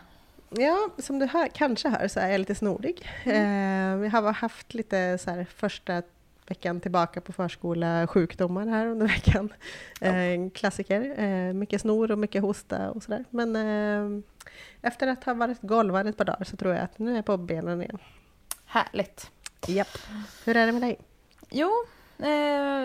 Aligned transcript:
Ja, 0.50 0.88
som 0.98 1.18
du 1.18 1.26
hör, 1.26 1.48
kanske 1.48 1.88
hör 1.88 2.08
så 2.08 2.20
är 2.20 2.28
jag 2.28 2.38
lite 2.38 2.54
snorig. 2.54 3.08
Mm. 3.24 3.94
Eh, 3.94 3.98
vi 3.98 4.08
har 4.08 4.32
haft 4.32 4.74
lite 4.74 5.18
så 5.18 5.30
här, 5.30 5.46
första 5.54 6.02
veckan 6.46 6.80
tillbaka 6.80 7.20
på 7.20 7.32
förskola 7.32 8.06
sjukdomar 8.06 8.66
här 8.66 8.86
under 8.86 9.06
veckan. 9.06 9.52
Eh, 10.00 10.50
klassiker. 10.54 11.14
Eh, 11.20 11.52
mycket 11.52 11.80
snor 11.80 12.10
och 12.10 12.18
mycket 12.18 12.42
hosta 12.42 12.90
och 12.90 13.02
sådär. 13.02 13.24
Men 13.30 13.56
eh, 13.56 14.22
efter 14.82 15.06
att 15.06 15.24
ha 15.24 15.34
varit 15.34 15.60
golvad 15.60 16.06
ett 16.06 16.16
par 16.16 16.24
dagar 16.24 16.44
så 16.44 16.56
tror 16.56 16.74
jag 16.74 16.84
att 16.84 16.98
nu 16.98 17.12
är 17.12 17.16
jag 17.16 17.24
på 17.24 17.36
benen 17.36 17.82
igen. 17.82 17.98
Härligt. 18.66 19.30
Japp. 19.66 19.98
Hur 20.44 20.56
är 20.56 20.66
det 20.66 20.72
med 20.72 20.82
dig? 20.82 20.98
Jo, 21.50 21.70
eh, 22.18 22.28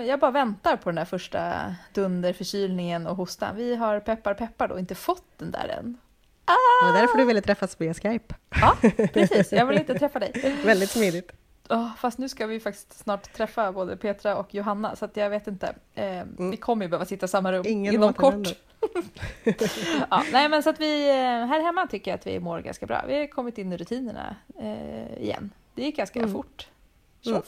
jag 0.08 0.20
bara 0.20 0.32
väntar 0.32 0.76
på 0.76 0.90
den 0.90 0.96
där 0.96 1.06
första 1.06 1.76
dunderförkylningen 1.94 3.08
och 3.08 3.16
hostan. 3.16 3.56
Vi 3.56 3.76
har 3.76 4.00
peppar 4.00 4.34
peppar 4.34 4.68
då 4.68 4.80
inte 4.80 4.96
fått 4.96 5.38
den 5.38 5.52
där 5.52 5.68
än. 5.80 5.98
Ah! 6.46 6.86
Det 6.86 6.92
var 6.92 7.00
därför 7.00 7.18
du 7.18 7.26
ville 7.26 7.42
träffas 7.42 7.82
via 7.82 7.94
Skype. 7.94 8.36
Ja, 8.62 8.78
precis. 9.14 9.52
Jag 9.52 9.66
vill 9.66 9.78
inte 9.78 9.94
träffa 10.00 10.20
dig. 10.20 10.56
Väldigt 10.66 10.90
smidigt. 10.90 11.32
Oh, 11.70 11.96
fast 11.98 12.18
nu 12.18 12.30
ska 12.30 12.48
vi 12.48 12.60
faktiskt 12.60 12.98
snart 12.98 13.34
träffa 13.34 13.72
både 13.72 13.98
Petra 13.98 14.38
och 14.38 14.54
Johanna 14.54 14.96
så 14.96 15.10
jag 15.14 15.30
vet 15.30 15.48
inte. 15.48 15.76
Eh, 15.96 16.20
mm. 16.20 16.52
Vi 16.52 16.58
kommer 16.58 16.86
ju 16.86 16.90
behöva 16.90 17.06
sitta 17.06 17.26
i 17.26 17.30
samma 17.30 17.52
rum 17.52 17.64
Ingen 17.68 17.94
inom 17.94 18.14
kort. 18.14 18.48
ja, 20.10 20.24
nej 20.32 20.50
men 20.50 20.64
så 20.64 20.70
att 20.70 20.80
vi 20.80 21.10
eh, 21.10 21.46
här 21.46 21.62
hemma 21.62 21.88
tycker 21.88 22.12
jag 22.12 22.16
att 22.16 22.28
vi 22.28 22.40
mår 22.40 22.60
ganska 22.60 22.86
bra. 22.86 23.04
Vi 23.08 23.20
har 23.20 23.28
kommit 23.28 23.58
in 23.58 23.74
i 23.74 23.78
rutinerna 23.78 24.36
eh, 24.60 25.24
igen. 25.24 25.52
Det 25.74 25.82
gick 25.82 25.98
ganska 25.98 26.20
mm. 26.20 26.32
fort. 26.32 26.68
Mm. 27.26 27.42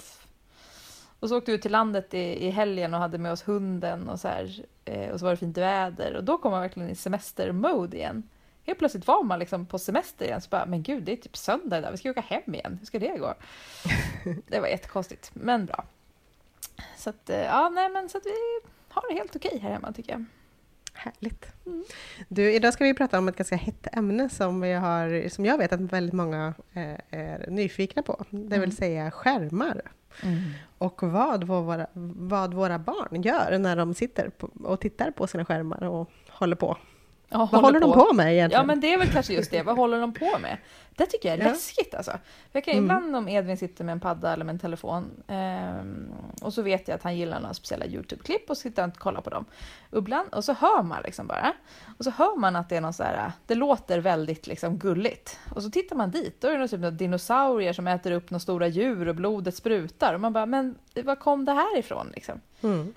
Och 1.20 1.30
så 1.30 1.38
åkte 1.38 1.52
vi 1.52 1.60
till 1.60 1.72
landet 1.72 2.14
i, 2.14 2.46
i 2.48 2.50
helgen 2.50 2.94
och 2.94 3.00
hade 3.00 3.18
med 3.18 3.32
oss 3.32 3.48
hunden 3.48 4.10
och 4.10 4.20
så 4.20 4.28
här, 4.28 4.66
eh, 4.86 5.10
och 5.10 5.20
så 5.20 5.26
var 5.26 5.32
det 5.32 5.38
fint 5.38 5.58
väder 5.58 6.16
och 6.16 6.24
då 6.24 6.38
kom 6.38 6.52
man 6.52 6.62
verkligen 6.62 6.90
i 6.90 6.96
semestermode 6.96 7.98
igen 7.98 8.24
helt 8.68 8.80
plötsligt 8.80 9.08
var 9.08 9.24
man 9.24 9.40
liksom 9.40 9.66
på 9.66 9.80
semester 9.80 10.26
igen, 10.26 10.42
så 10.42 10.50
bara, 10.50 10.66
men 10.66 10.84
gud, 10.84 11.04
det 11.04 11.12
är 11.12 11.16
typ 11.16 11.38
söndag 11.38 11.78
idag, 11.78 11.92
vi 11.92 11.98
ska 11.98 12.10
åka 12.10 12.22
hem 12.22 12.56
igen, 12.56 12.78
hur 12.80 12.86
ska 12.86 13.00
det 13.00 13.18
gå? 13.18 13.34
det 14.48 14.60
var 14.60 14.68
jättekonstigt, 14.68 15.32
men 15.34 15.66
bra. 15.66 15.86
Så 16.98 17.10
att, 17.10 17.30
eh, 17.30 17.42
ja, 17.42 17.70
nej, 17.70 17.90
men 17.90 18.10
så 18.10 18.18
att 18.18 18.26
vi 18.26 18.60
har 18.90 19.04
det 19.10 19.16
helt 19.16 19.36
okej 19.36 19.60
här 19.62 19.70
hemma 19.70 19.92
tycker 19.92 20.12
jag. 20.12 20.26
Härligt. 20.98 21.46
Mm. 21.66 21.84
Du, 22.28 22.54
idag 22.54 22.74
ska 22.74 22.84
vi 22.84 22.94
prata 22.94 23.18
om 23.18 23.28
ett 23.28 23.38
ganska 23.38 23.56
hett 23.56 23.88
ämne 23.92 24.30
som, 24.30 24.62
vi 24.62 24.74
har, 24.74 25.30
som 25.30 25.46
jag 25.46 25.58
vet 25.58 25.74
att 25.74 25.80
väldigt 25.80 26.14
många 26.14 26.54
eh, 26.74 27.20
är 27.20 27.46
nyfikna 27.50 28.04
på, 28.04 28.26
det 28.30 28.38
vill 28.38 28.54
mm. 28.54 28.72
säga 28.72 29.12
skärmar. 29.12 29.82
Mm. 30.24 30.40
Och 30.78 31.04
vad 31.04 31.44
våra, 31.44 31.88
vad 31.94 32.54
våra 32.54 32.80
barn 32.80 33.22
gör 33.22 33.58
när 33.58 33.76
de 33.76 33.94
sitter 33.94 34.32
och 34.64 34.80
tittar 34.80 35.12
på 35.12 35.28
sina 35.28 35.46
skärmar 35.46 35.84
och 35.84 36.12
håller 36.30 36.56
på. 36.56 36.78
Ja, 37.30 37.50
Vad 37.52 37.62
håller, 37.62 37.80
de 37.80 37.94
på 37.94 38.14
med 38.14 38.34
egentligen? 38.34 38.62
Ja, 38.62 38.66
men 38.66 38.80
det 38.80 38.94
är 38.94 38.98
väl 38.98 39.12
kanske 39.12 39.34
just 39.34 39.52
det. 39.52 39.64
Vad 39.64 39.76
håller 39.76 40.00
de 40.02 40.14
på 40.14 40.40
med? 40.40 40.58
Det 40.98 41.06
tycker 41.06 41.30
jag 41.30 41.40
är 41.40 41.44
ja. 41.44 41.52
läskigt 41.52 41.96
alltså. 41.96 42.12
Jag 42.52 42.64
kan 42.64 42.74
mm. 42.74 42.86
ibland 42.86 43.16
om 43.16 43.28
Edvin 43.28 43.58
sitter 43.58 43.84
med 43.84 43.94
en 43.94 44.00
padda 44.00 44.34
eller 44.34 44.46
med 44.46 44.54
en 44.54 44.60
telefon 44.60 45.12
um, 45.28 46.14
och 46.42 46.54
så 46.54 46.62
vet 46.62 46.88
jag 46.88 46.96
att 46.96 47.04
han 47.04 47.18
gillar 47.18 47.40
några 47.40 47.54
speciella 47.54 47.86
Youtube-klipp 47.86 48.50
och 48.50 48.58
sitter 48.58 48.88
och 48.88 48.98
kollar 48.98 49.22
på 49.22 49.30
dem. 49.30 49.46
Ibland, 49.92 50.34
och 50.34 50.44
så 50.44 50.54
hör 50.54 50.84
man 50.84 51.02
liksom 51.04 51.28
bara. 51.28 51.54
Och 51.98 52.04
så 52.04 52.12
hör 52.12 52.36
man 52.36 52.56
att 52.56 52.70
det 52.70 52.76
är 52.76 52.82
något 52.82 52.96
så 52.96 53.04
här, 53.04 53.32
det 53.48 53.56
låter 53.56 54.00
väldigt 54.00 54.48
liksom 54.48 54.78
gulligt. 54.78 55.40
Och 55.56 55.64
så 55.64 55.70
tittar 55.70 55.96
man 55.96 56.12
dit, 56.12 56.42
då 56.42 56.48
är 56.48 56.52
det 56.52 56.58
något 56.58 56.70
typ 56.70 57.00
dinosaurier 57.00 57.74
som 57.74 57.88
äter 57.88 58.12
upp 58.12 58.30
några 58.30 58.40
stora 58.40 58.68
djur 58.68 59.08
och 59.08 59.16
blodet 59.16 59.56
sprutar. 59.56 60.14
Och 60.14 60.22
man 60.22 60.34
bara, 60.34 60.46
men 60.46 60.76
var 61.04 61.16
kom 61.16 61.46
det 61.46 61.54
här 61.54 61.78
ifrån 61.78 62.12
liksom? 62.16 62.42
Mm. 62.62 62.94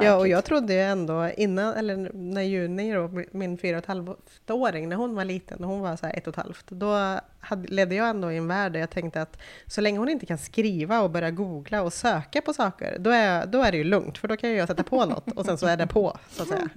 Ja, 0.00 0.16
och 0.16 0.28
jag 0.28 0.44
trodde 0.44 0.72
ju 0.72 0.80
ändå 0.80 1.30
innan, 1.36 1.74
eller 1.74 2.10
när 2.14 2.42
Juni 2.42 2.92
då, 2.92 3.10
min 3.30 3.58
fyra 3.58 3.76
och 3.76 3.82
ett 3.82 3.86
halvt 3.86 4.50
åring, 4.50 4.88
när 4.88 4.96
hon 4.96 5.14
var 5.14 5.24
liten, 5.24 5.56
när 5.60 5.68
hon 5.68 5.80
var 5.80 5.96
så 5.96 6.06
ett 6.06 6.26
och 6.26 6.38
ett 6.38 6.44
halvt, 6.44 6.64
då 6.68 7.20
hade, 7.40 7.68
ledde 7.68 7.94
jag 7.94 8.08
ändå 8.08 8.32
i 8.32 8.36
en 8.36 8.48
värld 8.48 8.72
där 8.72 8.80
jag 8.80 8.90
tänkte 8.90 9.22
att 9.22 9.38
så 9.66 9.80
länge 9.80 9.98
hon 9.98 10.08
inte 10.08 10.26
kan 10.26 10.38
skriva 10.38 11.00
och 11.00 11.10
börja 11.10 11.30
googla 11.30 11.82
och 11.82 11.92
söka 11.92 12.40
på 12.40 12.52
saker, 12.52 12.96
då 12.98 13.10
är, 13.10 13.46
då 13.46 13.62
är 13.62 13.72
det 13.72 13.78
ju 13.78 13.84
lugnt, 13.84 14.18
för 14.18 14.28
då 14.28 14.36
kan 14.36 14.54
jag 14.54 14.68
sätta 14.68 14.82
på 14.82 15.04
något 15.04 15.32
och 15.32 15.44
sen 15.44 15.58
så 15.58 15.66
är 15.66 15.76
det 15.76 15.86
på, 15.86 16.16
så 16.30 16.42
att 16.42 16.48
säga. 16.48 16.68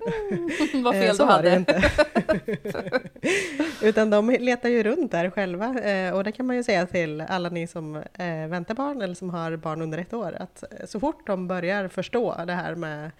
Vad 0.84 0.94
fel 0.94 1.08
eh, 1.10 1.14
så 1.14 1.26
du 1.26 1.32
hade. 1.32 1.50
Det 1.50 1.56
inte. 1.56 1.92
Utan 3.82 4.10
de 4.10 4.30
letar 4.30 4.70
ju 4.70 4.84
runt 4.84 5.12
där 5.12 5.30
själva, 5.30 5.80
eh, 5.80 6.14
och 6.14 6.24
det 6.24 6.32
kan 6.32 6.46
man 6.46 6.56
ju 6.56 6.64
säga 6.64 6.86
till 6.86 7.22
alla 7.22 7.50
ni 7.50 7.68
som 7.68 7.96
eh, 7.96 8.48
väntar 8.48 8.76
barn 8.76 9.02
eller 9.02 9.16
som 9.16 9.30
har 9.30 9.56
barn 9.56 9.82
under 9.82 9.98
ett 9.98 10.14
år, 10.14 10.36
att 10.40 10.64
så 10.86 11.00
fort 11.00 11.28
de 11.28 11.48
börjar 11.48 11.88
förstå 11.88 12.44
det 12.48 12.54
här 12.54 12.76
med 12.76 13.12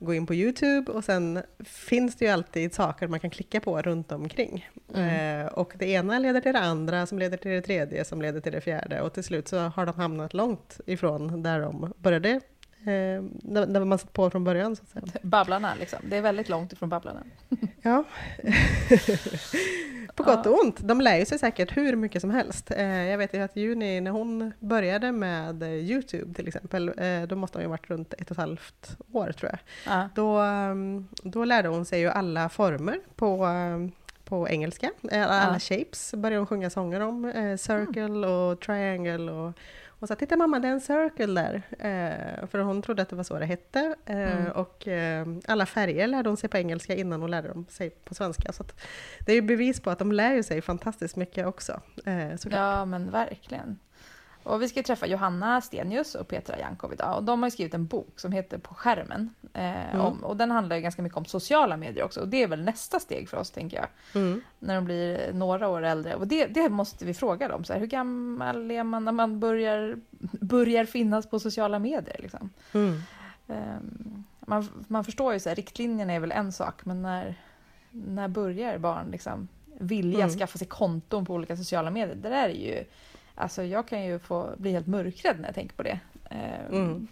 gå 0.00 0.14
in 0.14 0.26
på 0.26 0.34
Youtube 0.34 0.92
och 0.92 1.04
sen 1.04 1.42
finns 1.64 2.16
det 2.16 2.24
ju 2.24 2.30
alltid 2.30 2.74
saker 2.74 3.08
man 3.08 3.20
kan 3.20 3.30
klicka 3.30 3.60
på 3.60 3.82
runt 3.82 4.12
omkring. 4.12 4.68
Mm. 4.94 5.40
Eh, 5.40 5.52
och 5.52 5.72
det 5.78 5.86
ena 5.86 6.18
leder 6.18 6.40
till 6.40 6.52
det 6.52 6.60
andra, 6.60 7.06
som 7.06 7.18
leder 7.18 7.36
till 7.36 7.50
det 7.50 7.62
tredje, 7.62 8.04
som 8.04 8.22
leder 8.22 8.40
till 8.40 8.52
det 8.52 8.60
fjärde 8.60 9.00
och 9.00 9.12
till 9.12 9.24
slut 9.24 9.48
så 9.48 9.58
har 9.58 9.86
de 9.86 9.94
hamnat 9.94 10.34
långt 10.34 10.80
ifrån 10.86 11.42
där 11.42 11.60
de 11.60 11.92
började 11.98 12.40
eh, 12.84 13.22
där 13.66 13.84
man 13.84 13.98
satt 13.98 14.12
på 14.12 14.30
från 14.30 14.44
början. 14.44 14.76
Så 14.76 14.82
att 14.82 14.88
säga. 14.88 15.20
Babblarna 15.22 15.74
liksom, 15.74 15.98
det 16.02 16.16
är 16.16 16.22
väldigt 16.22 16.48
långt 16.48 16.72
ifrån 16.72 16.88
Babblarna. 16.88 17.22
ja. 17.82 18.04
På 20.14 20.22
gott 20.22 20.46
och 20.46 20.60
ont. 20.60 20.76
De 20.80 21.00
lär 21.00 21.18
ju 21.18 21.24
sig 21.24 21.38
säkert 21.38 21.76
hur 21.76 21.96
mycket 21.96 22.20
som 22.20 22.30
helst. 22.30 22.70
Eh, 22.70 22.86
jag 22.86 23.18
vet 23.18 23.34
ju 23.34 23.42
att 23.42 23.56
Juni, 23.56 24.00
när 24.00 24.10
hon 24.10 24.52
började 24.58 25.12
med 25.12 25.62
Youtube 25.62 26.34
till 26.34 26.48
exempel, 26.48 26.92
eh, 26.96 27.22
då 27.22 27.36
måste 27.36 27.58
hon 27.58 27.62
ju 27.62 27.68
varit 27.68 27.90
runt 27.90 28.14
ett 28.14 28.20
och 28.20 28.30
ett 28.30 28.36
halvt 28.36 28.96
år 29.12 29.32
tror 29.32 29.50
jag. 29.50 29.60
Ja. 29.94 30.08
Då, 30.14 30.38
mm, 30.38 31.08
då 31.22 31.44
lärde 31.44 31.68
hon 31.68 31.84
sig 31.84 32.00
ju 32.00 32.08
alla 32.08 32.48
former 32.48 33.00
på 33.16 33.48
på 34.24 34.48
engelska. 34.48 34.90
Alla 35.12 35.52
ja. 35.52 35.58
shapes 35.58 36.14
började 36.14 36.40
hon 36.40 36.46
sjunga 36.46 36.70
sånger 36.70 37.00
om. 37.00 37.32
circle 37.58 38.26
och 38.26 38.60
triangle 38.60 39.32
och 39.32 39.52
och 40.00 40.08
så 40.08 40.14
titta 40.14 40.36
mamma, 40.36 40.58
det 40.58 40.68
är 40.68 40.72
en 40.72 40.80
circle 40.80 41.26
där. 41.26 41.62
Eh, 41.70 42.46
för 42.46 42.58
hon 42.58 42.82
trodde 42.82 43.02
att 43.02 43.08
det 43.08 43.16
var 43.16 43.24
så 43.24 43.38
det 43.38 43.46
hette. 43.46 43.94
Eh, 44.06 44.38
mm. 44.38 44.52
Och 44.52 44.88
eh, 44.88 45.26
alla 45.48 45.66
färger 45.66 46.06
lärde 46.06 46.28
hon 46.28 46.36
sig 46.36 46.50
på 46.50 46.56
engelska 46.58 46.94
innan 46.94 47.20
hon 47.20 47.30
lärde 47.30 47.48
dem 47.48 47.66
sig 47.68 47.90
på 47.90 48.14
svenska. 48.14 48.52
Så 48.52 48.64
det 49.26 49.32
är 49.32 49.36
ju 49.36 49.42
bevis 49.42 49.80
på 49.80 49.90
att 49.90 49.98
de 49.98 50.12
lär 50.12 50.42
sig 50.42 50.62
fantastiskt 50.62 51.16
mycket 51.16 51.46
också. 51.46 51.80
Eh, 52.04 52.34
ja, 52.50 52.84
men 52.84 53.10
verkligen. 53.10 53.78
Och 54.42 54.62
vi 54.62 54.68
ska 54.68 54.82
träffa 54.82 55.06
Johanna 55.06 55.60
Stenius 55.60 56.14
och 56.14 56.28
Petra 56.28 56.58
Jankov 56.58 56.92
idag. 56.92 57.16
Och 57.16 57.24
de 57.24 57.42
har 57.42 57.50
skrivit 57.50 57.74
en 57.74 57.86
bok 57.86 58.20
som 58.20 58.32
heter 58.32 58.58
På 58.58 58.74
skärmen. 58.74 59.34
Eh, 59.52 59.94
mm. 59.94 60.00
om, 60.00 60.24
och 60.24 60.36
den 60.36 60.50
handlar 60.50 60.78
ganska 60.78 61.02
mycket 61.02 61.18
om 61.18 61.24
sociala 61.24 61.76
medier 61.76 62.04
också. 62.04 62.20
Och 62.20 62.28
det 62.28 62.42
är 62.42 62.48
väl 62.48 62.64
nästa 62.64 63.00
steg 63.00 63.28
för 63.28 63.36
oss, 63.36 63.50
tänker 63.50 63.76
jag. 63.76 63.86
Mm. 64.22 64.40
När 64.58 64.74
de 64.74 64.84
blir 64.84 65.32
några 65.32 65.68
år 65.68 65.82
äldre. 65.82 66.14
Och 66.14 66.26
det, 66.26 66.46
det 66.46 66.68
måste 66.68 67.04
vi 67.04 67.14
fråga 67.14 67.48
dem. 67.48 67.64
Så 67.64 67.72
här, 67.72 67.80
hur 67.80 67.86
gammal 67.86 68.70
är 68.70 68.84
man 68.84 69.04
när 69.04 69.12
man 69.12 69.40
börjar, 69.40 69.96
börjar 70.40 70.84
finnas 70.84 71.30
på 71.30 71.40
sociala 71.40 71.78
medier? 71.78 72.16
Liksom? 72.18 72.50
Mm. 72.72 73.02
Eh, 73.48 73.78
man, 74.40 74.68
man 74.88 75.04
förstår 75.04 75.32
ju, 75.32 75.40
så 75.40 75.48
här, 75.48 75.56
riktlinjerna 75.56 76.12
är 76.12 76.20
väl 76.20 76.32
en 76.32 76.52
sak, 76.52 76.84
men 76.84 77.02
när, 77.02 77.34
när 77.90 78.28
börjar 78.28 78.78
barn 78.78 79.10
liksom 79.10 79.48
vilja 79.78 80.24
mm. 80.24 80.38
skaffa 80.38 80.58
sig 80.58 80.66
konton 80.66 81.26
på 81.26 81.34
olika 81.34 81.56
sociala 81.56 81.90
medier? 81.90 82.16
Det 82.16 82.28
där 82.28 82.48
är 82.48 82.54
ju 82.54 82.84
Alltså 83.40 83.62
jag 83.62 83.88
kan 83.88 84.04
ju 84.04 84.18
få 84.18 84.50
bli 84.56 84.72
helt 84.72 84.86
mörkrädd 84.86 85.36
när 85.40 85.48
jag 85.48 85.54
tänker 85.54 85.76
på 85.76 85.82
det. 85.82 86.00
Ehm, 86.30 86.74
mm. 86.74 87.08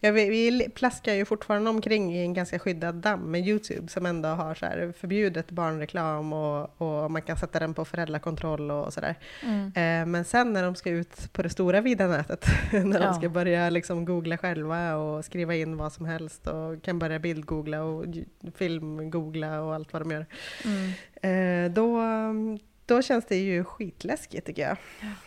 Ja, 0.00 0.12
vi, 0.12 0.28
vi 0.28 0.68
plaskar 0.68 1.14
ju 1.14 1.24
fortfarande 1.24 1.70
omkring 1.70 2.16
i 2.16 2.22
en 2.22 2.34
ganska 2.34 2.58
skyddad 2.58 2.94
damm 2.94 3.20
med 3.20 3.48
Youtube 3.48 3.88
som 3.88 4.06
ändå 4.06 4.28
har 4.28 4.54
så 4.54 4.66
här 4.66 4.92
förbjudet 4.98 5.50
barnreklam 5.50 6.32
och, 6.32 6.82
och 6.82 7.10
man 7.10 7.22
kan 7.22 7.36
sätta 7.36 7.58
den 7.58 7.74
på 7.74 7.84
föräldrakontroll 7.84 8.70
och 8.70 8.92
sådär. 8.92 9.14
Mm. 9.42 9.66
Eh, 9.66 10.06
men 10.12 10.24
sen 10.24 10.52
när 10.52 10.62
de 10.62 10.74
ska 10.74 10.90
ut 10.90 11.32
på 11.32 11.42
det 11.42 11.48
stora 11.48 11.80
vida 11.80 12.06
nätet, 12.06 12.46
när 12.72 13.00
ja. 13.00 13.06
de 13.06 13.14
ska 13.14 13.28
börja 13.28 13.70
liksom 13.70 14.04
googla 14.04 14.38
själva 14.38 14.96
och 14.96 15.24
skriva 15.24 15.54
in 15.54 15.76
vad 15.76 15.92
som 15.92 16.06
helst 16.06 16.46
och 16.46 16.82
kan 16.82 16.98
börja 16.98 17.18
bildgoogla 17.18 17.82
och 17.82 18.04
filmgoogla 18.54 19.62
och 19.62 19.74
allt 19.74 19.92
vad 19.92 20.02
de 20.02 20.10
gör. 20.10 20.26
Mm. 20.64 21.66
Eh, 21.66 21.72
då, 21.72 22.00
då 22.86 23.02
känns 23.02 23.24
det 23.24 23.36
ju 23.36 23.64
skitläskigt 23.64 24.46
tycker 24.46 24.62
jag. 24.62 24.76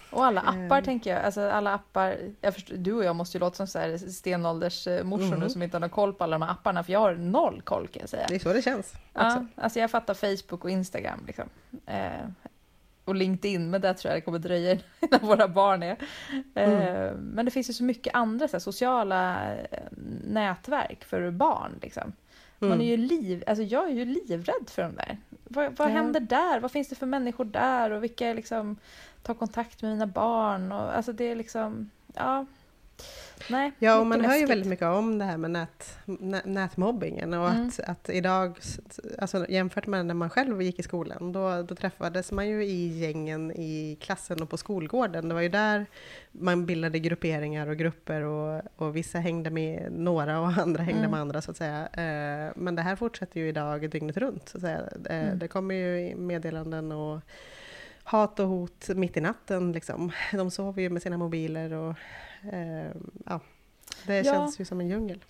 Och 0.09 0.25
alla 0.25 0.41
appar 0.41 0.77
um, 0.77 0.83
tänker 0.83 1.09
jag, 1.09 1.23
alltså 1.23 1.49
alla 1.49 1.73
appar, 1.73 2.17
jag 2.41 2.53
förstår, 2.53 2.75
du 2.75 2.93
och 2.93 3.03
jag 3.03 3.15
måste 3.15 3.37
ju 3.37 3.39
låta 3.39 3.55
som 3.55 3.67
så 3.67 3.79
här 3.79 3.97
stenåldersmorsor 3.97 5.27
mm. 5.27 5.39
nu 5.39 5.49
som 5.49 5.63
inte 5.63 5.75
har 5.77 5.79
någon 5.79 5.89
koll 5.89 6.13
på 6.13 6.23
alla 6.23 6.39
de 6.39 6.45
här 6.45 6.51
apparna, 6.51 6.83
för 6.83 6.93
jag 6.93 6.99
har 6.99 7.15
noll 7.15 7.61
koll 7.61 7.87
kan 7.87 7.99
jag 7.99 8.09
säga. 8.09 8.25
Det 8.29 8.35
är 8.35 8.39
så 8.39 8.53
det 8.53 8.61
känns. 8.61 8.93
Också. 8.93 9.01
Ja, 9.13 9.45
alltså 9.55 9.79
jag 9.79 9.91
fattar 9.91 10.13
Facebook 10.13 10.63
och 10.63 10.69
Instagram 10.69 11.23
liksom. 11.27 11.49
Eh, 11.85 12.29
och 13.05 13.15
LinkedIn, 13.15 13.69
men 13.69 13.81
där 13.81 13.93
tror 13.93 14.11
jag 14.11 14.17
det 14.17 14.25
kommer 14.25 14.39
dröja 14.39 14.71
innan 14.71 15.19
våra 15.21 15.47
barn 15.47 15.83
är. 15.83 15.97
Mm. 16.55 16.81
Eh, 16.81 17.13
men 17.13 17.45
det 17.45 17.51
finns 17.51 17.69
ju 17.69 17.73
så 17.73 17.83
mycket 17.83 18.15
andra 18.15 18.47
så 18.47 18.51
här, 18.51 18.59
sociala 18.59 19.51
eh, 19.55 19.79
nätverk 20.23 21.03
för 21.03 21.31
barn. 21.31 21.79
Liksom. 21.81 22.13
Man 22.59 22.71
är 22.71 22.75
mm. 22.75 22.87
ju 22.87 22.97
liv, 22.97 23.43
alltså 23.47 23.63
jag 23.63 23.89
är 23.89 23.93
ju 23.93 24.05
livrädd 24.05 24.69
för 24.69 24.81
de 24.81 24.95
där. 24.95 25.17
Vad, 25.49 25.77
vad 25.77 25.89
ja. 25.89 25.93
händer 25.93 26.19
där? 26.19 26.59
Vad 26.59 26.71
finns 26.71 26.87
det 26.87 26.95
för 26.95 27.05
människor 27.05 27.45
där? 27.45 27.91
Och 27.91 28.03
vilka 28.03 28.33
liksom 28.33 28.77
tar 29.23 29.33
kontakt 29.33 29.81
med 29.81 29.91
mina 29.91 30.07
barn? 30.07 30.71
Och, 30.71 30.95
alltså 30.95 31.13
det 31.13 31.23
är 31.23 31.35
liksom, 31.35 31.89
ja. 32.13 32.45
Nej, 33.49 33.71
ja, 33.79 33.99
och 33.99 34.07
man 34.07 34.25
hör 34.25 34.35
ju 34.35 34.45
väldigt 34.45 34.67
mycket 34.67 34.85
om 34.85 35.19
det 35.19 35.25
här 35.25 35.37
med 35.37 35.51
nät, 35.51 35.97
nätmobbingen 36.45 37.33
och 37.33 37.49
mm. 37.49 37.67
att, 37.67 37.79
att 37.79 38.09
idag, 38.09 38.57
alltså 39.19 39.45
jämfört 39.49 39.87
med 39.87 40.05
när 40.05 40.13
man 40.13 40.29
själv 40.29 40.61
gick 40.61 40.79
i 40.79 40.83
skolan, 40.83 41.31
då, 41.31 41.61
då 41.61 41.75
träffades 41.75 42.31
man 42.31 42.47
ju 42.47 42.65
i 42.65 42.99
gängen 42.99 43.51
i 43.51 43.97
klassen 44.01 44.41
och 44.41 44.49
på 44.49 44.57
skolgården. 44.57 45.29
Det 45.29 45.33
var 45.33 45.41
ju 45.41 45.49
där 45.49 45.85
man 46.31 46.65
bildade 46.65 46.99
grupperingar 46.99 47.67
och 47.67 47.77
grupper 47.77 48.21
och, 48.21 48.61
och 48.75 48.95
vissa 48.95 49.19
hängde 49.19 49.49
med 49.49 49.91
några 49.91 50.39
och 50.39 50.47
andra 50.57 50.83
hängde 50.83 50.99
mm. 50.99 51.11
med 51.11 51.19
andra 51.19 51.41
så 51.41 51.51
att 51.51 51.57
säga. 51.57 51.87
Eh, 51.87 52.51
men 52.55 52.75
det 52.75 52.81
här 52.81 52.95
fortsätter 52.95 53.39
ju 53.39 53.49
idag 53.49 53.89
dygnet 53.89 54.17
runt. 54.17 54.49
Så 54.49 54.57
att 54.57 54.61
säga. 54.61 54.81
Eh, 55.09 55.25
mm. 55.27 55.39
Det 55.39 55.47
kommer 55.47 55.75
ju 55.75 56.15
meddelanden 56.15 56.91
och 56.91 57.21
hat 58.03 58.39
och 58.39 58.47
hot 58.47 58.89
mitt 58.89 59.17
i 59.17 59.21
natten. 59.21 59.71
Liksom. 59.71 60.11
De 60.31 60.51
sover 60.51 60.81
ju 60.81 60.89
med 60.89 61.01
sina 61.01 61.17
mobiler 61.17 61.73
och 61.73 61.95
ja, 63.25 63.39
det 64.07 64.17
ja. 64.17 64.23
känns 64.23 64.59
ju 64.59 64.65
som 64.65 64.79
en 64.79 64.87
djungel. 64.87 65.23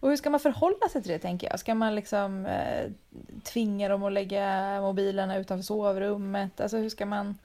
Och 0.00 0.08
hur 0.08 0.16
ska 0.16 0.30
man 0.30 0.40
förhålla 0.40 0.88
sig 0.92 1.02
till 1.02 1.12
det 1.12 1.18
tänker 1.18 1.48
jag? 1.50 1.60
Ska 1.60 1.74
man 1.74 1.94
liksom 1.94 2.46
eh, 2.46 2.90
tvinga 3.42 3.88
dem 3.88 4.02
att 4.02 4.12
lägga 4.12 4.80
mobilerna 4.80 5.36
utanför 5.36 5.62
sovrummet? 5.62 6.60
Alltså 6.60 6.76
hur 6.76 6.88
ska 6.88 7.06
man... 7.06 7.38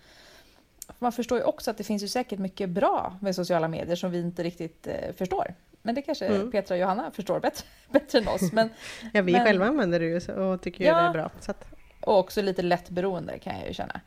Man 1.00 1.12
förstår 1.12 1.38
ju 1.38 1.44
också 1.44 1.72
att 1.72 1.78
det 1.78 1.84
finns 1.84 2.04
ju 2.04 2.08
säkert 2.08 2.40
mycket 2.40 2.70
bra 2.70 3.18
med 3.22 3.36
sociala 3.36 3.68
medier 3.68 3.96
som 3.96 4.12
vi 4.12 4.20
inte 4.20 4.44
riktigt 4.44 4.88
eh, 4.88 5.14
förstår. 5.18 5.54
Men 5.82 5.96
det 5.96 6.02
kanske 6.02 6.26
mm. 6.26 6.52
Petra 6.52 6.76
och 6.76 6.82
Johanna 6.82 7.12
förstår 7.12 7.40
bättre, 7.40 7.66
bättre 7.92 8.20
än 8.20 8.28
oss. 8.28 8.52
Men, 8.52 8.70
ja, 9.14 9.22
vi 9.22 9.32
men, 9.32 9.46
själva 9.46 9.66
använder 9.66 10.00
det 10.00 10.06
ju 10.06 10.34
och 10.34 10.62
tycker 10.62 10.86
ja, 10.86 11.02
det 11.02 11.08
är 11.08 11.14
bra. 11.14 11.32
Att... 11.48 11.66
Och 12.02 12.20
också 12.20 12.42
lite 12.42 12.62
lätt 12.62 12.90
beroende 12.90 13.40
kan 13.40 13.60
jag 13.60 13.68
ju 13.68 13.74
känna. 13.74 14.02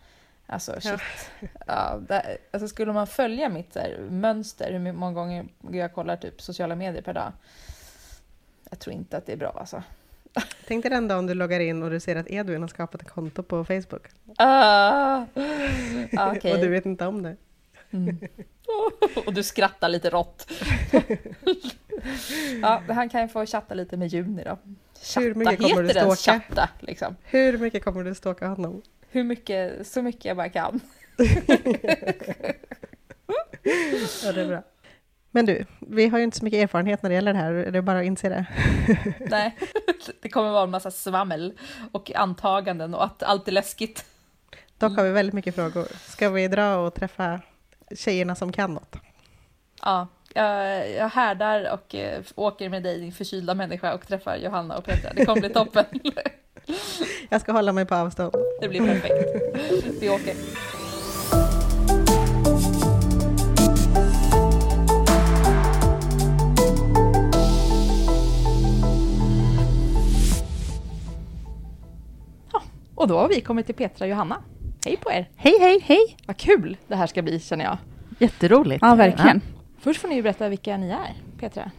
Alltså 0.47 0.81
shit. 0.81 1.01
Ja. 1.41 1.49
ja 1.67 2.01
det, 2.09 2.39
alltså 2.51 2.69
skulle 2.69 2.93
man 2.93 3.07
följa 3.07 3.49
mitt 3.49 3.75
här, 3.75 3.99
mönster, 4.11 4.73
hur 4.73 4.93
många 4.93 5.13
gånger 5.13 5.47
jag 5.71 5.95
kollar 5.95 6.17
typ 6.17 6.43
sociala 6.43 6.75
medier 6.75 7.03
per 7.03 7.15
dag. 7.15 7.33
Jag 8.71 8.79
tror 8.79 8.95
inte 8.95 9.17
att 9.17 9.27
det 9.27 9.33
är 9.33 9.37
bra 9.37 9.57
alltså. 9.59 9.83
Tänk 10.67 10.83
dig 10.83 10.91
den 10.91 11.09
dagen 11.09 11.27
du 11.27 11.35
loggar 11.35 11.61
in 11.61 11.83
och 11.83 11.91
du 11.91 12.01
ser 12.01 12.17
att 12.17 12.31
Edvin 12.31 12.61
har 12.61 12.69
skapat 12.69 13.03
ett 13.03 13.11
konto 13.11 13.43
på 13.43 13.65
Facebook. 13.65 14.07
Uh, 16.13 16.37
okay. 16.37 16.53
och 16.53 16.59
du 16.59 16.69
vet 16.69 16.87
inte 16.87 17.07
om 17.07 17.23
det. 17.23 17.37
Mm. 17.91 18.19
och 19.27 19.35
du 19.35 19.43
skrattar 19.43 19.89
lite 19.89 20.11
rått. 20.11 20.53
ja, 22.63 22.83
han 22.89 23.09
kan 23.09 23.23
ju 23.23 23.29
få 23.29 23.47
chatta 23.47 23.75
lite 23.75 23.97
med 23.97 24.09
Juni 24.09 24.45
då. 24.45 24.59
Chatta, 25.03 25.21
Hur 25.21 25.35
mycket 25.35 25.61
kommer 25.61 25.83
heter 25.83 26.07
du 26.09 26.17
ståka? 26.17 26.41
chatta? 26.41 26.69
Liksom? 26.81 27.17
Hur 27.23 27.59
mycket 27.59 27.85
kommer 27.85 28.05
du 28.05 28.15
ståka 28.15 28.49
honom? 28.49 28.83
Hur 29.13 29.25
mycket, 29.25 29.87
så 29.87 30.03
mycket 30.03 30.25
jag 30.25 30.37
bara 30.37 30.49
kan. 30.49 30.81
ja, 34.23 34.33
det 34.33 34.41
är 34.41 34.49
bra. 34.49 34.63
Men 35.31 35.47
du, 35.47 35.65
vi 35.81 36.09
har 36.09 36.19
ju 36.19 36.25
inte 36.25 36.39
så 36.39 36.45
mycket 36.45 36.63
erfarenhet 36.63 37.03
när 37.03 37.11
det 37.11 37.15
gäller 37.15 37.33
det 37.33 37.39
här, 37.39 37.53
det 37.53 37.79
är 37.79 37.83
bara 37.83 37.99
att 37.99 38.05
inse 38.05 38.29
det. 38.29 38.47
Nej, 39.31 39.57
det 40.23 40.29
kommer 40.29 40.51
vara 40.51 40.63
en 40.65 40.71
massa 40.71 40.91
svammel 40.91 41.59
och 41.93 42.15
antaganden 42.15 42.95
och 42.95 43.05
att 43.05 43.23
allt 43.23 43.49
är 43.49 43.53
läskigt. 43.53 44.05
Dock 44.79 44.97
har 44.97 45.05
vi 45.05 45.11
väldigt 45.11 45.35
mycket 45.35 45.55
frågor. 45.55 45.87
Ska 46.09 46.31
vi 46.31 46.49
dra 46.49 46.77
och 46.77 46.95
träffa 46.95 47.41
tjejerna 47.97 48.35
som 48.35 48.53
kan 48.53 48.75
något? 48.75 48.97
Ja, 49.83 50.09
jag, 50.35 50.91
jag 50.91 51.09
härdar 51.09 51.73
och 51.73 51.95
äh, 51.95 52.23
åker 52.35 52.69
med 52.69 52.83
dig, 52.83 53.01
din 53.01 53.13
förkylda 53.13 53.55
människa, 53.55 53.95
och 53.95 54.07
träffar 54.07 54.37
Johanna 54.37 54.77
och 54.77 54.85
Petra. 54.85 55.13
Det 55.15 55.27
kommer 55.27 55.41
bli 55.41 55.51
toppen. 55.55 55.85
Jag 57.29 57.41
ska 57.41 57.53
hålla 57.53 57.73
mig 57.73 57.87
på 57.87 57.95
avstånd. 57.95 58.35
Det 58.61 58.69
blir 58.69 58.81
perfekt. 58.81 59.15
Vi 60.01 60.09
åker. 60.09 60.35
och 73.03 73.09
då 73.09 73.19
har 73.19 73.29
vi 73.29 73.41
kommit 73.41 73.67
till 73.67 73.75
Petra 73.75 74.05
och 74.05 74.11
Johanna. 74.11 74.43
Hej 74.85 74.97
på 74.97 75.11
er! 75.11 75.29
Hej, 75.37 75.59
hej, 75.61 75.81
hej! 75.85 76.17
Vad 76.27 76.37
kul 76.37 76.77
det 76.89 76.97
här 76.97 77.07
ska 77.07 77.23
bli 77.23 77.41
känner 77.41 77.65
jag. 77.65 77.79
Jätteroligt. 78.19 78.83
Ja, 78.83 78.95
verkligen. 78.95 79.41
Ja. 79.45 79.63
Först 79.81 80.01
får 80.01 80.09
ni 80.09 80.23
berätta 80.23 80.49
vilka 80.49 80.77
ni 80.77 80.91
är, 80.91 81.15
Petra. 81.41 81.71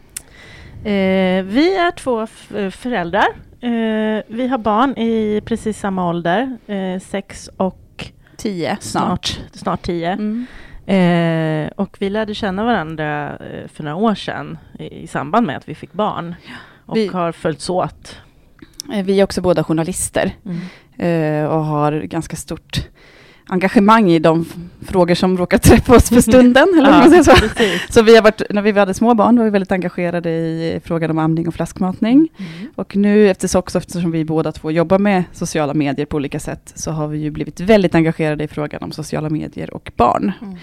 Eh, 0.84 1.44
vi 1.44 1.76
är 1.76 1.90
två 1.90 2.26
föräldrar 2.70 3.26
Eh, 3.64 4.22
vi 4.26 4.46
har 4.46 4.58
barn 4.58 4.98
i 4.98 5.40
precis 5.44 5.78
samma 5.78 6.08
ålder, 6.08 6.56
eh, 6.66 7.00
sex 7.00 7.50
och 7.56 8.10
tio 8.36 8.76
snart. 8.80 9.40
Snart, 9.52 9.82
tio. 9.82 10.12
Mm. 10.12 10.46
Eh, 10.86 11.70
och 11.76 11.96
vi 12.00 12.10
lärde 12.10 12.34
känna 12.34 12.64
varandra 12.64 13.36
eh, 13.36 13.68
för 13.68 13.84
några 13.84 13.96
år 13.96 14.14
sedan 14.14 14.58
i, 14.78 15.02
i, 15.02 15.06
samband 15.06 15.46
med 15.46 15.56
att 15.56 15.68
vi 15.68 15.74
fick 15.74 15.92
barn 15.92 16.34
och 16.86 16.96
vi, 16.96 17.06
har 17.06 17.32
följts 17.32 17.70
åt. 17.70 18.20
Eh, 18.92 19.04
vi 19.04 19.20
är 19.20 19.24
också 19.24 19.40
båda 19.40 19.64
journalister 19.64 20.36
mm. 20.44 20.60
Eh, 20.96 21.46
och 21.46 21.64
har 21.64 21.92
ganska 21.92 22.36
stort 22.36 22.88
engagemang 23.46 24.10
i 24.10 24.18
de 24.18 24.46
frågor 24.80 25.14
som 25.14 25.38
råkar 25.38 25.58
träffa 25.58 25.96
oss 25.96 26.08
för 26.08 26.20
stunden. 26.20 26.68
eller 26.78 26.90
ja, 26.90 26.98
man 26.98 27.10
säger 27.10 27.22
så. 27.22 27.92
så 27.92 28.02
vi 28.02 28.16
har 28.16 28.22
varit, 28.22 28.42
när 28.50 28.62
vi 28.62 28.72
hade 28.72 28.94
små 28.94 29.14
barn 29.14 29.36
var 29.36 29.44
vi 29.44 29.50
väldigt 29.50 29.72
engagerade 29.72 30.30
i 30.30 30.80
frågan 30.84 31.10
om 31.10 31.18
amning 31.18 31.48
och 31.48 31.54
flaskmatning. 31.54 32.28
Mm. 32.36 32.72
Och 32.74 32.96
nu 32.96 33.30
efter, 33.30 33.58
också, 33.58 33.78
eftersom 33.78 34.10
vi 34.10 34.24
båda 34.24 34.52
två 34.52 34.70
jobbar 34.70 34.98
med 34.98 35.24
sociala 35.32 35.74
medier 35.74 36.06
på 36.06 36.16
olika 36.16 36.40
sätt, 36.40 36.72
så 36.74 36.90
har 36.90 37.08
vi 37.08 37.18
ju 37.18 37.30
blivit 37.30 37.60
väldigt 37.60 37.94
engagerade 37.94 38.44
i 38.44 38.48
frågan 38.48 38.82
om 38.82 38.92
sociala 38.92 39.30
medier 39.30 39.74
och 39.74 39.92
barn. 39.96 40.32
Mm. 40.42 40.56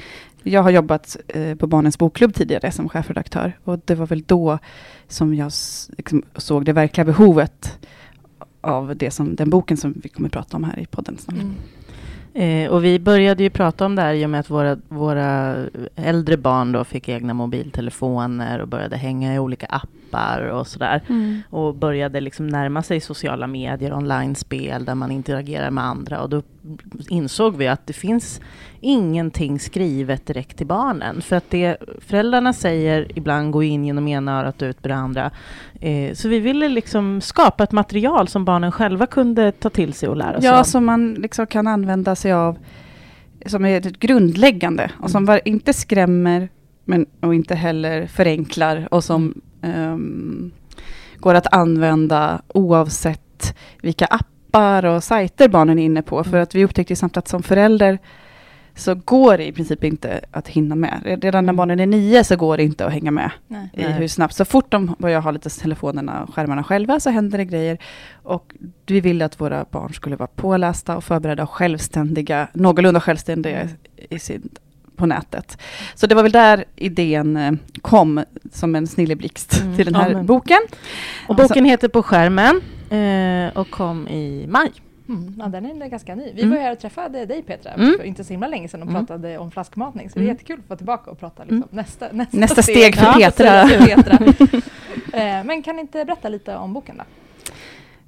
Jag 0.44 0.64
har 0.64 0.70
jobbat 0.70 1.18
eh, 1.28 1.56
på 1.56 1.68
Barnens 1.68 1.98
bokklubb 1.98 2.34
tidigare 2.34 2.72
som 2.72 2.90
chefredaktör 2.90 3.58
och 3.64 3.80
det 3.86 3.96
var 3.96 4.06
väl 4.06 4.24
då 4.28 4.60
som 5.08 5.36
jag 5.36 5.52
liksom, 5.98 6.24
såg 6.36 6.66
det 6.66 6.74
verkliga 6.74 7.06
behovet 7.06 7.78
av 8.62 8.96
det 8.96 9.12
som, 9.12 9.36
den 9.36 9.50
boken 9.50 9.78
som 9.78 9.94
vi 10.04 10.10
kommer 10.10 10.28
att 10.28 10.34
prata 10.34 10.58
om 10.58 10.64
här 10.64 10.80
i 10.80 10.86
podden 10.86 11.18
snart. 11.18 11.36
Mm. 11.36 11.56
Eh, 12.34 12.72
och 12.72 12.86
vi 12.86 13.00
började 13.00 13.44
ju 13.44 13.50
prata 13.50 13.86
om 13.86 13.96
det 13.96 14.02
här 14.02 14.14
i 14.14 14.26
och 14.26 14.30
med 14.30 14.40
att 14.40 14.50
våra, 14.50 14.78
våra 14.88 15.56
äldre 15.96 16.38
barn 16.38 16.72
då 16.72 16.84
fick 16.84 17.10
egna 17.10 17.34
mobiltelefoner 17.34 18.60
och 18.60 18.68
började 18.68 18.98
hänga 18.98 19.36
i 19.36 19.40
olika 19.40 19.66
appar 19.66 20.01
och 20.52 20.68
sådär. 20.68 21.02
Mm. 21.10 21.42
Och 21.50 21.76
började 21.76 22.22
liksom 22.22 22.48
närma 22.48 22.84
sig 22.84 23.00
sociala 23.00 23.48
medier, 23.48 23.94
online-spel 23.94 24.86
där 24.86 24.96
man 24.96 25.12
interagerar 25.12 25.72
med 25.72 25.84
andra. 25.84 26.22
Och 26.22 26.30
då 26.30 26.42
insåg 27.10 27.56
vi 27.58 27.68
att 27.68 27.88
det 27.88 27.94
finns 27.94 28.42
ingenting 28.80 29.60
skrivet 29.60 30.26
direkt 30.26 30.58
till 30.58 30.68
barnen. 30.68 31.22
För 31.22 31.36
att 31.36 31.50
det 31.50 31.78
föräldrarna 32.00 32.54
säger 32.54 33.18
ibland 33.18 33.52
går 33.52 33.64
in 33.64 33.86
genom 33.86 34.08
ena 34.08 34.40
örat 34.40 34.62
och 34.62 34.66
ut 34.66 34.82
på 34.82 34.88
det 34.88 34.96
andra. 34.96 35.32
Eh, 35.80 36.14
så 36.14 36.30
vi 36.30 36.40
ville 36.40 36.70
liksom 36.70 37.22
skapa 37.22 37.64
ett 37.64 37.72
material 37.72 38.28
som 38.28 38.46
barnen 38.46 38.72
själva 38.72 39.06
kunde 39.06 39.52
ta 39.52 39.70
till 39.70 39.94
sig 39.94 40.10
och 40.10 40.18
lära 40.18 40.42
sig 40.42 40.50
Ja, 40.50 40.64
som 40.64 40.86
man 40.86 41.14
liksom 41.14 41.48
kan 41.48 41.68
använda 41.68 42.16
sig 42.16 42.34
av 42.34 42.58
som 43.46 43.66
är 43.66 43.80
grundläggande 43.80 44.92
och 45.00 45.12
som 45.12 45.26
var, 45.26 45.42
inte 45.46 45.74
skrämmer 45.74 46.50
men, 46.86 47.06
och 47.20 47.36
inte 47.36 47.56
heller 47.56 48.08
förenklar 48.08 48.88
och 48.92 49.04
som 49.04 49.42
um, 49.62 50.52
går 51.18 51.36
att 51.36 51.54
använda 51.54 52.42
oavsett 52.48 53.58
vilka 53.82 54.06
appar 54.06 54.86
och 54.86 55.04
sajter 55.04 55.48
barnen 55.48 55.80
är 55.80 55.84
inne 55.84 56.02
på. 56.02 56.24
För 56.24 56.38
att 56.38 56.56
vi 56.56 56.66
upptäckte 56.66 56.96
samt 56.96 57.18
att 57.18 57.28
som 57.28 57.44
förälder 57.44 58.00
så 58.76 58.96
går 58.96 59.38
det 59.38 59.48
i 59.48 59.52
princip 59.52 59.84
inte 59.84 60.22
att 60.32 60.48
hinna 60.48 60.76
med. 60.76 61.02
Redan 61.04 61.46
när 61.46 61.54
mm. 61.54 61.56
barnen 61.56 61.80
är 61.80 61.86
nio 61.86 62.24
så 62.24 62.36
går 62.36 62.58
det 62.58 62.64
inte 62.64 62.86
att 62.86 62.94
hänga 62.94 63.12
med 63.12 63.32
Nej. 63.48 63.70
i 63.74 63.84
hur 63.84 64.08
snabbt. 64.08 64.36
Så 64.36 64.46
fort 64.46 64.72
de 64.72 64.96
börjar 65.00 65.22
ha 65.22 65.32
lite 65.32 65.50
telefonerna 65.50 66.24
och 66.24 66.34
skärmarna 66.34 66.64
själva 66.64 67.00
så 67.00 67.10
händer 67.10 67.38
det 67.38 67.46
grejer. 67.46 67.78
Och 68.24 68.54
vi 68.86 69.02
ville 69.02 69.26
att 69.26 69.42
våra 69.42 69.66
barn 69.72 69.94
skulle 69.94 70.16
vara 70.16 70.30
pålästa 70.36 70.98
och 70.98 71.04
förberedda 71.04 71.44
och 71.44 71.50
självständiga, 71.50 72.48
någorlunda 72.54 73.00
självständiga 73.00 73.70
i 74.10 74.20
sin, 74.20 74.50
på 75.02 75.08
nätet. 75.08 75.58
Så 75.96 76.08
det 76.08 76.16
var 76.16 76.24
väl 76.24 76.32
där 76.32 76.66
idén 76.76 77.38
eh, 77.38 77.52
kom 77.82 78.24
som 78.52 78.76
en 78.76 78.88
snilleblixt 78.88 79.62
mm. 79.62 79.76
till 79.76 79.86
den 79.86 79.96
här 79.96 80.12
ja, 80.12 80.24
boken. 80.24 80.60
Och 81.28 81.36
boken 81.36 81.66
heter 81.66 81.88
På 81.88 82.04
skärmen 82.04 82.62
eh, 82.90 83.58
och 83.58 83.70
kom 83.70 84.08
i 84.08 84.46
maj. 84.48 84.72
Mm. 85.10 85.36
Ja, 85.40 85.48
den 85.48 85.82
är 85.82 85.88
ganska 85.88 86.16
ny. 86.16 86.32
Vi 86.36 86.42
mm. 86.42 86.56
var 86.56 86.64
här 86.64 86.72
och 86.72 86.80
träffade 86.80 87.26
dig 87.26 87.42
Petra 87.42 87.72
mm. 87.72 87.98
för 87.98 88.04
inte 88.04 88.24
så 88.24 88.34
himla 88.34 88.48
länge 88.48 88.68
sedan 88.68 88.82
och 88.82 88.90
mm. 88.90 89.06
pratade 89.06 89.38
om 89.38 89.52
flaskmatning. 89.52 90.10
Så 90.10 90.20
det 90.20 90.20
är 90.20 90.24
mm. 90.24 90.36
jättekul 90.36 90.60
att 90.60 90.68
få 90.68 90.76
tillbaka 90.76 91.12
och 91.12 91.20
prata 91.20 91.44
liksom, 91.44 91.58
mm. 91.58 91.68
nästa, 91.72 92.08
nästa, 92.12 92.38
nästa 92.38 92.62
steg, 92.62 92.78
steg 92.78 92.96
för 92.96 93.06
ja, 93.06 93.14
Petra. 93.14 93.68
Petra. 93.86 94.26
eh, 95.20 95.44
men 95.44 95.64
kan 95.64 95.80
inte 95.80 96.06
berätta 96.06 96.30
lite 96.30 96.56
om 96.56 96.74
boken 96.74 96.98
då? 96.98 97.04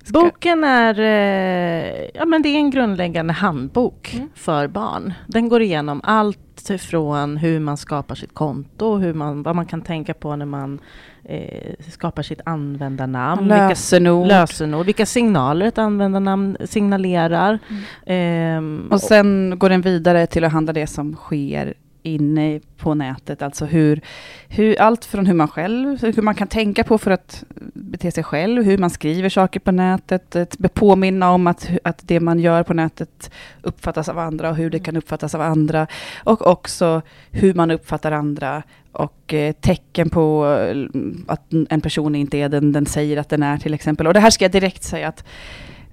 Boken 0.08 0.64
är, 0.64 1.00
eh, 1.00 2.10
ja, 2.14 2.26
men 2.26 2.42
det 2.42 2.50
är 2.50 2.56
en 2.56 2.70
grundläggande 2.70 3.34
handbok 3.34 4.14
mm. 4.14 4.30
för 4.36 4.68
barn. 4.68 5.14
Den 5.28 5.50
går 5.50 5.62
igenom 5.62 6.02
allt 6.04 6.53
från 6.68 7.38
hur 7.38 7.60
man 7.60 7.78
skapar 7.78 8.16
sitt 8.16 8.34
konto, 8.34 8.98
hur 8.98 9.14
man, 9.14 9.44
vad 9.44 9.56
man 9.56 9.66
kan 9.66 9.82
tänka 9.82 10.14
på 10.14 10.36
när 10.36 10.46
man 10.46 10.80
eh, 11.24 11.74
skapar 11.92 12.24
sitt 12.24 12.42
användarnamn. 12.46 13.48
Lösenord. 13.48 14.24
Vilka, 14.24 14.40
lösenord. 14.40 14.86
Vilka 14.86 15.06
signaler 15.06 15.66
ett 15.66 15.78
användarnamn 15.78 16.58
signalerar. 16.66 17.60
Mm. 18.06 18.88
Eh, 18.88 18.94
och 18.94 19.02
sen 19.02 19.56
går 19.58 19.70
den 19.70 19.82
vidare 19.82 20.28
till 20.28 20.44
att 20.44 20.52
handla 20.52 20.74
det 20.74 20.88
som 20.88 21.16
sker 21.16 21.74
inne 22.04 22.60
på 22.78 22.94
nätet. 22.94 23.42
Alltså 23.42 23.66
hur, 23.66 24.02
hur, 24.48 24.82
allt 24.82 25.06
från 25.06 25.26
hur 25.26 25.34
man 25.34 25.48
själv, 25.48 26.02
hur 26.02 26.22
man 26.22 26.36
kan 26.36 26.48
tänka 26.48 26.84
på 26.84 26.98
för 26.98 27.12
att 27.12 27.44
bete 27.74 28.12
sig 28.12 28.24
själv, 28.24 28.64
hur 28.64 28.78
man 28.78 28.90
skriver 28.90 29.30
saker 29.30 29.60
på 29.60 29.72
nätet, 29.72 30.36
att 30.36 30.74
påminna 30.74 31.32
om 31.32 31.48
att, 31.48 31.70
att 31.84 32.02
det 32.08 32.20
man 32.20 32.40
gör 32.40 32.64
på 32.64 32.74
nätet 32.74 33.32
uppfattas 33.62 34.10
av 34.10 34.20
andra 34.20 34.50
och 34.50 34.56
hur 34.56 34.70
det 34.70 34.80
kan 34.80 34.98
uppfattas 34.98 35.36
av 35.36 35.42
andra. 35.42 35.88
Och 36.24 36.48
också 36.48 37.02
hur 37.32 37.54
man 37.54 37.72
uppfattar 37.72 38.12
andra 38.12 38.64
och 38.92 39.34
eh, 39.34 39.54
tecken 39.54 40.10
på 40.10 40.46
eh, 40.46 41.02
att 41.28 41.54
en 41.70 41.82
person 41.82 42.16
inte 42.16 42.38
är 42.38 42.50
den 42.50 42.72
den 42.72 42.86
säger 42.86 43.18
att 43.18 43.30
den 43.30 43.44
är 43.44 43.58
till 43.58 43.74
exempel. 43.74 44.08
Och 44.08 44.14
det 44.14 44.20
här 44.20 44.30
ska 44.30 44.46
jag 44.46 44.52
direkt 44.52 44.84
säga 44.84 45.08
att, 45.08 45.24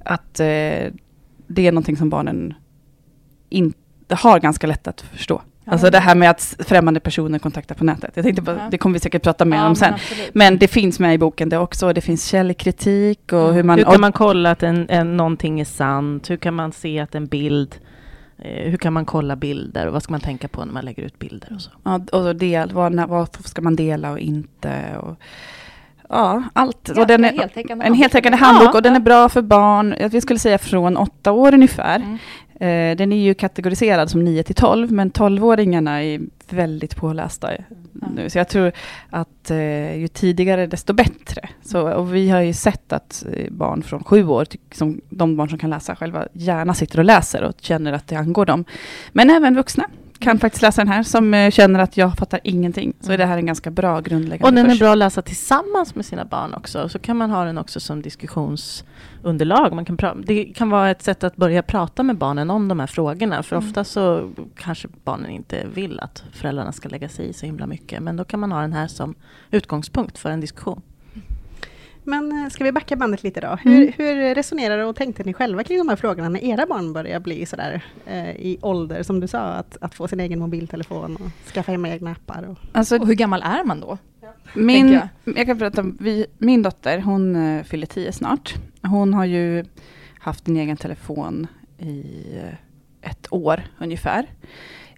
att 0.04 0.40
eh, 0.40 0.92
det 1.46 1.66
är 1.66 1.72
någonting 1.72 1.96
som 1.96 2.10
barnen 2.10 2.54
inte 3.48 4.14
har 4.14 4.40
ganska 4.40 4.66
lätt 4.66 4.88
att 4.88 5.00
förstå. 5.00 5.42
Alltså 5.70 5.90
det 5.90 5.98
här 5.98 6.14
med 6.14 6.30
att 6.30 6.56
främmande 6.58 7.00
personer 7.00 7.38
kontaktar 7.38 7.74
på 7.74 7.84
nätet. 7.84 8.10
Jag 8.14 8.24
tänkte, 8.24 8.42
ja. 8.46 8.68
Det 8.70 8.78
kommer 8.78 8.92
vi 8.92 9.00
säkert 9.00 9.22
prata 9.22 9.44
mer 9.44 9.56
ja, 9.56 9.66
om 9.66 9.76
sen. 9.76 9.92
Men, 9.92 10.28
men, 10.32 10.58
det 10.58 10.68
finns 10.68 10.98
med 10.98 11.14
i 11.14 11.18
boken 11.18 11.48
det 11.48 11.58
också. 11.58 11.92
Det 11.92 12.00
finns 12.00 12.26
källkritik 12.26 13.32
och 13.32 13.40
mm. 13.40 13.54
hur 13.54 13.62
man... 13.62 13.78
Hur 13.78 13.84
kan 13.84 14.00
man 14.00 14.12
kolla 14.12 14.50
att 14.50 14.62
en, 14.62 14.86
en, 14.88 15.16
någonting 15.16 15.60
är 15.60 15.64
sant? 15.64 16.30
Hur 16.30 16.36
kan 16.36 16.54
man 16.54 16.72
se 16.72 16.98
att 16.98 17.14
en 17.14 17.26
bild 17.26 17.74
eh, 18.38 18.70
hur 18.70 18.76
kan 18.76 18.92
man 18.92 19.04
kolla 19.04 19.36
bilder 19.36 19.86
och 19.86 19.92
vad 19.92 20.02
ska 20.02 20.12
man 20.12 20.20
tänka 20.20 20.48
på 20.48 20.64
när 20.64 20.72
man 20.72 20.84
lägger 20.84 21.02
ut 21.02 21.18
bilder 21.18 21.52
och 21.54 21.60
så? 21.60 21.70
Ja, 21.82 22.00
och 22.12 22.36
del, 22.36 22.72
vad, 22.72 23.08
vad 23.08 23.46
ska 23.46 23.62
man 23.62 23.76
dela 23.76 24.10
och 24.10 24.18
inte? 24.18 24.96
Och, 25.02 25.16
ja, 26.08 26.42
allt. 26.52 26.90
Ja, 26.94 27.00
och 27.00 27.06
den 27.06 27.24
är, 27.24 27.32
heltäckande 27.32 27.86
en 27.86 27.94
heltäckande 27.94 28.38
handbok 28.38 28.68
ja. 28.68 28.76
och 28.76 28.82
den 28.82 28.96
är 28.96 29.00
bra 29.00 29.28
för 29.28 29.42
barn, 29.42 29.94
jag 29.98 30.22
skulle 30.22 30.38
säga 30.38 30.58
från 30.58 30.96
åtta 30.96 31.32
år 31.32 31.54
ungefär. 31.54 31.96
Mm. 31.96 32.18
Eh, 32.60 32.96
den 32.96 33.12
är 33.12 33.16
ju 33.16 33.34
kategoriserad 33.34 34.10
som 34.10 34.24
9 34.24 34.42
till 34.42 34.54
12, 34.54 34.92
men 34.92 35.10
12-åringarna 35.10 36.02
är 36.02 36.20
väldigt 36.48 36.96
pålästa 36.96 37.52
mm. 37.52 37.64
nu. 38.14 38.30
Så 38.30 38.38
jag 38.38 38.48
tror 38.48 38.72
att 39.10 39.50
eh, 39.50 39.96
ju 39.96 40.08
tidigare 40.08 40.66
desto 40.66 40.92
bättre. 40.92 41.48
Så, 41.62 41.92
och 41.92 42.14
vi 42.14 42.30
har 42.30 42.40
ju 42.40 42.52
sett 42.52 42.92
att 42.92 43.24
eh, 43.32 43.50
barn 43.50 43.82
från 43.82 44.04
sju 44.04 44.26
år, 44.26 44.46
som, 44.72 45.00
de 45.10 45.36
barn 45.36 45.48
som 45.48 45.58
kan 45.58 45.70
läsa 45.70 45.96
själva, 45.96 46.26
gärna 46.32 46.74
sitter 46.74 46.98
och 46.98 47.04
läser 47.04 47.42
och 47.42 47.54
känner 47.60 47.92
att 47.92 48.08
det 48.08 48.16
angår 48.16 48.46
dem. 48.46 48.64
Men 49.12 49.30
även 49.30 49.54
vuxna 49.54 49.84
kan 50.20 50.38
faktiskt 50.38 50.62
läsa 50.62 50.80
den 50.80 50.88
här, 50.92 51.02
som 51.02 51.34
eh, 51.34 51.50
känner 51.50 51.80
att 51.80 51.96
jag 51.96 52.16
fattar 52.16 52.40
ingenting. 52.44 52.92
Så 53.00 53.12
är 53.12 53.18
det 53.18 53.26
här 53.26 53.38
en 53.38 53.46
ganska 53.46 53.70
bra 53.70 54.00
grundläggande 54.00 54.46
Och 54.46 54.54
den 54.54 54.76
är 54.76 54.78
bra 54.78 54.92
att 54.92 54.98
läsa 54.98 55.22
tillsammans 55.22 55.94
med 55.94 56.06
sina 56.06 56.24
barn 56.24 56.54
också. 56.54 56.88
Så 56.88 56.98
kan 56.98 57.16
man 57.16 57.30
ha 57.30 57.44
den 57.44 57.58
också 57.58 57.80
som 57.80 58.02
diskussionsunderlag. 58.02 59.72
Man 59.72 59.84
kan 59.84 60.22
det 60.26 60.44
kan 60.44 60.70
vara 60.70 60.90
ett 60.90 61.02
sätt 61.02 61.24
att 61.24 61.36
börja 61.36 61.62
prata 61.62 62.02
med 62.02 62.16
barnen 62.16 62.50
om 62.50 62.68
de 62.68 62.80
här 62.80 62.86
frågorna. 62.86 63.42
För 63.42 63.56
mm. 63.56 63.68
ofta 63.68 63.84
så 63.84 64.30
kanske 64.56 64.88
barnen 65.04 65.30
inte 65.30 65.66
vill 65.74 66.00
att 66.00 66.24
föräldrarna 66.32 66.72
ska 66.72 66.88
lägga 66.88 67.08
sig 67.08 67.28
i 67.28 67.32
så 67.32 67.46
himla 67.46 67.66
mycket. 67.66 68.02
Men 68.02 68.16
då 68.16 68.24
kan 68.24 68.40
man 68.40 68.52
ha 68.52 68.60
den 68.60 68.72
här 68.72 68.86
som 68.86 69.14
utgångspunkt 69.50 70.18
för 70.18 70.30
en 70.30 70.40
diskussion. 70.40 70.82
Men 72.04 72.32
eh, 72.32 72.48
ska 72.48 72.64
vi 72.64 72.72
backa 72.72 72.96
bandet 72.96 73.22
lite 73.22 73.40
då? 73.40 73.58
Hur, 73.62 73.82
mm. 73.82 73.92
hur 73.96 74.34
resonerar 74.34 74.78
och 74.78 74.96
tänkte 74.96 75.24
ni 75.24 75.32
själva 75.34 75.64
kring 75.64 75.78
de 75.78 75.88
här 75.88 75.96
frågorna 75.96 76.28
när 76.28 76.44
era 76.44 76.66
barn 76.66 76.92
börjar 76.92 77.20
bli 77.20 77.46
sådär 77.46 77.84
eh, 78.06 78.30
i 78.30 78.58
ålder, 78.62 79.02
som 79.02 79.20
du 79.20 79.28
sa, 79.28 79.40
att, 79.40 79.76
att 79.80 79.94
få 79.94 80.08
sin 80.08 80.20
egen 80.20 80.38
mobiltelefon 80.38 81.16
och 81.16 81.52
skaffa 81.52 81.72
hem 81.72 81.86
egna 81.86 82.12
appar? 82.12 82.48
Och, 82.50 82.58
alltså, 82.72 82.98
och 82.98 83.06
hur 83.06 83.14
gammal 83.14 83.42
är 83.42 83.64
man 83.64 83.80
då? 83.80 83.98
Min, 84.54 84.92
jag. 84.92 85.08
jag. 85.24 85.46
kan 85.46 85.58
berätta, 85.58 85.84
vi, 85.98 86.26
min 86.38 86.62
dotter, 86.62 86.98
hon 86.98 87.36
uh, 87.36 87.62
fyller 87.62 87.86
tio 87.86 88.12
snart. 88.12 88.54
Hon 88.82 89.14
har 89.14 89.24
ju 89.24 89.64
haft 90.18 90.48
en 90.48 90.56
egen 90.56 90.76
telefon 90.76 91.46
i 91.78 92.02
uh, 92.34 92.54
ett 93.02 93.26
år 93.30 93.62
ungefär. 93.78 94.26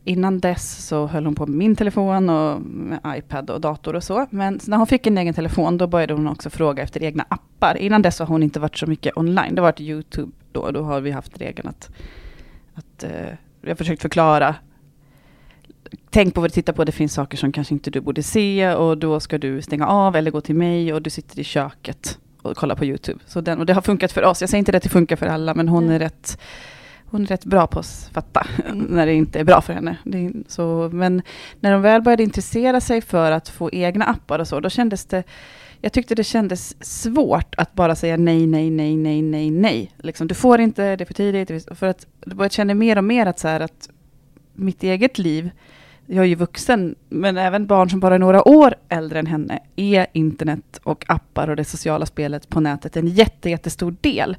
Innan 0.04 0.40
dess 0.40 0.86
så 0.86 1.06
höll 1.06 1.24
hon 1.24 1.34
på 1.34 1.46
med 1.46 1.56
min 1.56 1.76
telefon 1.76 2.30
och 2.30 2.60
med 2.60 3.00
iPad 3.06 3.50
och 3.50 3.60
dator 3.60 3.96
och 3.96 4.04
så. 4.04 4.26
Men 4.30 4.60
när 4.66 4.76
hon 4.76 4.86
fick 4.86 5.06
en 5.06 5.18
egen 5.18 5.34
telefon 5.34 5.78
då 5.78 5.86
började 5.86 6.14
hon 6.14 6.28
också 6.28 6.50
fråga 6.50 6.82
efter 6.82 7.02
egna 7.02 7.26
appar. 7.28 7.76
Innan 7.76 8.02
dess 8.02 8.18
har 8.18 8.26
hon 8.26 8.42
inte 8.42 8.60
varit 8.60 8.78
så 8.78 8.86
mycket 8.86 9.16
online. 9.16 9.54
Det 9.54 9.60
har 9.60 9.68
varit 9.68 9.80
YouTube 9.80 10.32
då. 10.52 10.70
Då 10.70 10.82
har 10.82 11.00
vi 11.00 11.10
haft 11.10 11.40
regeln 11.40 11.68
att, 11.68 11.90
att 12.74 13.04
uh, 13.04 13.34
vi 13.60 13.68
har 13.68 13.76
försökt 13.76 14.02
förklara 14.02 14.54
Tänk 16.10 16.34
på 16.34 16.40
vad 16.40 16.50
du 16.50 16.54
tittar 16.54 16.72
på, 16.72 16.84
det 16.84 16.92
finns 16.92 17.14
saker 17.14 17.36
som 17.36 17.52
kanske 17.52 17.74
inte 17.74 17.90
du 17.90 18.00
borde 18.00 18.22
se 18.22 18.74
och 18.74 18.98
då 18.98 19.20
ska 19.20 19.38
du 19.38 19.62
stänga 19.62 19.86
av 19.86 20.16
eller 20.16 20.30
gå 20.30 20.40
till 20.40 20.54
mig 20.54 20.92
och 20.92 21.02
du 21.02 21.10
sitter 21.10 21.38
i 21.38 21.44
köket 21.44 22.18
och 22.42 22.56
kollar 22.56 22.74
på 22.74 22.84
YouTube. 22.84 23.18
Så 23.26 23.40
den, 23.40 23.58
och 23.58 23.66
det 23.66 23.72
har 23.72 23.82
funkat 23.82 24.12
för 24.12 24.24
oss. 24.24 24.40
Jag 24.40 24.50
säger 24.50 24.58
inte 24.58 24.76
att 24.76 24.82
det 24.82 24.88
funkar 24.88 25.16
för 25.16 25.26
alla, 25.26 25.54
men 25.54 25.68
hon 25.68 25.90
är 25.90 25.98
rätt 25.98 26.38
hon 27.12 27.22
är 27.22 27.26
rätt 27.26 27.44
bra 27.44 27.66
på 27.66 27.78
att 27.78 28.10
fatta 28.12 28.46
mm. 28.66 28.78
när 28.78 29.06
det 29.06 29.14
inte 29.14 29.40
är 29.40 29.44
bra 29.44 29.60
för 29.60 29.72
henne. 29.72 29.96
så, 30.48 30.90
men 30.92 31.22
när 31.60 31.72
hon 31.72 31.82
väl 31.82 32.02
började 32.02 32.22
intressera 32.22 32.80
sig 32.80 33.00
för 33.00 33.32
att 33.32 33.48
få 33.48 33.70
egna 33.72 34.04
appar 34.04 34.38
och 34.38 34.48
så, 34.48 34.60
då 34.60 34.70
kändes 34.70 35.04
det 35.04 35.22
jag 35.84 35.92
tyckte 35.92 36.14
det 36.14 36.24
kändes 36.24 36.84
svårt 36.84 37.54
att 37.56 37.74
bara 37.74 37.94
säga 37.94 38.16
nej, 38.16 38.46
nej, 38.46 38.70
nej, 38.70 38.96
nej, 38.96 39.22
nej, 39.22 39.50
nej. 39.50 39.92
Liksom, 39.98 40.28
du 40.28 40.34
får 40.34 40.60
inte, 40.60 40.96
det 40.96 41.04
är 41.04 41.06
för 41.06 41.14
tidigt. 41.14 41.78
För 41.78 41.86
att 41.86 42.06
jag 42.38 42.52
känner 42.52 42.74
mer 42.74 42.98
och 42.98 43.04
mer 43.04 43.26
att, 43.26 43.38
så 43.38 43.48
här, 43.48 43.60
att 43.60 43.88
mitt 44.54 44.82
eget 44.82 45.18
liv 45.18 45.50
jag 46.06 46.24
är 46.24 46.28
ju 46.28 46.34
vuxen, 46.34 46.94
men 47.08 47.36
även 47.36 47.66
barn 47.66 47.90
som 47.90 48.00
bara 48.00 48.14
är 48.14 48.18
några 48.18 48.48
år 48.48 48.74
äldre 48.88 49.18
än 49.18 49.26
henne, 49.26 49.58
är 49.76 50.06
internet 50.12 50.80
och 50.82 51.04
appar 51.08 51.48
och 51.48 51.56
det 51.56 51.64
sociala 51.64 52.06
spelet 52.06 52.48
på 52.48 52.60
nätet 52.60 52.96
en 52.96 53.08
jätte, 53.08 53.50
jättestor 53.50 53.96
del. 54.00 54.36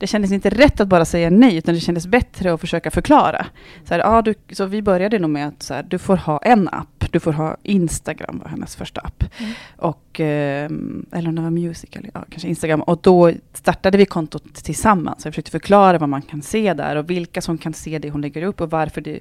Det 0.00 0.06
kändes 0.06 0.32
inte 0.32 0.50
rätt 0.50 0.80
att 0.80 0.88
bara 0.88 1.04
säga 1.04 1.30
nej, 1.30 1.56
utan 1.56 1.74
det 1.74 1.80
kändes 1.80 2.06
bättre 2.06 2.52
att 2.52 2.60
försöka 2.60 2.90
förklara. 2.90 3.46
Så, 3.84 3.94
här, 3.94 3.98
ja, 3.98 4.22
du, 4.22 4.34
så 4.52 4.66
vi 4.66 4.82
började 4.82 5.18
nog 5.18 5.30
med 5.30 5.48
att 5.48 5.62
så 5.62 5.74
här, 5.74 5.82
du 5.82 5.98
får 5.98 6.16
ha 6.16 6.38
en 6.38 6.68
app, 6.68 7.04
du 7.10 7.20
får 7.20 7.32
ha 7.32 7.56
Instagram 7.62 8.40
var 8.42 8.50
hennes 8.50 8.76
första 8.76 9.00
app. 9.00 9.24
Mm. 9.38 9.52
Och, 9.76 10.20
eh, 10.20 10.70
eller 11.12 11.28
om 11.28 11.34
det 11.34 11.42
var 11.42 11.50
Music, 11.50 11.90
eller 11.92 12.10
ja, 12.14 12.24
kanske 12.30 12.48
Instagram. 12.48 12.82
Och 12.82 13.00
då 13.02 13.32
startade 13.52 13.98
vi 13.98 14.06
kontot 14.06 14.54
tillsammans. 14.54 15.24
Jag 15.24 15.34
försökte 15.34 15.50
förklara 15.50 15.98
vad 15.98 16.08
man 16.08 16.22
kan 16.22 16.42
se 16.42 16.74
där 16.74 16.96
och 16.96 17.10
vilka 17.10 17.40
som 17.40 17.58
kan 17.58 17.72
se 17.72 17.98
det 17.98 18.10
hon 18.10 18.20
lägger 18.20 18.42
upp 18.42 18.60
och 18.60 18.70
varför 18.70 19.00
det 19.00 19.20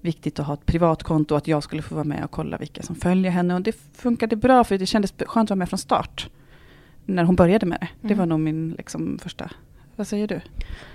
viktigt 0.00 0.38
att 0.38 0.46
ha 0.46 0.54
ett 0.54 0.66
privatkonto 0.66 1.34
och 1.34 1.38
att 1.38 1.48
jag 1.48 1.62
skulle 1.62 1.82
få 1.82 1.94
vara 1.94 2.04
med 2.04 2.24
och 2.24 2.30
kolla 2.30 2.56
vilka 2.56 2.82
som 2.82 2.96
följer 2.96 3.30
henne. 3.30 3.54
Och 3.54 3.62
det 3.62 3.76
funkade 3.94 4.36
bra, 4.36 4.64
för 4.64 4.78
det 4.78 4.86
kändes 4.86 5.14
skönt 5.26 5.46
att 5.46 5.50
vara 5.50 5.56
med 5.56 5.68
från 5.68 5.78
start. 5.78 6.28
När 7.06 7.24
hon 7.24 7.36
började 7.36 7.66
med 7.66 7.78
det. 7.80 7.88
Det 8.00 8.14
mm. 8.14 8.18
var 8.18 8.26
nog 8.26 8.40
min 8.40 8.74
liksom, 8.78 9.18
första... 9.22 9.50
Vad 10.00 10.06
säger 10.06 10.26
du? 10.26 10.40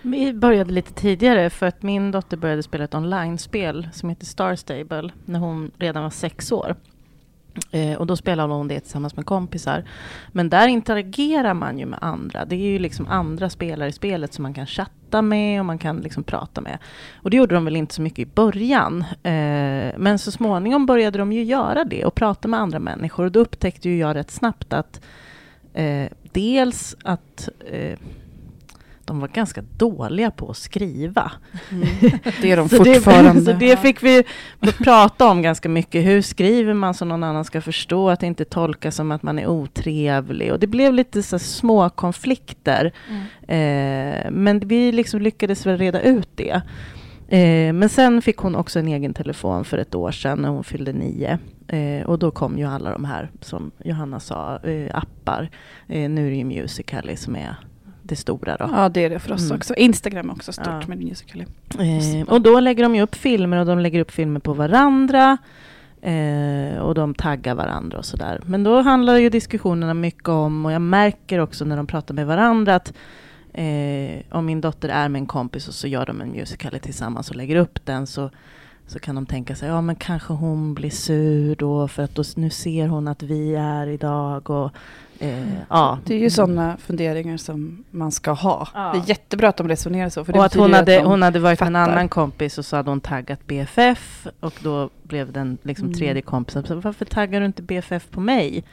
Vi 0.02 0.34
började 0.34 0.72
lite 0.72 0.94
tidigare 0.94 1.50
för 1.50 1.66
att 1.66 1.84
min 1.84 2.12
dotter 2.12 2.38
började 2.38 2.64
spela 2.64 2.84
ett 2.84 2.96
online-spel 2.96 3.90
som 3.94 4.10
heter 4.10 4.26
Star 4.26 4.56
Stable 4.56 5.10
när 5.26 5.40
hon 5.40 5.72
redan 5.78 6.04
var 6.04 6.10
sex 6.10 6.52
år. 6.52 6.76
Eh, 7.72 7.94
och 7.94 8.08
då 8.08 8.16
spelar 8.16 8.48
hon 8.48 8.68
det 8.68 8.80
tillsammans 8.80 9.16
med 9.16 9.26
kompisar. 9.26 9.84
Men 10.32 10.50
där 10.50 10.68
interagerar 10.68 11.54
man 11.54 11.80
ju 11.80 11.86
med 11.86 12.00
andra. 12.02 12.46
Det 12.46 12.56
är 12.56 12.60
ju 12.60 12.80
liksom 12.80 13.08
andra 13.08 13.50
spelare 13.50 13.90
i 13.90 13.92
spelet 13.92 14.34
som 14.34 14.44
man 14.44 14.54
kan 14.54 14.66
chatta 14.66 15.22
med 15.22 15.60
och 15.60 15.66
man 15.66 15.78
kan 15.78 15.98
liksom 15.98 16.24
prata 16.24 16.62
med. 16.62 16.78
Och 17.16 17.30
det 17.30 17.38
gjorde 17.38 17.56
de 17.56 17.66
väl 17.66 17.76
inte 17.76 17.94
så 17.94 18.02
mycket 18.02 18.20
i 18.20 18.26
början. 18.26 19.02
Eh, 19.24 19.94
men 19.98 20.20
så 20.20 20.32
småningom 20.32 20.86
började 20.86 21.18
de 21.18 21.34
ju 21.34 21.44
göra 21.44 21.84
det 21.84 22.06
och 22.06 22.16
prata 22.16 22.48
med 22.48 22.60
andra 22.60 22.80
människor. 22.80 23.26
Och 23.26 23.32
då 23.32 23.40
upptäckte 23.40 23.90
ju 23.90 23.98
jag 23.98 24.16
rätt 24.16 24.32
snabbt 24.32 24.74
att 24.74 25.02
eh, 25.74 26.08
dels 26.32 26.96
att 27.04 27.50
eh, 27.72 27.98
de 29.06 29.20
var 29.20 29.28
ganska 29.28 29.62
dåliga 29.78 30.32
på 30.32 30.50
att 30.50 30.58
skriva. 30.58 31.32
Mm. 31.72 31.88
Det 32.42 32.52
är 32.52 32.58
de 32.58 32.70
så 32.70 32.76
fortfarande. 32.76 33.42
Det, 33.42 33.46
så 33.46 33.54
det 33.54 33.78
fick 33.78 34.04
vi 34.04 34.24
prata 34.84 35.30
om 35.30 35.42
ganska 35.42 35.70
mycket. 35.70 36.06
Hur 36.06 36.22
skriver 36.22 36.74
man 36.74 36.94
så 36.94 37.06
någon 37.06 37.24
annan 37.24 37.46
ska 37.46 37.62
förstå 37.62 38.10
att 38.10 38.20
det 38.20 38.28
inte 38.28 38.46
tolkas 38.46 38.96
som 38.96 39.12
att 39.12 39.24
man 39.24 39.40
är 39.40 39.48
otrevlig? 39.48 40.52
Och 40.52 40.60
det 40.60 40.68
blev 40.68 40.94
lite 40.94 41.24
så 41.24 41.40
små 41.40 41.90
konflikter. 41.90 42.92
Mm. 43.10 44.26
Eh, 44.26 44.32
men 44.32 44.60
vi 44.60 44.92
liksom 44.92 45.22
lyckades 45.22 45.66
väl 45.66 45.78
reda 45.78 46.02
ut 46.02 46.30
det. 46.36 46.62
Eh, 47.28 47.74
men 47.74 47.90
sen 47.90 48.22
fick 48.22 48.38
hon 48.38 48.56
också 48.56 48.80
en 48.80 48.88
egen 48.88 49.14
telefon 49.14 49.66
för 49.66 49.78
ett 49.78 49.96
år 49.96 50.12
sedan 50.12 50.40
när 50.40 50.50
hon 50.50 50.64
fyllde 50.64 50.94
nio. 50.94 51.40
Eh, 51.68 52.06
och 52.06 52.20
då 52.20 52.32
kom 52.32 52.58
ju 52.58 52.66
alla 52.66 52.92
de 52.92 53.06
här, 53.06 53.32
som 53.42 53.72
Johanna 53.84 54.20
sa, 54.20 54.60
eh, 54.64 54.98
appar. 54.98 55.50
Eh, 55.88 56.10
nu 56.10 56.28
är 56.28 56.30
det 56.30 56.38
ju 56.38 56.44
Musical.ly 56.44 57.16
som 57.16 57.36
är 57.36 57.56
det 58.08 58.16
stora 58.16 58.58
då. 58.58 58.70
Ja, 58.72 58.90
det 58.90 59.06
är 59.06 59.10
det 59.10 59.20
för 59.20 59.34
oss 59.34 59.46
mm. 59.46 59.58
också. 59.58 59.76
Instagram 59.76 60.30
är 60.30 60.34
också 60.34 60.54
stort 60.54 60.68
ja. 60.68 60.88
med 60.88 60.98
Musical.ly. 60.98 61.46
Eh, 61.80 62.28
och 62.28 62.42
då 62.42 62.60
lägger 62.60 62.84
de 62.84 62.96
ju 62.96 63.02
upp 63.02 63.16
filmer 63.16 63.58
och 63.58 63.66
de 63.66 63.80
lägger 63.80 64.00
upp 64.00 64.12
filmer 64.12 64.40
på 64.40 64.54
varandra. 64.54 65.38
Eh, 66.02 66.78
och 66.78 66.96
de 66.96 67.14
taggar 67.16 67.56
varandra 67.56 67.98
och 67.98 68.06
sådär. 68.06 68.42
Men 68.46 68.64
då 68.64 68.82
handlar 68.82 69.18
ju 69.18 69.30
diskussionerna 69.30 69.94
mycket 69.94 70.30
om, 70.30 70.66
och 70.66 70.72
jag 70.72 70.82
märker 70.82 71.40
också 71.40 71.66
när 71.66 71.78
de 71.78 71.88
pratar 71.88 72.14
med 72.14 72.28
varandra 72.28 72.76
att 72.76 72.94
eh, 73.54 74.22
om 74.30 74.46
min 74.46 74.62
dotter 74.62 74.90
är 74.90 75.10
med 75.10 75.20
en 75.20 75.26
kompis 75.26 75.68
och 75.68 75.74
så 75.74 75.88
gör 75.88 76.06
de 76.06 76.22
en 76.22 76.30
musical 76.30 76.80
tillsammans 76.80 77.30
och 77.30 77.36
lägger 77.36 77.56
upp 77.56 77.86
den 77.86 78.08
så 78.08 78.30
så 78.88 79.00
kan 79.00 79.16
de 79.16 79.26
tänka 79.26 79.56
sig, 79.56 79.70
ja 79.70 79.82
men 79.82 79.96
kanske 79.96 80.34
hon 80.34 80.74
blir 80.74 80.90
sur 80.90 81.56
då 81.56 81.88
för 81.88 82.04
att 82.04 82.16
då, 82.16 82.24
nu 82.36 82.50
ser 82.50 82.88
hon 82.88 83.08
att 83.08 83.24
vi 83.24 83.56
är 83.56 83.88
idag 83.88 84.50
och 84.50 84.72
Eh, 85.20 85.54
ja. 85.70 86.00
Det 86.06 86.16
är 86.16 86.20
ju 86.20 86.30
sådana 86.30 86.78
funderingar 86.78 87.38
som 87.38 87.84
man 87.92 88.12
ska 88.12 88.32
ha. 88.32 88.68
Ja. 88.74 88.92
Det 88.94 89.00
är 89.00 89.10
jättebra 89.10 89.50
att 89.50 89.58
de 89.58 89.68
resonerar 89.68 90.10
så. 90.10 90.26
För 90.26 90.38
och 90.38 90.46
att 90.46 90.54
hon 90.54 90.74
hade, 90.74 91.00
att 91.00 91.06
hon 91.06 91.22
hade 91.22 91.40
varit 91.40 91.60
med 91.60 91.68
en 91.68 91.76
annan 91.76 92.10
kompis 92.10 92.58
och 92.58 92.66
så 92.66 92.76
hade 92.76 92.90
hon 92.90 93.02
taggat 93.02 93.48
BFF 93.48 94.28
och 94.40 94.54
då 94.64 94.90
blev 95.04 95.32
den 95.32 95.58
liksom 95.64 95.88
mm. 95.88 95.98
tredje 95.98 96.22
kompisen, 96.22 96.66
så 96.66 96.76
varför 96.76 97.06
taggar 97.06 97.40
du 97.40 97.46
inte 97.46 97.62
BFF 97.62 98.10
på 98.12 98.20
mig? 98.20 98.64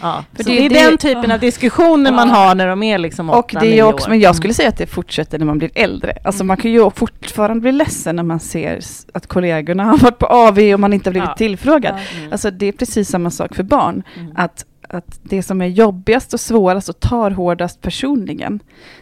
Ja, 0.00 0.24
för 0.32 0.44
det, 0.44 0.50
det, 0.50 0.66
är 0.66 0.68
det, 0.68 0.74
den 0.74 0.98
typen 0.98 1.24
ja. 1.28 1.34
av 1.34 1.40
diskussioner 1.40 2.10
ja. 2.10 2.16
man 2.16 2.30
har 2.30 2.54
när 2.54 2.66
de 2.66 2.82
är 2.82 2.98
liksom 2.98 3.30
åtta, 3.30 3.38
Och 3.38 3.54
det 3.60 3.78
är 3.78 3.82
också, 3.82 4.06
år. 4.06 4.10
Men 4.10 4.20
jag 4.20 4.36
skulle 4.36 4.54
säga 4.54 4.68
att 4.68 4.78
det 4.78 4.86
fortsätter 4.86 5.38
när 5.38 5.46
man 5.46 5.58
blir 5.58 5.70
äldre. 5.74 6.18
Alltså 6.24 6.40
mm. 6.40 6.46
man 6.46 6.56
kan 6.56 6.70
ju 6.70 6.90
fortfarande 6.90 7.60
bli 7.60 7.72
ledsen 7.72 8.16
när 8.16 8.22
man 8.22 8.40
ser 8.40 8.80
att 9.14 9.26
kollegorna 9.26 9.84
har 9.84 9.98
varit 9.98 10.18
på 10.18 10.26
AV 10.26 10.58
och 10.58 10.80
man 10.80 10.92
inte 10.92 11.10
har 11.10 11.12
blivit 11.12 11.36
tillfrågad. 11.36 11.94
Mm. 12.16 12.32
Alltså 12.32 12.50
det 12.50 12.66
är 12.66 12.72
precis 12.72 13.08
samma 13.08 13.30
sak 13.30 13.54
för 13.54 13.62
barn. 13.62 14.02
Mm. 14.16 14.32
Att 14.36 14.64
att 14.88 15.20
det 15.22 15.42
som 15.42 15.62
är 15.62 15.66
jobbigast 15.66 16.34
och 16.34 16.40
svårast 16.40 16.88
och 16.88 17.00
tar 17.00 17.30
hårdast 17.30 17.80
personligen, 17.80 18.60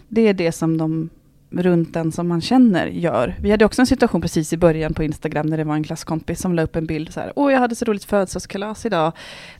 det 0.09 0.29
är 0.29 0.35
det 0.35 0.53
som 0.53 0.79
de 0.79 1.11
runt 1.51 1.95
den 1.95 2.13
som 2.13 2.29
man 2.29 2.41
känner 2.41 2.87
gör. 2.87 3.37
Vi 3.41 3.51
hade 3.51 3.65
också 3.65 3.83
en 3.83 3.87
situation 3.87 4.21
precis 4.21 4.53
i 4.53 4.57
början 4.57 4.95
på 4.95 5.05
Instagram 5.05 5.47
när 5.47 5.57
det 5.57 5.65
var 5.65 5.75
en 5.75 5.85
klasskompis 5.85 6.41
som 6.41 6.55
la 6.55 6.63
upp 6.63 6.77
en 6.77 6.87
bild 6.87 7.13
så 7.13 7.21
här, 7.21 7.33
åh 7.37 7.53
jag 7.53 7.59
hade 7.59 7.75
så 7.75 7.85
roligt 7.85 8.05
födelsedagskalas 8.05 8.87
idag, 8.87 9.13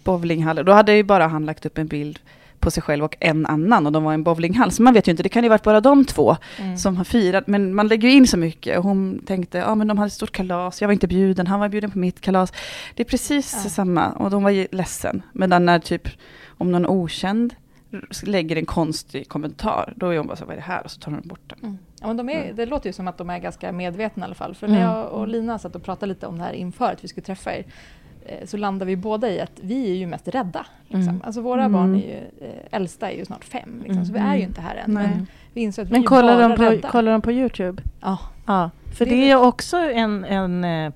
bowlinghall. 0.05 0.65
Då 0.65 0.73
hade 0.73 0.97
ju 0.97 1.03
bara 1.03 1.27
han 1.27 1.47
lagt 1.47 1.67
upp 1.67 1.79
en 1.79 1.87
bild 1.87 2.19
på 2.61 2.71
sig 2.71 2.83
själv 2.83 3.05
och 3.05 3.17
en 3.21 3.47
annan 3.47 3.87
och 3.87 3.93
de 3.93 4.05
var 4.05 4.13
i 4.13 4.15
en 4.15 4.23
bowlinghall. 4.23 4.71
Så 4.71 4.83
man 4.83 4.95
vet 4.95 5.09
ju 5.09 5.11
inte, 5.11 5.23
det 5.23 5.29
kan 5.29 5.43
ju 5.43 5.49
varit 5.49 5.63
bara 5.63 5.81
de 5.81 6.05
två 6.05 6.37
mm. 6.59 6.79
som 6.79 6.97
har 6.97 7.05
firat. 7.05 7.47
Men 7.47 7.75
man 7.75 7.89
lägger 7.89 8.09
ju 8.09 8.15
in 8.15 8.27
så 8.27 8.37
mycket 8.37 8.79
och 8.79 8.85
hon 8.85 9.21
tänkte, 9.27 9.59
ja 9.59 9.75
men 9.75 9.89
de 9.89 9.99
hade 9.99 10.07
ett 10.07 10.13
stort 10.13 10.33
kalas, 10.33 10.81
jag 10.81 10.89
var 10.89 10.93
inte 10.93 11.07
bjuden, 11.07 11.47
han 11.47 11.61
var 11.61 11.69
bjuden 11.69 11.91
på 11.91 11.99
mitt 11.99 12.21
kalas. 12.21 12.53
Det 12.95 13.03
är 13.03 13.07
precis 13.07 13.61
ja. 13.65 13.71
samma 13.71 14.09
och 14.09 14.31
de 14.31 14.43
var 14.43 14.75
ledsen. 14.77 15.23
Men 15.33 15.67
när 15.67 15.79
typ, 15.79 16.09
om 16.49 16.73
någon 16.73 16.87
okänd 16.87 17.55
lägger 18.27 18.57
en 18.57 18.67
konstig 18.67 19.29
kommentar, 19.29 19.93
då 19.97 20.09
är 20.09 20.19
hon 20.19 20.27
bara 20.27 20.37
så 20.37 20.45
vad 20.45 20.53
är 20.53 20.57
det 20.57 20.63
här? 20.63 20.85
Och 20.85 20.91
så 20.91 21.01
tar 21.01 21.13
hon 21.13 21.21
bort 21.25 21.41
den. 21.47 21.59
Mm. 21.63 21.79
Ja, 22.01 22.07
men 22.07 22.17
de 22.17 22.29
är, 22.29 22.43
mm. 22.43 22.57
Det 22.57 22.67
låter 22.67 22.89
ju 22.89 22.93
som 22.93 23.09
att 23.09 23.19
de 23.19 23.31
är 23.31 23.39
ganska 23.39 23.73
medvetna 23.73 24.23
i 24.23 24.25
alla 24.25 24.35
fall. 24.35 24.55
För 24.55 24.69
när 24.69 24.77
mm. 24.77 24.89
jag 24.89 25.13
och 25.13 25.29
Lina 25.29 25.59
satt 25.59 25.77
och 25.77 25.83
pratade 25.83 26.07
lite 26.07 26.27
om 26.27 26.39
det 26.39 26.45
här 26.45 26.53
inför 26.53 26.93
att 26.93 27.05
vi 27.05 27.09
skulle 27.09 27.25
träffa 27.25 27.57
er, 27.57 27.65
Eh, 28.31 28.47
så 28.47 28.57
landar 28.57 28.87
vi 28.87 28.97
båda 28.97 29.31
i 29.31 29.41
att 29.41 29.53
vi 29.61 29.91
är 29.91 29.95
ju 29.95 30.07
mest 30.07 30.29
rädda. 30.29 30.67
Liksom. 30.87 31.09
Mm. 31.09 31.23
Alltså 31.25 31.41
våra 31.41 31.65
mm. 31.65 31.73
barn 31.73 31.95
är 31.95 31.99
ju, 31.99 32.47
äh, 32.49 32.55
äldsta 32.71 33.11
är 33.11 33.17
ju 33.17 33.25
snart 33.25 33.45
fem, 33.45 33.83
liksom, 33.85 34.05
så 34.05 34.13
vi 34.13 34.19
är 34.19 34.37
ju 34.37 34.43
inte 34.43 34.61
här 34.61 34.77
än. 34.77 34.93
Men 34.93 35.27
vi 35.53 35.69
att 35.69 35.79
vi 35.79 35.85
men 35.91 36.05
kollar 36.05 36.49
de 36.49 36.57
på, 36.57 36.63
rädda. 36.63 36.89
kollar 36.89 37.13
de 37.13 37.23
på 37.23 37.33
Youtube? 37.33 37.83
Ja. 38.01 38.19
ja. 38.47 38.71
För 38.99 39.05
det, 39.05 39.11
det 39.11 39.31
är 39.31 39.37
också 39.37 39.77
en, 39.77 40.25
en 40.25 40.65
eh, 40.65 40.93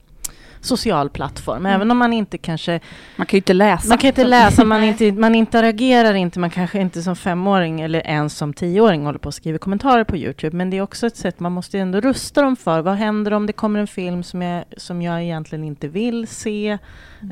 social 0.64 1.10
plattform. 1.10 1.58
Mm. 1.58 1.72
Även 1.72 1.90
om 1.90 1.98
man 1.98 2.12
inte 2.12 2.38
kanske... 2.38 2.80
Man 3.16 3.26
kan 3.26 3.36
ju 3.36 3.38
inte 3.38 3.52
läsa. 3.52 3.88
Man 3.88 3.98
kan 3.98 4.08
inte 4.08 4.24
läsa, 4.24 4.64
man, 4.64 4.84
inte, 4.84 5.12
man 5.12 5.34
interagerar 5.34 6.14
inte. 6.14 6.38
Man 6.38 6.50
kanske 6.50 6.80
inte 6.80 7.02
som 7.02 7.16
femåring 7.16 7.80
eller 7.80 8.06
ens 8.06 8.36
som 8.36 8.52
tioåring 8.54 9.04
håller 9.04 9.18
på 9.18 9.26
och 9.26 9.34
skriver 9.34 9.58
kommentarer 9.58 10.04
på 10.04 10.16
Youtube. 10.16 10.56
Men 10.56 10.70
det 10.70 10.76
är 10.76 10.82
också 10.82 11.06
ett 11.06 11.16
sätt, 11.16 11.40
man 11.40 11.52
måste 11.52 11.78
ändå 11.78 12.00
rusta 12.00 12.42
dem 12.42 12.56
för. 12.56 12.80
Vad 12.80 12.94
händer 12.94 13.32
om 13.32 13.46
det 13.46 13.52
kommer 13.52 13.80
en 13.80 13.86
film 13.86 14.22
som 14.22 14.42
jag, 14.42 14.64
som 14.76 15.02
jag 15.02 15.22
egentligen 15.22 15.64
inte 15.64 15.88
vill 15.88 16.26
se? 16.26 16.78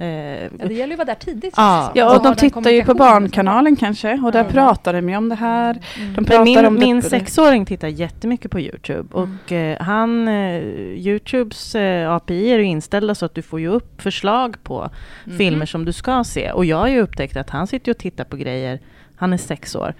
Eh, 0.01 0.43
ja, 0.43 0.49
det 0.67 0.75
gäller 0.75 0.87
ju 0.87 0.93
att 0.93 0.99
vara 0.99 1.05
där 1.05 1.15
tidigt. 1.15 1.55
Ja, 1.57 1.93
ja 1.95 2.17
och 2.17 2.23
de 2.23 2.35
tittar 2.35 2.71
ju 2.71 2.85
på 2.85 2.95
Barnkanalen 2.95 3.77
kanske. 3.77 4.13
Och 4.25 4.33
där 4.33 4.41
mm. 4.41 4.53
pratar 4.53 4.93
de 4.93 5.09
ju 5.09 5.17
om 5.17 5.29
det 5.29 5.35
här. 5.35 5.79
Mm. 5.99 6.15
De 6.15 6.25
pratar 6.25 6.45
min 6.45 6.67
om 6.67 6.75
min 6.75 7.03
sexåring 7.03 7.67
tittar 7.67 7.89
jättemycket 7.89 8.51
på 8.51 8.61
Youtube. 8.61 9.15
Och 9.15 9.53
mm. 9.53 9.73
eh, 9.73 9.83
han, 9.83 10.29
eh, 10.29 10.63
Youtubes 10.97 11.75
eh, 11.75 12.13
API 12.13 12.51
är 12.51 12.59
ju 12.59 12.65
inställda 12.65 13.15
så 13.23 13.27
att 13.27 13.35
du 13.35 13.43
får 13.43 13.61
ju 13.61 13.69
upp 13.69 14.03
förslag 14.03 14.57
på 14.63 14.91
mm. 15.25 15.39
filmer 15.39 15.67
som 15.67 15.85
du 15.85 15.93
ska 15.93 16.25
se. 16.25 16.53
Och 16.53 16.65
jag 16.65 16.77
har 16.77 16.89
ju 16.89 17.01
upptäckt 17.01 17.37
att 17.37 17.51
han 17.51 17.67
sitter 17.67 17.93
och 17.93 17.99
tittar 17.99 18.25
på 18.25 18.37
grejer, 18.37 18.81
han 19.17 19.33
är 19.33 19.37
sex 19.37 19.75
år. 19.75 19.95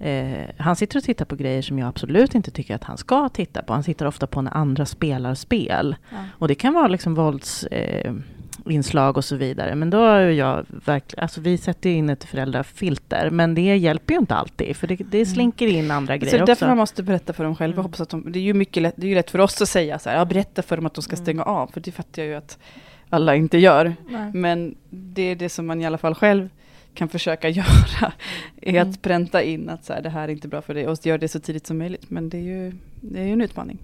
Eh, 0.00 0.44
han 0.58 0.76
sitter 0.76 0.98
och 0.98 1.04
tittar 1.04 1.24
på 1.24 1.36
grejer 1.36 1.62
som 1.62 1.78
jag 1.78 1.88
absolut 1.88 2.34
inte 2.34 2.50
tycker 2.50 2.74
att 2.74 2.84
han 2.84 2.96
ska 2.96 3.28
titta 3.28 3.62
på. 3.62 3.72
Han 3.72 3.82
sitter 3.82 4.06
ofta 4.06 4.26
på 4.26 4.42
när 4.42 4.56
andra 4.56 4.86
spelar 4.86 5.34
spel. 5.34 5.96
Ja. 6.10 6.16
Och 6.38 6.48
det 6.48 6.54
kan 6.54 6.74
vara 6.74 6.88
liksom 6.88 7.14
vålds... 7.14 7.64
Eh, 7.64 8.14
inslag 8.70 9.16
och 9.16 9.24
så 9.24 9.36
vidare. 9.36 9.74
Men 9.74 9.90
då 9.90 10.04
är 10.04 10.30
jag 10.30 10.66
verkligen, 10.68 11.22
alltså 11.22 11.40
vi 11.40 11.58
sätter 11.58 11.90
in 11.90 12.10
ett 12.10 12.24
föräldrafilter, 12.24 13.30
men 13.30 13.54
det 13.54 13.76
hjälper 13.76 14.14
ju 14.14 14.20
inte 14.20 14.34
alltid, 14.34 14.76
för 14.76 14.86
det, 14.86 14.96
det 14.96 15.18
mm. 15.18 15.26
slinker 15.26 15.66
in 15.66 15.90
andra 15.90 16.16
grejer 16.16 16.30
så 16.30 16.36
det 16.36 16.42
är 16.42 16.46
därför 16.46 16.66
man 16.66 16.76
måste 16.76 17.02
berätta 17.02 17.32
för 17.32 17.44
dem 17.44 17.56
själva. 17.56 17.74
Mm. 17.74 17.84
Hoppas 17.84 18.00
att 18.00 18.08
de, 18.08 18.32
det 18.32 18.38
är 18.38 18.42
ju 18.42 18.54
mycket 18.54 18.82
lätt, 18.82 18.94
det 18.96 19.06
är 19.06 19.08
ju 19.08 19.14
lätt 19.14 19.30
för 19.30 19.38
oss 19.38 19.62
att 19.62 19.68
säga 19.68 19.98
så 19.98 20.10
här, 20.10 20.16
ja, 20.16 20.24
berätta 20.24 20.62
för 20.62 20.76
dem 20.76 20.86
att 20.86 20.94
de 20.94 21.02
ska 21.02 21.16
mm. 21.16 21.24
stänga 21.24 21.42
av, 21.42 21.66
för 21.66 21.80
det 21.80 21.92
fattar 21.92 22.22
jag 22.22 22.28
ju 22.28 22.34
att 22.34 22.58
alla 23.10 23.36
inte 23.36 23.58
gör. 23.58 23.94
Nej. 24.08 24.30
Men 24.32 24.74
det 24.90 25.22
är 25.22 25.36
det 25.36 25.48
som 25.48 25.66
man 25.66 25.80
i 25.80 25.86
alla 25.86 25.98
fall 25.98 26.14
själv 26.14 26.48
kan 26.94 27.08
försöka 27.08 27.48
göra, 27.48 28.12
är 28.62 28.70
mm. 28.70 28.90
att 28.90 29.02
pränta 29.02 29.42
in 29.42 29.68
att 29.68 29.84
så 29.84 29.92
här, 29.92 30.02
det 30.02 30.10
här 30.10 30.22
är 30.22 30.32
inte 30.32 30.48
bra 30.48 30.62
för 30.62 30.74
dig 30.74 30.88
och 30.88 31.06
göra 31.06 31.18
det 31.18 31.28
så 31.28 31.40
tidigt 31.40 31.66
som 31.66 31.78
möjligt. 31.78 32.10
Men 32.10 32.28
det 32.28 32.36
är 32.38 32.42
ju, 32.42 32.72
det 33.00 33.20
är 33.20 33.24
ju 33.24 33.32
en 33.32 33.40
utmaning. 33.40 33.78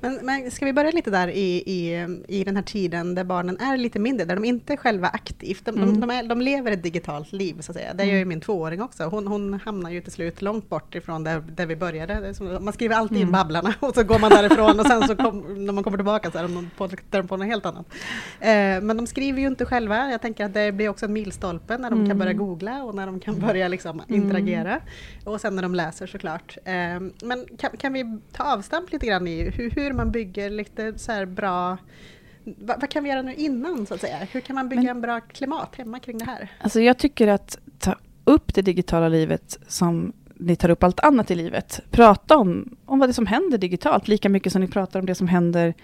Men, 0.00 0.18
men, 0.22 0.50
ska 0.50 0.64
vi 0.64 0.72
börja 0.72 0.90
lite 0.90 1.10
där 1.10 1.28
i, 1.28 1.62
i, 1.66 2.06
i 2.28 2.44
den 2.44 2.56
här 2.56 2.62
tiden 2.62 3.14
där 3.14 3.24
barnen 3.24 3.60
är 3.60 3.76
lite 3.76 3.98
mindre, 3.98 4.24
där 4.24 4.34
de 4.34 4.44
inte 4.44 4.76
själva 4.76 5.08
aktivt, 5.08 5.64
de, 5.64 5.70
mm. 5.70 5.86
de, 5.86 6.00
de, 6.00 6.10
är, 6.10 6.22
de 6.22 6.40
lever 6.40 6.72
ett 6.72 6.82
digitalt 6.82 7.32
liv 7.32 7.60
så 7.60 7.72
att 7.72 7.76
säga. 7.76 7.94
Det 7.94 8.04
gör 8.04 8.12
ju 8.12 8.16
mm. 8.16 8.28
min 8.28 8.40
tvååring 8.40 8.82
också. 8.82 9.04
Hon, 9.04 9.26
hon 9.26 9.60
hamnar 9.64 9.90
ju 9.90 10.00
till 10.00 10.12
slut 10.12 10.42
långt 10.42 10.68
bort 10.68 10.94
ifrån 10.94 11.24
där, 11.24 11.40
där 11.40 11.66
vi 11.66 11.76
började. 11.76 12.34
man 12.60 12.72
skriver 12.72 12.96
alltid 12.96 13.16
mm. 13.16 13.28
in 13.28 13.32
Babblarna 13.32 13.74
och 13.80 13.94
så 13.94 14.02
går 14.02 14.18
man 14.18 14.30
därifrån 14.30 14.80
och 14.80 14.86
sen 14.86 15.08
så 15.08 15.16
kom, 15.16 15.64
när 15.66 15.72
man 15.72 15.84
kommer 15.84 15.98
tillbaka 15.98 16.30
så 16.30 16.38
är 16.38 16.42
de 16.42 16.70
på, 16.76 16.88
de 17.10 17.28
på 17.28 17.36
något 17.36 17.46
helt 17.46 17.66
annat. 17.66 17.86
Eh, 18.40 18.80
men 18.82 18.96
de 18.96 19.06
skriver 19.06 19.40
ju 19.40 19.46
inte 19.46 19.64
själva. 19.64 20.10
Jag 20.10 20.20
tänker 20.20 20.44
att 20.44 20.54
det 20.54 20.72
blir 20.72 20.88
också 20.88 21.06
en 21.06 21.12
milstolpe 21.12 21.78
när 21.78 21.90
de 21.90 21.98
mm. 21.98 22.08
kan 22.08 22.18
börja 22.18 22.32
googla 22.32 22.82
och 22.82 22.94
när 22.94 23.06
de 23.06 23.20
kan 23.20 23.40
börja 23.40 23.68
liksom 23.68 24.00
mm. 24.08 24.22
interagera. 24.22 24.80
Och 25.24 25.40
sen 25.40 25.56
när 25.56 25.62
de 25.62 25.74
läser 25.74 26.06
såklart. 26.06 26.58
Eh, 26.64 26.72
men 27.22 27.46
kan, 27.58 27.70
kan 27.78 27.92
vi 27.92 28.18
ta 28.32 28.44
avstamp 28.44 28.92
lite 28.92 29.06
grann 29.06 29.26
i 29.26 29.50
hur, 29.50 29.70
hur 29.70 29.89
man 29.92 30.10
bygger 30.10 30.50
lite 30.50 30.98
så 30.98 31.26
bra 31.26 31.78
vad, 32.44 32.80
vad, 32.80 32.90
kan 32.90 33.04
vi 33.04 33.10
göra 33.10 33.22
nu 33.22 33.34
innan 33.34 33.86
så 33.86 33.94
att 33.94 34.00
säga? 34.00 34.18
Hur 34.32 34.40
kan 34.40 34.54
man 34.54 34.68
bygga 34.68 34.82
Men, 34.82 34.90
en 34.90 35.00
bra 35.00 35.20
klimat 35.20 35.76
hemma 35.76 35.98
kring 35.98 36.18
det 36.18 36.24
här? 36.24 36.48
Alltså 36.60 36.80
jag 36.80 36.98
tycker 36.98 37.28
att 37.28 37.58
ta 37.78 37.96
upp 38.24 38.54
det 38.54 38.62
digitala 38.62 39.08
livet 39.08 39.58
som 39.66 40.12
ni 40.34 40.56
tar 40.56 40.70
upp 40.70 40.82
allt 40.82 41.00
annat 41.00 41.30
i 41.30 41.34
livet. 41.34 41.80
Prata 41.90 42.36
om, 42.36 42.76
om 42.86 42.98
vad 42.98 43.08
det 43.08 43.10
är 43.10 43.14
som 43.14 43.26
händer 43.26 43.58
digitalt, 43.58 44.08
lika 44.08 44.28
mycket 44.28 44.52
som 44.52 44.60
ni 44.62 44.68
pratar 44.68 45.00
om 45.00 45.06
det 45.06 45.14
som 45.14 45.28
händer 45.28 45.74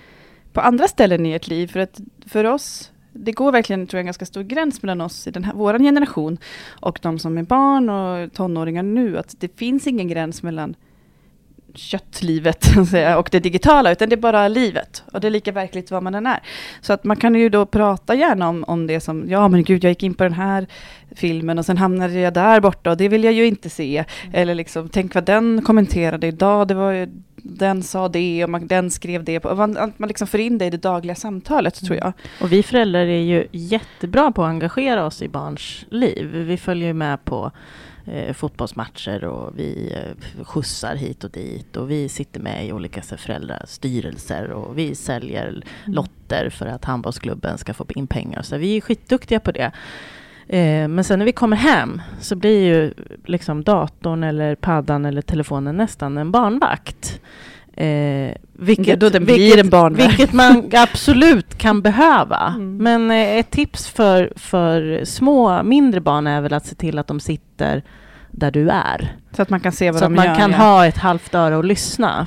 på 0.52 0.60
andra 0.60 0.88
ställen 0.88 1.26
i 1.26 1.32
ert 1.32 1.48
liv. 1.48 1.66
För 1.66 1.80
att 1.80 2.00
för 2.26 2.44
oss, 2.44 2.92
det 3.12 3.32
går 3.32 3.52
verkligen 3.52 3.86
tror 3.86 3.98
jag, 3.98 4.02
en 4.02 4.06
ganska 4.06 4.26
stor 4.26 4.42
gräns 4.42 4.82
mellan 4.82 5.00
oss 5.00 5.26
i 5.26 5.30
den 5.30 5.44
här, 5.44 5.52
vår 5.54 5.78
generation 5.78 6.38
och 6.80 6.98
de 7.02 7.18
som 7.18 7.38
är 7.38 7.42
barn 7.42 7.88
och 7.88 8.32
tonåringar 8.32 8.82
nu. 8.82 9.18
Att 9.18 9.34
det 9.40 9.58
finns 9.58 9.86
ingen 9.86 10.08
gräns 10.08 10.42
mellan 10.42 10.76
köttlivet 11.78 12.66
och 13.18 13.28
det 13.32 13.40
digitala, 13.40 13.92
utan 13.92 14.08
det 14.08 14.14
är 14.14 14.20
bara 14.20 14.48
livet. 14.48 15.04
Och 15.12 15.20
det 15.20 15.26
är 15.26 15.30
lika 15.30 15.52
verkligt 15.52 15.90
vad 15.90 16.02
man 16.02 16.14
än 16.14 16.26
är. 16.26 16.42
Så 16.80 16.92
att 16.92 17.04
man 17.04 17.16
kan 17.16 17.34
ju 17.34 17.48
då 17.48 17.66
prata 17.66 18.14
gärna 18.14 18.48
om, 18.48 18.64
om 18.64 18.86
det 18.86 19.00
som, 19.00 19.24
ja 19.28 19.48
men 19.48 19.64
gud, 19.64 19.84
jag 19.84 19.90
gick 19.90 20.02
in 20.02 20.14
på 20.14 20.24
den 20.24 20.32
här 20.32 20.66
filmen 21.16 21.58
och 21.58 21.66
sen 21.66 21.76
hamnade 21.76 22.20
jag 22.20 22.34
där 22.34 22.60
borta 22.60 22.90
och 22.90 22.96
det 22.96 23.08
vill 23.08 23.24
jag 23.24 23.32
ju 23.32 23.46
inte 23.46 23.70
se. 23.70 23.96
Mm. 23.96 24.34
Eller 24.34 24.54
liksom, 24.54 24.88
tänk 24.88 25.14
vad 25.14 25.24
den 25.24 25.62
kommenterade 25.62 26.26
idag, 26.26 26.68
det 26.68 26.74
var 26.74 26.92
ju, 26.92 27.08
den 27.36 27.82
sa 27.82 28.08
det 28.08 28.44
och 28.44 28.50
man, 28.50 28.66
den 28.66 28.90
skrev 28.90 29.24
det. 29.24 29.40
På, 29.40 29.54
man, 29.54 29.92
man 29.96 30.08
liksom 30.08 30.26
får 30.26 30.40
in 30.40 30.58
det 30.58 30.64
i 30.64 30.70
det 30.70 30.76
dagliga 30.76 31.14
samtalet, 31.14 31.80
mm. 31.80 31.86
tror 31.86 31.98
jag. 31.98 32.12
Och 32.40 32.52
vi 32.52 32.62
föräldrar 32.62 33.06
är 33.06 33.22
ju 33.22 33.46
jättebra 33.52 34.32
på 34.32 34.44
att 34.44 34.48
engagera 34.48 35.06
oss 35.06 35.22
i 35.22 35.28
barns 35.28 35.84
liv. 35.90 36.26
Vi 36.32 36.56
följer 36.56 36.92
med 36.92 37.24
på 37.24 37.50
eh, 38.06 38.32
fotbollsmatcher 38.32 39.24
och 39.24 39.58
vi 39.58 39.92
eh, 39.94 40.44
skjutsar 40.44 40.96
hit 40.96 41.24
och 41.24 41.30
dit 41.30 41.76
och 41.76 41.90
vi 41.90 42.08
sitter 42.08 42.40
med 42.40 42.66
i 42.66 42.72
olika 42.72 43.02
föräldrastyrelser 43.02 44.50
och 44.50 44.78
vi 44.78 44.94
säljer 44.94 45.48
mm. 45.48 45.62
lotter 45.86 46.50
för 46.50 46.66
att 46.66 46.84
handbollsklubben 46.84 47.58
ska 47.58 47.74
få 47.74 47.86
in 47.88 48.06
pengar. 48.06 48.42
Så 48.42 48.56
vi 48.56 48.76
är 48.76 48.80
skitduktiga 48.80 49.40
på 49.40 49.52
det. 49.52 49.72
Eh, 50.48 50.88
men 50.88 51.04
sen 51.04 51.18
när 51.18 51.26
vi 51.26 51.32
kommer 51.32 51.56
hem 51.56 52.02
så 52.20 52.36
blir 52.36 52.64
ju 52.64 52.94
liksom 53.24 53.62
datorn 53.64 54.24
eller 54.24 54.54
paddan 54.54 55.04
eller 55.04 55.22
telefonen 55.22 55.76
nästan 55.76 56.18
en 56.18 56.30
barnvakt. 56.30 57.20
Eh, 57.76 58.32
vilket, 58.52 58.98
blir 58.98 59.36
vilket. 59.36 59.70
Vilket 59.98 60.32
man 60.32 60.70
absolut 60.72 61.58
kan 61.58 61.82
behöva. 61.82 62.54
Mm. 62.56 62.76
Men 62.76 63.10
eh, 63.10 63.38
ett 63.38 63.50
tips 63.50 63.88
för, 63.88 64.32
för 64.36 65.04
små, 65.04 65.62
mindre 65.62 66.00
barn 66.00 66.26
är 66.26 66.40
väl 66.40 66.52
att 66.52 66.66
se 66.66 66.74
till 66.74 66.98
att 66.98 67.06
de 67.06 67.20
sitter 67.20 67.82
där 68.30 68.50
du 68.50 68.70
är. 68.70 69.16
Så 69.32 69.42
att 69.42 69.50
man 69.50 69.60
kan 69.60 69.72
se 69.72 69.90
vad 69.90 70.00
Så 70.00 70.04
de 70.04 70.18
att 70.18 70.24
gör. 70.24 70.30
man 70.30 70.40
kan 70.40 70.50
ja. 70.50 70.56
ha 70.56 70.86
ett 70.86 70.98
halvt 70.98 71.34
öra 71.34 71.56
och 71.56 71.64
lyssna. 71.64 72.26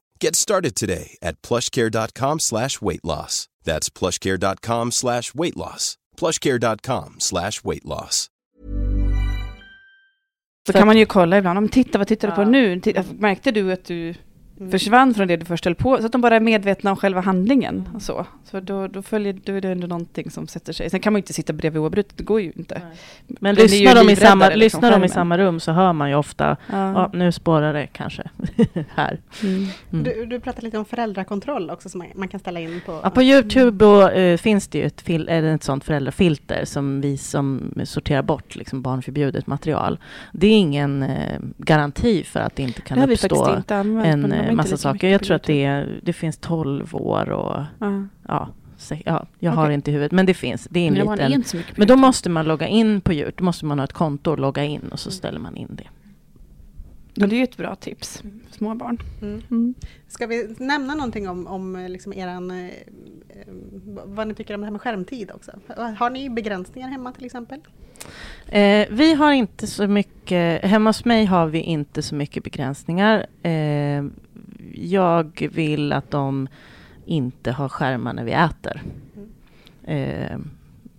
Get 0.23 0.35
started 0.35 0.75
today 0.75 1.17
at 1.21 1.41
plushcare.com 1.41 2.39
slash 2.39 2.81
weight 2.81 3.03
loss. 3.03 3.47
That's 3.63 3.89
plushcare.com 3.89 4.91
slash 4.91 5.33
weight 5.33 5.57
loss. 5.57 5.97
plushcare.com 6.17 7.15
slash 7.19 7.63
weight 7.63 7.85
loss. 7.85 8.27
Så 10.67 10.73
kan 10.73 10.87
man 10.87 10.97
ju 10.97 11.05
kolla 11.05 11.37
ibland, 11.37 11.57
om 11.57 11.69
titta 11.69 11.97
vad 11.97 12.07
tittar 12.07 12.27
du 12.27 12.35
på 12.35 12.43
nu? 12.43 12.81
Märkte 13.19 13.51
du 13.51 13.71
att 13.71 13.85
du 13.85 14.15
mm. 14.59 14.71
försvann 14.71 15.13
från 15.13 15.27
det 15.27 15.37
du 15.37 15.45
först 15.45 15.65
höll 15.65 15.75
på, 15.75 15.97
så 15.97 16.05
att 16.05 16.11
de 16.11 16.21
bara 16.21 16.35
är 16.35 16.39
medvetna 16.39 16.91
om 16.91 16.97
själva 16.97 17.21
handlingen. 17.21 17.89
Och 17.93 18.01
så 18.01 18.25
så 18.51 18.59
då, 18.59 18.87
då, 18.87 19.01
följer, 19.01 19.33
då 19.43 19.53
är 19.53 19.61
det 19.61 19.69
ändå 19.69 19.87
någonting 19.87 20.31
som 20.31 20.47
sätter 20.47 20.73
sig. 20.73 20.89
Sen 20.89 20.99
kan 20.99 21.13
man 21.13 21.17
inte 21.17 21.33
sitta 21.33 21.53
bredvid 21.53 21.81
oavbrutet, 21.81 22.17
det 22.17 22.23
går 22.23 22.41
ju 22.41 22.51
inte. 22.55 22.81
Nej. 22.85 22.97
Men 23.39 23.55
lyssnar 23.55 23.95
de, 23.95 24.09
i 24.09 24.15
samma, 24.15 24.45
liksom, 24.45 24.59
lyssnar 24.59 24.91
de 24.91 25.03
i 25.03 25.09
samma 25.09 25.37
rum 25.37 25.59
så 25.59 25.71
hör 25.71 25.93
man 25.93 26.09
ju 26.09 26.15
ofta, 26.15 26.57
ja. 26.71 27.09
nu 27.13 27.31
spårar 27.31 27.73
det 27.73 27.87
kanske 27.87 28.23
här. 28.95 29.19
Mm. 29.43 29.67
Mm. 29.91 30.03
Du, 30.03 30.25
du 30.25 30.39
pratade 30.39 30.65
lite 30.65 30.77
om 30.77 30.85
föräldrakontroll 30.85 31.69
också 31.69 31.89
som 31.89 31.97
man, 31.97 32.07
man 32.15 32.27
kan 32.27 32.39
ställa 32.39 32.59
in 32.59 32.81
på... 32.85 32.99
Ja, 33.03 33.09
på 33.09 33.23
Youtube 33.23 33.85
och, 33.85 34.17
uh, 34.17 34.37
finns 34.37 34.67
det 34.67 34.77
ju 34.77 34.83
ett, 34.83 35.01
fil, 35.01 35.29
ett 35.29 35.63
sånt 35.63 35.83
föräldrafilter 35.83 36.65
som 36.65 37.01
vi 37.01 37.17
som 37.17 37.73
sorterar 37.83 38.21
bort 38.21 38.55
liksom 38.55 38.81
barnförbjudet 38.81 39.47
material. 39.47 39.99
Det 40.31 40.47
är 40.47 40.57
ingen 40.57 41.03
uh, 41.03 41.39
garanti 41.57 42.23
för 42.23 42.39
att 42.39 42.55
det 42.55 42.63
inte 42.63 42.81
kan 42.81 42.97
det 42.97 43.13
uppstå 43.13 43.55
inte 43.57 43.75
använt, 43.75 44.33
en 44.51 44.57
massa 44.57 44.77
saker. 44.77 45.09
Jag 45.09 45.23
tror 45.23 45.35
att 45.35 45.43
det, 45.43 45.63
är, 45.63 45.99
det 46.03 46.13
finns 46.13 46.37
12 46.37 46.95
år 46.95 47.29
och 47.29 47.63
ja, 47.79 48.07
ja, 48.27 49.27
jag 49.39 49.51
okay. 49.53 49.63
har 49.63 49.69
inte 49.69 49.91
i 49.91 49.93
huvudet, 49.93 50.11
men 50.11 50.25
det 50.25 50.33
finns. 50.33 50.67
Det 50.69 50.79
är 50.79 50.87
en 50.87 50.93
men 50.93 51.31
liten. 51.31 51.63
Men 51.75 51.87
då 51.87 51.95
måste 51.95 52.29
man 52.29 52.45
logga 52.45 52.67
in 52.67 53.01
på 53.01 53.13
djur. 53.13 53.33
Då 53.37 53.43
måste 53.43 53.65
man 53.65 53.79
ha 53.79 53.83
ett 53.83 53.93
konto 53.93 54.31
och 54.31 54.39
logga 54.39 54.63
in 54.63 54.89
och 54.91 54.99
så 54.99 55.09
mm. 55.09 55.17
ställer 55.17 55.39
man 55.39 55.57
in 55.57 55.67
det. 55.71 55.87
Ja, 57.13 57.27
det 57.27 57.35
är 57.35 57.37
ju 57.37 57.43
ett 57.43 57.57
bra 57.57 57.75
tips 57.75 58.23
små 58.61 58.75
barn. 58.75 58.97
Mm. 59.21 59.41
Mm. 59.51 59.73
Ska 60.07 60.27
vi 60.27 60.55
nämna 60.57 60.95
någonting 60.95 61.29
om, 61.29 61.47
om 61.47 61.85
liksom 61.89 62.13
eran, 62.13 62.51
eh, 62.51 62.71
vad 64.05 64.27
ni 64.27 64.33
tycker 64.33 64.53
om 64.53 64.61
det 64.61 64.65
här 64.65 64.71
med 64.71 64.81
skärmtid 64.81 65.31
också? 65.31 65.51
Har 65.97 66.09
ni 66.09 66.29
begränsningar 66.29 66.89
hemma 66.89 67.11
till 67.11 67.25
exempel? 67.25 67.59
Eh, 68.47 68.87
vi 68.89 69.13
har 69.13 69.31
inte 69.31 69.67
så 69.67 69.87
mycket, 69.87 70.63
hemma 70.63 70.89
hos 70.89 71.05
mig 71.05 71.25
har 71.25 71.47
vi 71.47 71.59
inte 71.59 72.01
så 72.01 72.15
mycket 72.15 72.43
begränsningar. 72.43 73.25
Eh, 73.43 74.03
jag 74.73 75.49
vill 75.51 75.93
att 75.93 76.11
de 76.11 76.47
inte 77.05 77.51
har 77.51 77.69
skärmar 77.69 78.13
när 78.13 78.23
vi 78.23 78.31
äter. 78.31 78.81
Eh, 79.83 80.37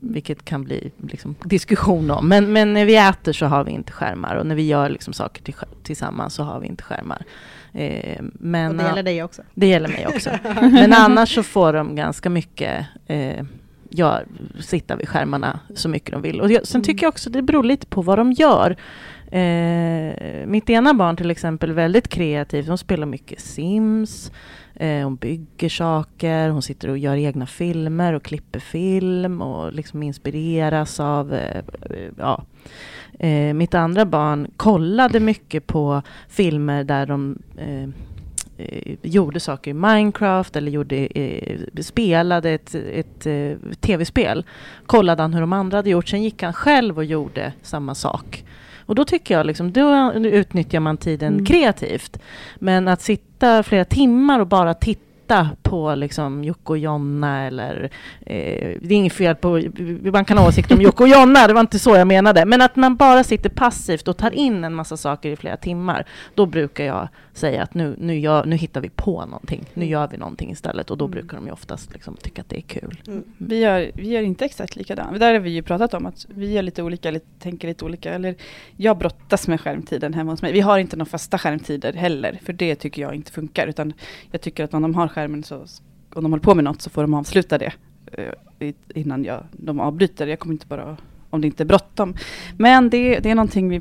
vilket 0.01 0.45
kan 0.45 0.65
bli 0.65 0.93
liksom, 1.09 1.35
diskussion 1.45 2.11
om. 2.11 2.29
Men, 2.29 2.53
men 2.53 2.73
när 2.73 2.85
vi 2.85 2.97
äter 2.97 3.33
så 3.33 3.47
har 3.47 3.65
vi 3.65 3.71
inte 3.71 3.93
skärmar 3.93 4.37
och 4.37 4.47
när 4.47 4.55
vi 4.55 4.67
gör 4.67 4.91
liksom, 4.91 5.13
saker 5.13 5.43
till, 5.43 5.55
tillsammans 5.83 6.35
så 6.35 6.43
har 6.43 6.61
vi 6.61 6.67
inte 6.67 6.83
skärmar. 6.83 7.25
Eh, 7.73 8.23
men, 8.33 8.71
och 8.71 8.77
det 8.77 8.89
gäller 8.89 9.03
dig 9.03 9.23
också? 9.23 9.43
Det 9.55 9.67
gäller 9.67 9.89
mig 9.89 10.07
också. 10.07 10.31
men 10.61 10.93
annars 10.93 11.35
så 11.35 11.43
får 11.43 11.73
de 11.73 11.97
ganska 11.97 12.31
mycket 12.31 12.87
eh, 13.07 13.45
ja, 13.89 14.21
sitta 14.61 14.97
vid 14.97 15.09
skärmarna 15.09 15.61
så 15.75 15.89
mycket 15.89 16.13
de 16.13 16.23
vill. 16.23 16.41
Och 16.41 16.53
jag, 16.53 16.67
sen 16.67 16.79
mm. 16.79 16.85
tycker 16.85 17.07
jag 17.07 17.09
också 17.09 17.31
det 17.31 17.43
beror 17.43 17.65
lite 17.65 17.87
på 17.87 18.03
vad 18.03 18.19
de 18.19 18.33
gör. 18.33 18.77
Eh, 19.33 20.47
mitt 20.47 20.71
ena 20.71 20.95
barn 20.95 21.17
till 21.17 21.31
exempel 21.31 21.71
är 21.71 21.75
väldigt 21.75 22.09
kreativt. 22.09 22.69
Hon 22.69 22.79
spelar 22.79 23.07
mycket 23.07 23.41
Sims. 23.41 24.33
Eh, 24.75 25.05
hon 25.05 25.17
bygger 25.17 25.69
saker, 25.69 26.49
hon 26.49 26.63
sitter 26.63 26.89
och 26.89 26.99
gör 26.99 27.17
egna 27.17 27.47
filmer 27.47 28.13
och 28.13 28.23
klipper 28.23 28.61
film 28.61 29.43
och 29.43 29.73
liksom 29.73 30.03
inspireras 30.03 31.01
av 31.01 31.35
eh, 31.35 31.63
ja. 32.19 32.45
Eh, 33.19 33.55
mitt 33.55 33.75
andra 33.75 34.05
barn 34.05 34.51
kollade 34.57 35.21
mycket 35.21 35.67
på 35.67 36.03
filmer 36.29 36.85
där 36.85 37.07
de 37.07 37.39
eh, 37.57 37.83
eh 38.57 38.97
gjorde 39.03 39.41
saker 39.41 39.71
i 39.71 39.75
Minecraft 39.75 40.57
eller 40.57 40.73
gjorde, 40.73 40.97
eh, 40.97 41.61
spelade 41.81 42.51
ett, 42.51 42.75
ett 42.75 43.27
eh, 43.27 43.57
tv-spel. 43.81 44.45
Kollade 44.87 45.23
han 45.23 45.35
hur 45.35 45.41
de 45.41 45.53
andra 45.53 45.79
hade 45.79 45.91
gjort, 45.91 46.09
sen 46.09 46.23
gick 46.23 46.43
han 46.43 46.53
själv 46.53 46.97
och 46.97 47.05
gjorde 47.05 47.53
samma 47.63 47.95
sak. 47.95 48.45
Och 48.87 48.95
då 48.95 49.05
tycker 49.05 49.35
jag 49.37 49.47
liksom, 49.47 49.73
då 49.73 50.13
utnyttjar 50.15 50.81
man 50.81 50.97
tiden 50.97 51.33
mm. 51.33 51.47
kreativt. 51.47 52.19
Men 52.55 52.89
att 52.89 53.01
sitta 53.01 53.63
flera 53.63 53.85
timmar 53.85 54.41
och 54.41 54.47
bara 54.47 54.75
titta 54.75 55.51
på 55.63 55.95
liksom 55.95 56.45
Jocke 56.45 56.73
och 56.73 56.79
Jonna 56.79 57.47
eller... 57.47 57.91
Eh, 58.27 58.77
det 58.81 58.95
är 58.95 58.97
inget 58.97 59.13
fel 59.13 59.35
på... 59.35 59.63
Man 60.13 60.25
kan 60.25 60.39
ha 60.39 60.49
åsikter 60.49 60.75
om 60.75 60.83
Jocke 60.83 61.03
och 61.03 61.09
Jonna, 61.09 61.47
det 61.47 61.53
var 61.53 61.61
inte 61.61 61.79
så 61.79 61.97
jag 61.97 62.07
menade. 62.07 62.45
Men 62.45 62.63
att 62.63 62.77
man 62.77 62.97
bara 62.97 63.25
sitter 63.25 63.51
passivt 63.51 64.09
och 64.09 64.17
tar 64.17 64.31
in 64.31 64.65
en 64.65 64.75
massa 64.75 64.97
saker 64.97 65.31
i 65.31 65.37
flera 65.37 65.57
timmar. 65.57 66.07
Då 66.35 66.47
brukar 66.47 66.85
jag 66.85 67.09
säga 67.33 67.63
att 67.63 67.75
nu, 67.75 67.97
nu, 67.99 68.19
gör, 68.19 68.45
nu 68.45 68.57
hittar 68.57 68.81
vi 68.81 68.89
på 68.89 69.27
någonting. 69.27 69.65
Nu 69.75 69.87
gör 69.87 70.09
vi 70.09 70.17
någonting 70.17 70.51
istället. 70.51 70.91
Och 70.91 70.99
då 70.99 71.05
mm. 71.05 71.13
brukar 71.13 71.37
de 71.37 71.47
ju 71.47 71.53
oftast 71.53 71.93
liksom 71.93 72.17
tycka 72.17 72.41
att 72.41 72.49
det 72.49 72.57
är 72.57 72.61
kul. 72.61 73.03
Mm. 73.07 73.25
Vi, 73.39 73.59
gör, 73.59 73.91
vi 73.95 74.09
gör 74.09 74.23
inte 74.23 74.45
exakt 74.45 74.77
likadant. 74.77 75.21
Där 75.21 75.33
har 75.33 75.41
vi 75.41 75.51
ju 75.51 75.63
pratat 75.63 75.95
om 75.95 76.07
att 76.07 76.27
vi 76.29 76.53
gör 76.53 76.63
lite 76.63 76.83
olika, 76.83 77.09
eller 77.09 77.21
tänker 77.39 77.69
lite 77.69 77.85
olika. 77.85 78.13
Eller 78.13 78.35
jag 78.77 78.99
brottas 78.99 79.49
med 79.49 79.61
skärmtiden 79.61 80.15
hemma 80.15 80.31
hos 80.31 80.43
mig. 80.43 80.53
Vi 80.53 80.61
har 80.61 80.79
inte 80.79 80.97
några 80.97 81.11
fasta 81.11 81.39
skärmtider 81.39 81.93
heller. 81.93 82.41
För 82.43 82.53
det 82.53 82.75
tycker 82.75 83.03
jag 83.03 83.15
inte 83.15 83.33
funkar. 83.33 83.67
Utan 83.67 83.93
jag 84.31 84.41
tycker 84.41 84.65
att 84.65 84.75
om 84.75 84.83
de 84.83 84.95
har 84.95 85.09
skärmen 85.09 85.43
så, 85.43 85.57
om 86.15 86.23
de 86.23 86.33
håller 86.33 86.43
på 86.43 86.55
med 86.55 86.65
något 86.65 86.83
så 86.83 86.91
får 86.91 87.03
de 87.03 87.15
avsluta 87.15 87.59
det 87.59 87.73
eh, 88.13 88.73
innan 88.95 89.25
jag, 89.25 89.45
de 89.53 89.81
avbryter. 89.81 90.27
Jag 90.27 90.39
kommer 90.39 90.53
inte 90.53 90.67
bara, 90.67 90.97
om 91.31 91.41
det 91.41 91.47
inte 91.47 91.63
är 91.63 91.67
bråttom. 91.67 92.17
Men 92.59 92.91
det, 92.91 93.19
det 93.19 93.31
är 93.31 93.35
någonting 93.35 93.69
vi, 93.69 93.81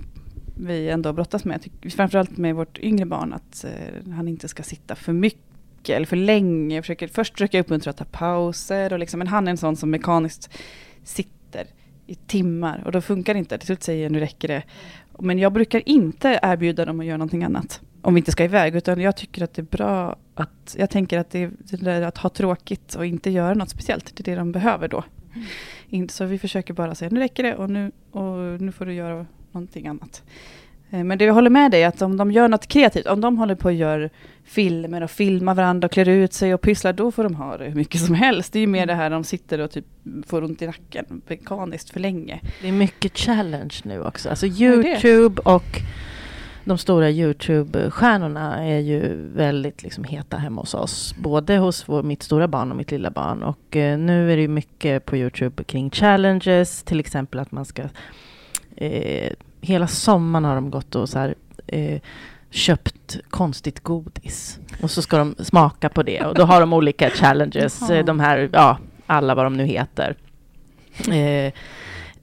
vi 0.56 0.90
ändå 0.90 1.14
brottas 1.14 1.46
med. 1.46 1.68
Framförallt 1.96 2.38
med 2.38 2.56
vårt 2.56 2.80
yngre 2.80 3.06
barn, 3.06 3.34
att 3.34 3.64
eh, 3.64 4.12
han 4.14 4.28
inte 4.28 4.48
ska 4.48 4.64
sitta 4.64 4.96
för 4.96 5.14
mycket 5.14 5.96
eller 5.96 6.06
för 6.06 6.16
länge. 6.16 6.76
Jag 6.76 6.84
försöker, 6.84 7.08
först 7.08 7.34
försöker 7.34 7.58
jag 7.58 7.64
uppmuntra 7.64 7.90
att 7.90 7.98
ta 7.98 8.06
pauser, 8.06 8.94
och 8.94 9.00
liksom, 9.00 9.18
men 9.18 9.28
han 9.28 9.48
är 9.48 9.52
en 9.52 9.58
sån 9.58 9.76
som 9.76 9.90
mekaniskt 9.92 10.50
sitter 11.04 11.66
i 12.08 12.16
timmar 12.16 12.84
och 12.86 12.92
då 12.92 13.02
funkar 13.02 13.34
det 13.34 13.40
inte. 13.40 13.58
Till 13.58 13.66
slut 13.66 13.84
säger 13.84 14.04
jag 14.04 14.12
nu 14.12 14.20
räcker 14.20 14.48
det. 14.48 14.64
Men 15.20 15.40
jag 15.40 15.54
brukar 15.54 15.90
inte 15.90 16.40
erbjuda 16.42 16.86
dem 16.86 17.00
att 17.00 17.06
göra 17.06 17.18
någonting 17.18 17.44
annat 17.44 17.82
om 18.02 18.14
vi 18.14 18.18
inte 18.20 18.32
ska 18.32 18.44
iväg, 18.44 18.76
utan 18.76 19.02
jag 19.02 19.16
tycker 19.16 19.44
att 19.44 19.54
det 19.54 19.62
är 19.62 19.78
bra 19.78 20.16
att, 20.36 20.76
jag 20.80 20.90
tänker 20.90 21.20
att 21.20 21.30
det 21.30 21.40
är 21.40 21.52
det 21.64 21.78
där 21.78 22.02
att 22.02 22.18
ha 22.18 22.30
tråkigt 22.30 22.96
och 22.96 23.06
inte 23.06 23.30
göra 23.30 23.54
något 23.54 23.70
speciellt, 23.70 24.16
det 24.16 24.22
är 24.22 24.36
det 24.36 24.40
de 24.40 24.52
behöver 24.52 24.88
då. 24.88 25.04
Mm. 25.92 26.10
Så 26.10 26.26
vi 26.26 26.40
försöker 26.40 26.74
bara 26.74 26.96
säga, 26.96 27.10
nu 27.12 27.20
räcker 27.20 27.44
det 27.44 27.56
och 27.56 27.70
nu, 27.70 27.92
och 28.12 28.62
nu 28.62 28.72
får 28.72 28.86
du 28.86 28.94
göra 28.94 29.26
någonting 29.52 29.88
annat. 29.88 30.24
Eh, 30.92 31.04
men 31.04 31.18
det 31.18 31.26
jag 31.26 31.34
håller 31.34 31.50
med 31.50 31.72
dig 31.72 31.84
att 31.84 32.02
om 32.02 32.18
de 32.18 32.32
gör 32.32 32.48
något 32.48 32.68
kreativt, 32.68 33.06
om 33.06 33.22
de 33.22 33.38
håller 33.38 33.56
på 33.56 33.68
och 33.68 33.74
gör 33.74 34.10
filmer 34.44 35.04
och 35.04 35.12
filmar 35.12 35.56
varandra 35.56 35.86
och 35.86 35.92
klär 35.92 36.10
ut 36.10 36.34
sig 36.34 36.54
och 36.54 36.62
pysslar, 36.62 36.94
då 36.94 37.12
får 37.12 37.24
de 37.24 37.36
ha 37.36 37.58
det 37.58 37.66
hur 37.66 37.76
mycket 37.76 38.02
som 38.02 38.16
helst. 38.16 38.54
Det 38.54 38.60
är 38.60 38.62
ju 38.62 38.68
mer 38.68 38.86
det 38.86 38.94
här 38.94 39.10
de 39.10 39.24
sitter 39.24 39.60
och 39.60 39.72
typ 39.72 39.86
får 40.26 40.44
ont 40.44 40.62
i 40.62 40.66
nacken 40.66 41.22
mekaniskt 41.28 41.90
för 41.90 42.00
länge. 42.00 42.40
Det 42.62 42.68
är 42.68 42.72
mycket 42.72 43.18
challenge 43.18 43.76
nu 43.84 44.04
också, 44.04 44.30
alltså 44.30 44.46
Youtube 44.46 45.42
och 45.42 45.82
de 46.64 46.78
stora 46.78 47.10
Youtube-stjärnorna 47.10 48.66
är 48.66 48.80
ju 48.80 49.28
väldigt 49.36 49.84
liksom 49.84 50.04
heta 50.04 50.38
hemma 50.38 50.62
hos 50.62 50.74
oss. 50.74 51.16
Både 51.18 51.58
hos 51.58 51.90
vår, 51.90 52.04
mitt 52.04 52.24
stora 52.24 52.48
barn 52.48 52.72
och 52.72 52.78
mitt 52.78 52.92
lilla 52.92 53.10
barn. 53.10 53.44
Och 53.44 53.76
eh, 53.76 53.98
nu 53.98 54.34
är 54.34 54.38
det 54.38 54.48
mycket 54.48 55.06
på 55.06 55.18
Youtube 55.18 55.64
kring 55.64 55.90
challenges. 55.90 56.84
Till 56.84 57.00
exempel 57.00 57.40
att 57.40 57.52
man 57.52 57.66
ska... 57.66 57.84
Eh, 58.76 59.32
hela 59.62 59.88
sommaren 59.88 60.46
har 60.46 60.56
de 60.56 60.72
gått 60.72 60.96
och 60.96 61.10
så 61.10 61.20
här, 61.20 61.36
eh, 61.68 62.02
köpt 62.50 63.20
konstigt 63.30 63.80
godis. 63.80 64.60
Och 64.82 64.92
så 64.92 65.02
ska 65.02 65.18
de 65.18 65.36
smaka 65.40 65.90
på 65.90 66.04
det. 66.04 66.26
Och 66.26 66.36
då 66.36 66.44
har 66.44 66.60
de 66.60 66.74
olika 66.74 67.10
challenges. 67.10 67.80
de 68.06 68.20
här, 68.20 68.50
ja, 68.54 68.78
alla 69.08 69.36
vad 69.36 69.46
de 69.46 69.58
nu 69.58 69.66
heter. 69.66 70.16
Eh, 71.12 71.54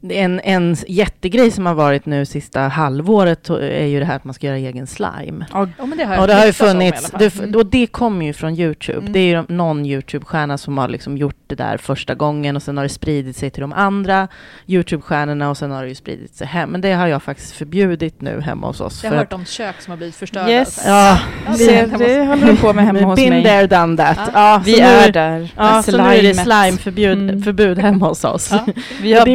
en, 0.02 0.40
en 0.40 0.76
jättegrej 0.88 1.50
som 1.50 1.66
har 1.66 1.74
varit 1.74 2.06
nu 2.06 2.26
sista 2.26 2.60
halvåret 2.60 3.50
är 3.50 3.86
ju 3.86 3.98
det 3.98 4.04
här 4.04 4.16
att 4.16 4.24
man 4.24 4.34
ska 4.34 4.46
göra 4.46 4.56
egen 4.56 4.86
slime. 4.86 5.46
Ja, 5.52 5.68
men 5.78 5.98
det 5.98 6.04
har 6.04 6.14
jag 6.14 6.22
och 6.22 6.28
det 6.28 6.34
har 6.34 6.46
ju 6.46 6.52
funnits, 6.52 7.10
det, 7.18 7.56
och 7.56 7.66
det 7.66 7.86
kommer 7.86 8.26
ju 8.26 8.32
från 8.32 8.54
Youtube. 8.54 8.98
Mm. 8.98 9.12
Det 9.12 9.18
är 9.18 9.26
ju 9.26 9.44
någon 9.48 9.86
Youtube-stjärna 9.86 10.58
som 10.58 10.78
har 10.78 10.88
liksom 10.88 11.16
gjort 11.16 11.36
det 11.46 11.54
där 11.54 11.76
första 11.76 12.14
gången 12.14 12.56
och 12.56 12.62
sen 12.62 12.76
har 12.76 12.84
det 12.84 12.88
spridit 12.88 13.36
sig 13.36 13.50
till 13.50 13.60
de 13.60 13.72
andra 13.72 14.28
Youtube-stjärnorna 14.66 15.50
och 15.50 15.56
sen 15.56 15.70
har 15.70 15.82
det 15.82 15.88
ju 15.88 15.94
spridit 15.94 16.34
sig 16.34 16.46
hem. 16.46 16.70
Men 16.70 16.80
det 16.80 16.92
har 16.92 17.06
jag 17.06 17.22
faktiskt 17.22 17.52
förbjudit 17.52 18.20
nu 18.20 18.40
hemma 18.40 18.66
hos 18.66 18.80
oss. 18.80 19.04
Jag 19.04 19.10
har 19.10 19.16
hört 19.16 19.32
om 19.32 19.44
kök 19.44 19.80
som 19.80 19.90
har 19.90 19.96
blivit 19.96 20.16
förstörda. 20.16 20.50
Yes. 20.50 20.82
Ja, 20.86 21.18
det, 21.58 21.98
det 21.98 22.24
håller 22.24 22.46
de 22.46 22.56
på 22.56 22.72
med 22.72 22.84
hemma 22.84 23.00
hos 23.00 23.16
Been 23.16 23.30
mig. 23.30 23.44
there, 23.44 23.66
done 23.66 23.96
that. 23.96 24.18
Ja. 24.18 24.30
ja 24.34 24.62
vi 24.64 24.80
är 24.80 25.12
där. 25.12 25.52
Ja, 25.56 25.82
så 25.82 25.96
nu 25.96 26.02
är 26.02 26.22
det 26.22 26.34
slimeförbud 26.34 27.18
mm. 27.18 27.42
förbud 27.42 27.78
hemma 27.78 28.08
hos 28.08 28.24
oss. 28.24 28.48
Ja. 28.52 28.66
Vi 29.02 29.12
har 29.12 29.26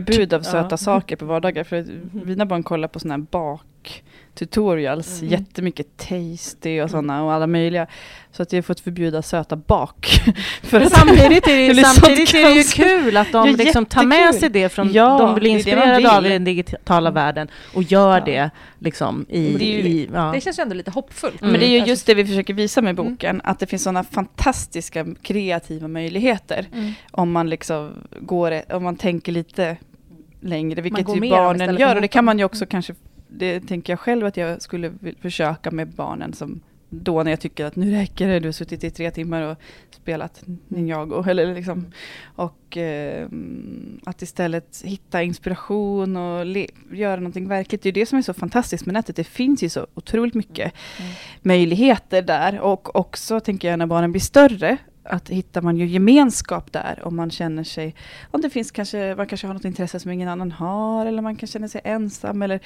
bakförbud 0.00 0.34
av 0.34 0.42
söta 0.42 0.76
saker 0.76 1.16
på 1.16 1.24
vardagar. 1.24 1.64
För 1.64 1.86
mina 2.26 2.46
barn 2.46 2.62
kollar 2.62 2.88
på 2.88 3.00
sådana 3.00 3.14
här 3.14 3.26
bak 3.30 4.02
tutorials, 4.34 5.20
mm. 5.20 5.32
jättemycket 5.32 5.96
tasty 5.96 6.80
och 6.80 6.90
sådana 6.90 7.24
och 7.24 7.32
alla 7.32 7.46
möjliga. 7.46 7.86
Så 8.32 8.42
att 8.42 8.52
jag 8.52 8.56
har 8.56 8.62
fått 8.62 8.80
förbjuda 8.80 9.22
söta 9.22 9.56
bak. 9.56 10.20
för 10.62 10.80
att 10.80 10.92
samtidigt 10.92 11.46
är 11.46 11.68
det, 11.68 11.74
det 11.74 11.84
samtidigt 11.84 12.34
är 12.34 12.42
det 12.42 12.54
ju 12.54 12.62
kul 12.62 13.16
att 13.16 13.32
de 13.32 13.48
ja, 13.48 13.56
liksom 13.56 13.86
tar 13.86 14.04
med 14.04 14.34
sig 14.34 14.48
det 14.48 14.68
från, 14.68 14.92
ja, 14.92 15.18
de 15.18 15.34
blir 15.34 15.50
inspirerade 15.50 16.16
av 16.16 16.22
den 16.22 16.44
digitala 16.44 17.10
världen 17.10 17.48
och 17.74 17.82
gör 17.82 18.18
ja. 18.18 18.24
det 18.24 18.50
liksom 18.78 19.26
i... 19.28 19.52
Det, 19.52 19.64
ju, 19.64 19.78
i, 19.78 20.08
ja. 20.14 20.30
det 20.34 20.40
känns 20.40 20.58
ju 20.58 20.62
ändå 20.62 20.74
lite 20.74 20.90
hoppfullt. 20.90 21.42
Mm. 21.42 21.52
Men 21.52 21.60
det 21.60 21.66
är 21.66 21.70
ju 21.70 21.76
mm. 21.76 21.88
just 21.88 22.06
det 22.06 22.14
vi 22.14 22.26
försöker 22.26 22.54
visa 22.54 22.82
med 22.82 22.90
mm. 22.90 23.10
boken, 23.10 23.30
mm. 23.30 23.42
att 23.44 23.58
det 23.58 23.66
finns 23.66 23.82
sådana 23.82 24.04
fantastiska 24.04 25.06
kreativa 25.22 25.88
möjligheter. 25.88 26.66
Mm. 26.72 26.92
Om 27.10 27.32
man 27.32 27.50
liksom 27.50 27.90
går, 28.20 28.72
om 28.74 28.82
man 28.82 28.96
tänker 28.96 29.32
lite 29.32 29.76
längre, 30.40 30.80
vilket 30.82 31.16
ju 31.16 31.30
barnen 31.30 31.76
gör. 31.76 31.94
Och 31.94 32.02
det 32.02 32.08
kan 32.08 32.24
man 32.24 32.38
ju 32.38 32.44
också 32.44 32.66
kanske 32.66 32.94
det 33.38 33.60
tänker 33.60 33.92
jag 33.92 34.00
själv 34.00 34.26
att 34.26 34.36
jag 34.36 34.62
skulle 34.62 34.92
försöka 35.20 35.70
med 35.70 35.88
barnen 35.88 36.32
som 36.32 36.60
då 37.02 37.22
när 37.22 37.30
jag 37.30 37.40
tycker 37.40 37.64
att 37.64 37.76
nu 37.76 37.90
räcker 37.90 38.28
det, 38.28 38.40
du 38.40 38.48
har 38.48 38.52
suttit 38.52 38.84
i 38.84 38.90
tre 38.90 39.10
timmar 39.10 39.42
och 39.42 39.58
spelat 39.90 40.42
Ninjago. 40.68 41.24
Eller 41.30 41.54
liksom, 41.54 41.92
och 42.36 42.76
eh, 42.76 43.28
att 44.04 44.22
istället 44.22 44.82
hitta 44.84 45.22
inspiration 45.22 46.16
och 46.16 46.46
göra 46.92 47.16
någonting 47.16 47.48
verkligt. 47.48 47.82
Det 47.82 47.88
är 47.88 47.92
det 47.92 48.06
som 48.06 48.18
är 48.18 48.22
så 48.22 48.34
fantastiskt 48.34 48.86
med 48.86 48.92
nätet. 48.92 49.16
Det 49.16 49.24
finns 49.24 49.62
ju 49.62 49.68
så 49.68 49.86
otroligt 49.94 50.34
mycket 50.34 50.72
mm. 50.98 51.12
möjligheter 51.42 52.22
där. 52.22 52.60
Och 52.60 52.96
också 52.96 53.40
tänker 53.40 53.70
jag 53.70 53.78
när 53.78 53.86
barnen 53.86 54.12
blir 54.12 54.20
större, 54.20 54.78
att 55.04 55.30
hittar 55.30 55.62
man 55.62 55.76
ju 55.76 55.86
gemenskap 55.86 56.72
där 56.72 57.00
om 57.02 57.16
man 57.16 57.30
känner 57.30 57.64
sig, 57.64 57.94
om 58.30 58.40
det 58.40 58.50
finns 58.50 58.70
kanske, 58.70 59.14
man 59.16 59.26
kanske 59.26 59.46
har 59.46 59.54
något 59.54 59.64
intresse 59.64 60.00
som 60.00 60.10
ingen 60.10 60.28
annan 60.28 60.52
har 60.52 61.06
eller 61.06 61.22
man 61.22 61.36
kan 61.36 61.46
känna 61.46 61.68
sig 61.68 61.80
ensam 61.84 62.42
eller 62.42 62.60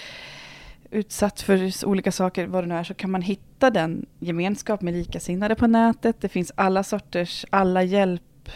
utsatt 0.90 1.40
för 1.40 1.87
olika 1.87 2.12
saker, 2.12 2.46
vad 2.46 2.64
det 2.64 2.68
nu 2.68 2.74
är, 2.74 2.85
så 2.85 2.94
kan 2.94 3.11
man 3.11 3.22
hitta 3.22 3.70
den 3.70 4.07
gemenskap 4.18 4.83
med 4.83 4.94
likasinnade 4.94 5.55
på 5.55 5.66
nätet. 5.66 6.20
Det 6.20 6.29
finns 6.29 6.53
alla 6.55 6.83
sorters, 6.83 7.44
alla 7.51 7.83
hjälp, 7.83 8.48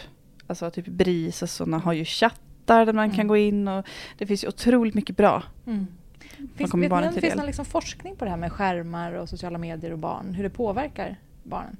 alltså 0.47 0.71
typ 0.71 0.87
BRIS 0.87 1.41
och 1.41 1.49
sådana 1.49 1.77
har 1.77 1.93
ju 1.93 2.05
chattar 2.05 2.85
där 2.85 2.93
man 2.93 3.05
mm. 3.05 3.15
kan 3.15 3.27
gå 3.27 3.37
in 3.37 3.67
och 3.67 3.85
det 4.17 4.27
finns 4.27 4.43
ju 4.43 4.47
otroligt 4.47 4.93
mycket 4.93 5.17
bra. 5.17 5.43
Mm. 5.67 5.87
Finns, 6.55 6.73
vet 6.73 6.89
man, 6.89 7.13
finns 7.13 7.21
det 7.21 7.35
någon 7.35 7.45
liksom 7.45 7.65
forskning 7.65 8.15
på 8.15 8.25
det 8.25 8.31
här 8.31 8.37
med 8.37 8.51
skärmar 8.51 9.13
och 9.13 9.29
sociala 9.29 9.57
medier 9.57 9.91
och 9.91 9.99
barn, 9.99 10.33
hur 10.33 10.43
det 10.43 10.49
påverkar 10.49 11.19
barnen? 11.43 11.77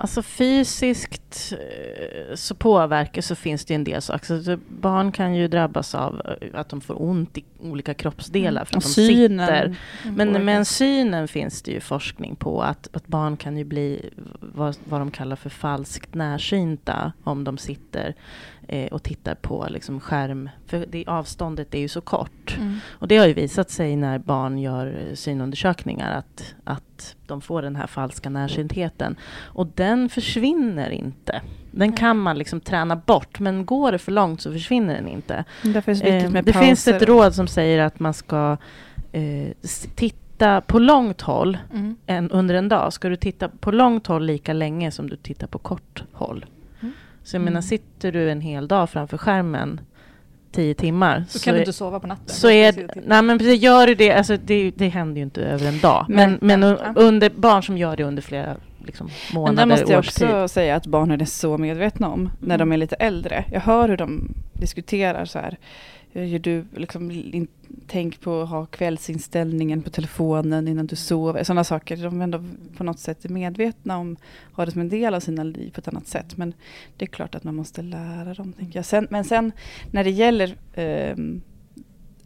Alltså 0.00 0.22
fysiskt 0.22 1.52
eh, 1.52 2.34
så 2.34 2.54
påverkar 2.54 3.22
så 3.22 3.34
finns 3.34 3.64
det 3.64 3.74
en 3.74 3.84
del 3.84 4.02
saker. 4.02 4.42
Så 4.42 4.58
barn 4.68 5.12
kan 5.12 5.34
ju 5.34 5.48
drabbas 5.48 5.94
av 5.94 6.22
eh, 6.40 6.60
att 6.60 6.68
de 6.68 6.80
får 6.80 7.02
ont 7.02 7.38
i 7.38 7.44
olika 7.58 7.94
kroppsdelar 7.94 8.64
för 8.64 8.76
att 8.76 8.84
och 8.84 8.88
de 8.88 8.94
synen. 8.94 9.46
sitter. 9.46 9.76
Men, 10.16 10.44
men 10.44 10.64
synen 10.64 11.28
finns 11.28 11.62
det 11.62 11.70
ju 11.70 11.80
forskning 11.80 12.36
på 12.36 12.62
att, 12.62 12.88
att 12.92 13.06
barn 13.06 13.36
kan 13.36 13.56
ju 13.56 13.64
bli 13.64 14.10
vad, 14.40 14.76
vad 14.84 15.00
de 15.00 15.10
kallar 15.10 15.36
för 15.36 15.50
falskt 15.50 16.14
närsynta 16.14 17.12
om 17.24 17.44
de 17.44 17.58
sitter 17.58 18.14
och 18.90 19.02
tittar 19.02 19.34
på 19.34 19.66
liksom 19.70 20.00
skärm, 20.00 20.48
för 20.66 20.86
det, 20.88 21.04
avståndet 21.06 21.74
är 21.74 21.78
ju 21.78 21.88
så 21.88 22.00
kort. 22.00 22.56
Mm. 22.58 22.76
Och 22.88 23.08
det 23.08 23.16
har 23.16 23.26
ju 23.26 23.32
visat 23.32 23.70
sig 23.70 23.96
när 23.96 24.18
barn 24.18 24.58
gör 24.58 25.10
synundersökningar 25.14 26.18
att, 26.18 26.54
att 26.64 27.16
de 27.26 27.40
får 27.40 27.62
den 27.62 27.76
här 27.76 27.86
falska 27.86 28.30
närsyntheten. 28.30 29.16
Och 29.32 29.66
den 29.66 30.08
försvinner 30.08 30.90
inte. 30.90 31.42
Den 31.70 31.92
kan 31.92 32.18
man 32.18 32.38
liksom 32.38 32.60
träna 32.60 32.96
bort, 32.96 33.40
men 33.40 33.66
går 33.66 33.92
det 33.92 33.98
för 33.98 34.12
långt 34.12 34.40
så 34.40 34.52
försvinner 34.52 34.94
den 34.94 35.08
inte. 35.08 35.44
Det, 35.62 35.88
eh, 35.88 36.32
det 36.42 36.52
finns 36.52 36.88
ett 36.88 37.02
råd 37.02 37.34
som 37.34 37.46
säger 37.46 37.78
att 37.78 38.00
man 38.00 38.14
ska 38.14 38.56
eh, 39.12 39.48
titta 39.94 40.60
på 40.60 40.78
långt 40.78 41.20
håll 41.20 41.58
mm. 41.72 41.96
en, 42.06 42.30
under 42.30 42.54
en 42.54 42.68
dag. 42.68 42.92
Ska 42.92 43.08
du 43.08 43.16
titta 43.16 43.48
på 43.48 43.70
långt 43.70 44.06
håll 44.06 44.26
lika 44.26 44.52
länge 44.52 44.90
som 44.90 45.10
du 45.10 45.16
tittar 45.16 45.46
på 45.46 45.58
kort 45.58 46.04
håll. 46.12 46.46
Mm. 47.20 47.26
Så 47.26 47.36
jag 47.36 47.40
menar, 47.40 47.50
mm. 47.50 47.62
sitter 47.62 48.12
du 48.12 48.30
en 48.30 48.40
hel 48.40 48.68
dag 48.68 48.90
framför 48.90 49.18
skärmen 49.18 49.80
tio 50.52 50.74
timmar. 50.74 51.24
Så, 51.28 51.38
så 51.38 51.44
kan 51.44 51.54
du 51.54 51.60
inte 51.60 51.72
sova 51.72 52.00
på 52.00 52.06
natten. 52.06 52.34
Så 52.34 52.50
är, 52.50 52.90
nej 53.06 53.22
men 53.22 53.38
precis, 53.38 53.62
gör 53.62 53.86
du 53.86 53.94
det, 53.94 54.12
alltså 54.12 54.36
det, 54.36 54.70
det 54.70 54.88
händer 54.88 55.16
ju 55.16 55.22
inte 55.22 55.42
över 55.42 55.68
en 55.68 55.80
dag. 55.80 56.06
Men, 56.08 56.38
men, 56.40 56.60
men 56.60 56.70
ja. 56.70 56.92
under, 56.96 57.30
barn 57.30 57.62
som 57.62 57.78
gör 57.78 57.96
det 57.96 58.04
under 58.04 58.22
flera 58.22 58.56
liksom, 58.84 59.08
månader, 59.34 59.56
Men 59.56 59.68
där 59.68 59.76
måste 59.76 59.92
jag 59.92 59.98
också 59.98 60.48
säga 60.48 60.76
att 60.76 60.86
barnen 60.86 61.20
är 61.20 61.24
så 61.24 61.58
medvetna 61.58 62.08
om 62.08 62.20
mm. 62.20 62.32
när 62.40 62.58
de 62.58 62.72
är 62.72 62.76
lite 62.76 62.96
äldre. 62.96 63.44
Jag 63.52 63.60
hör 63.60 63.88
hur 63.88 63.96
de 63.96 64.34
diskuterar 64.52 65.24
så 65.24 65.38
här. 65.38 65.58
Gör 66.12 66.38
du 66.38 66.64
liksom, 66.76 67.10
in, 67.10 67.48
tänk 67.86 68.20
på 68.20 68.40
att 68.40 68.48
ha 68.48 68.66
kvällsinställningen 68.66 69.82
på 69.82 69.90
telefonen 69.90 70.68
innan 70.68 70.86
du 70.86 70.96
sover. 70.96 71.44
Sådana 71.44 71.64
saker. 71.64 71.96
De 71.96 72.20
är 72.20 72.24
ändå 72.24 72.44
på 72.76 72.84
något 72.84 72.98
sätt 72.98 73.24
medvetna 73.24 73.98
om, 73.98 74.16
har 74.52 74.66
det 74.66 74.72
som 74.72 74.80
en 74.80 74.88
del 74.88 75.14
av 75.14 75.20
sina 75.20 75.44
liv 75.44 75.70
på 75.70 75.80
ett 75.80 75.88
annat 75.88 76.06
sätt. 76.06 76.36
Men 76.36 76.54
det 76.96 77.04
är 77.04 77.06
klart 77.06 77.34
att 77.34 77.44
man 77.44 77.54
måste 77.54 77.82
lära 77.82 78.34
dem. 78.34 78.52
Tänker 78.52 78.78
jag. 78.78 78.86
Sen, 78.86 79.06
men 79.10 79.24
sen 79.24 79.52
när 79.90 80.04
det 80.04 80.10
gäller 80.10 80.56
eh, 80.72 81.16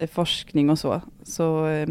forskning 0.06 0.70
och 0.70 0.78
så, 0.78 1.00
så 1.22 1.66
eh, 1.66 1.88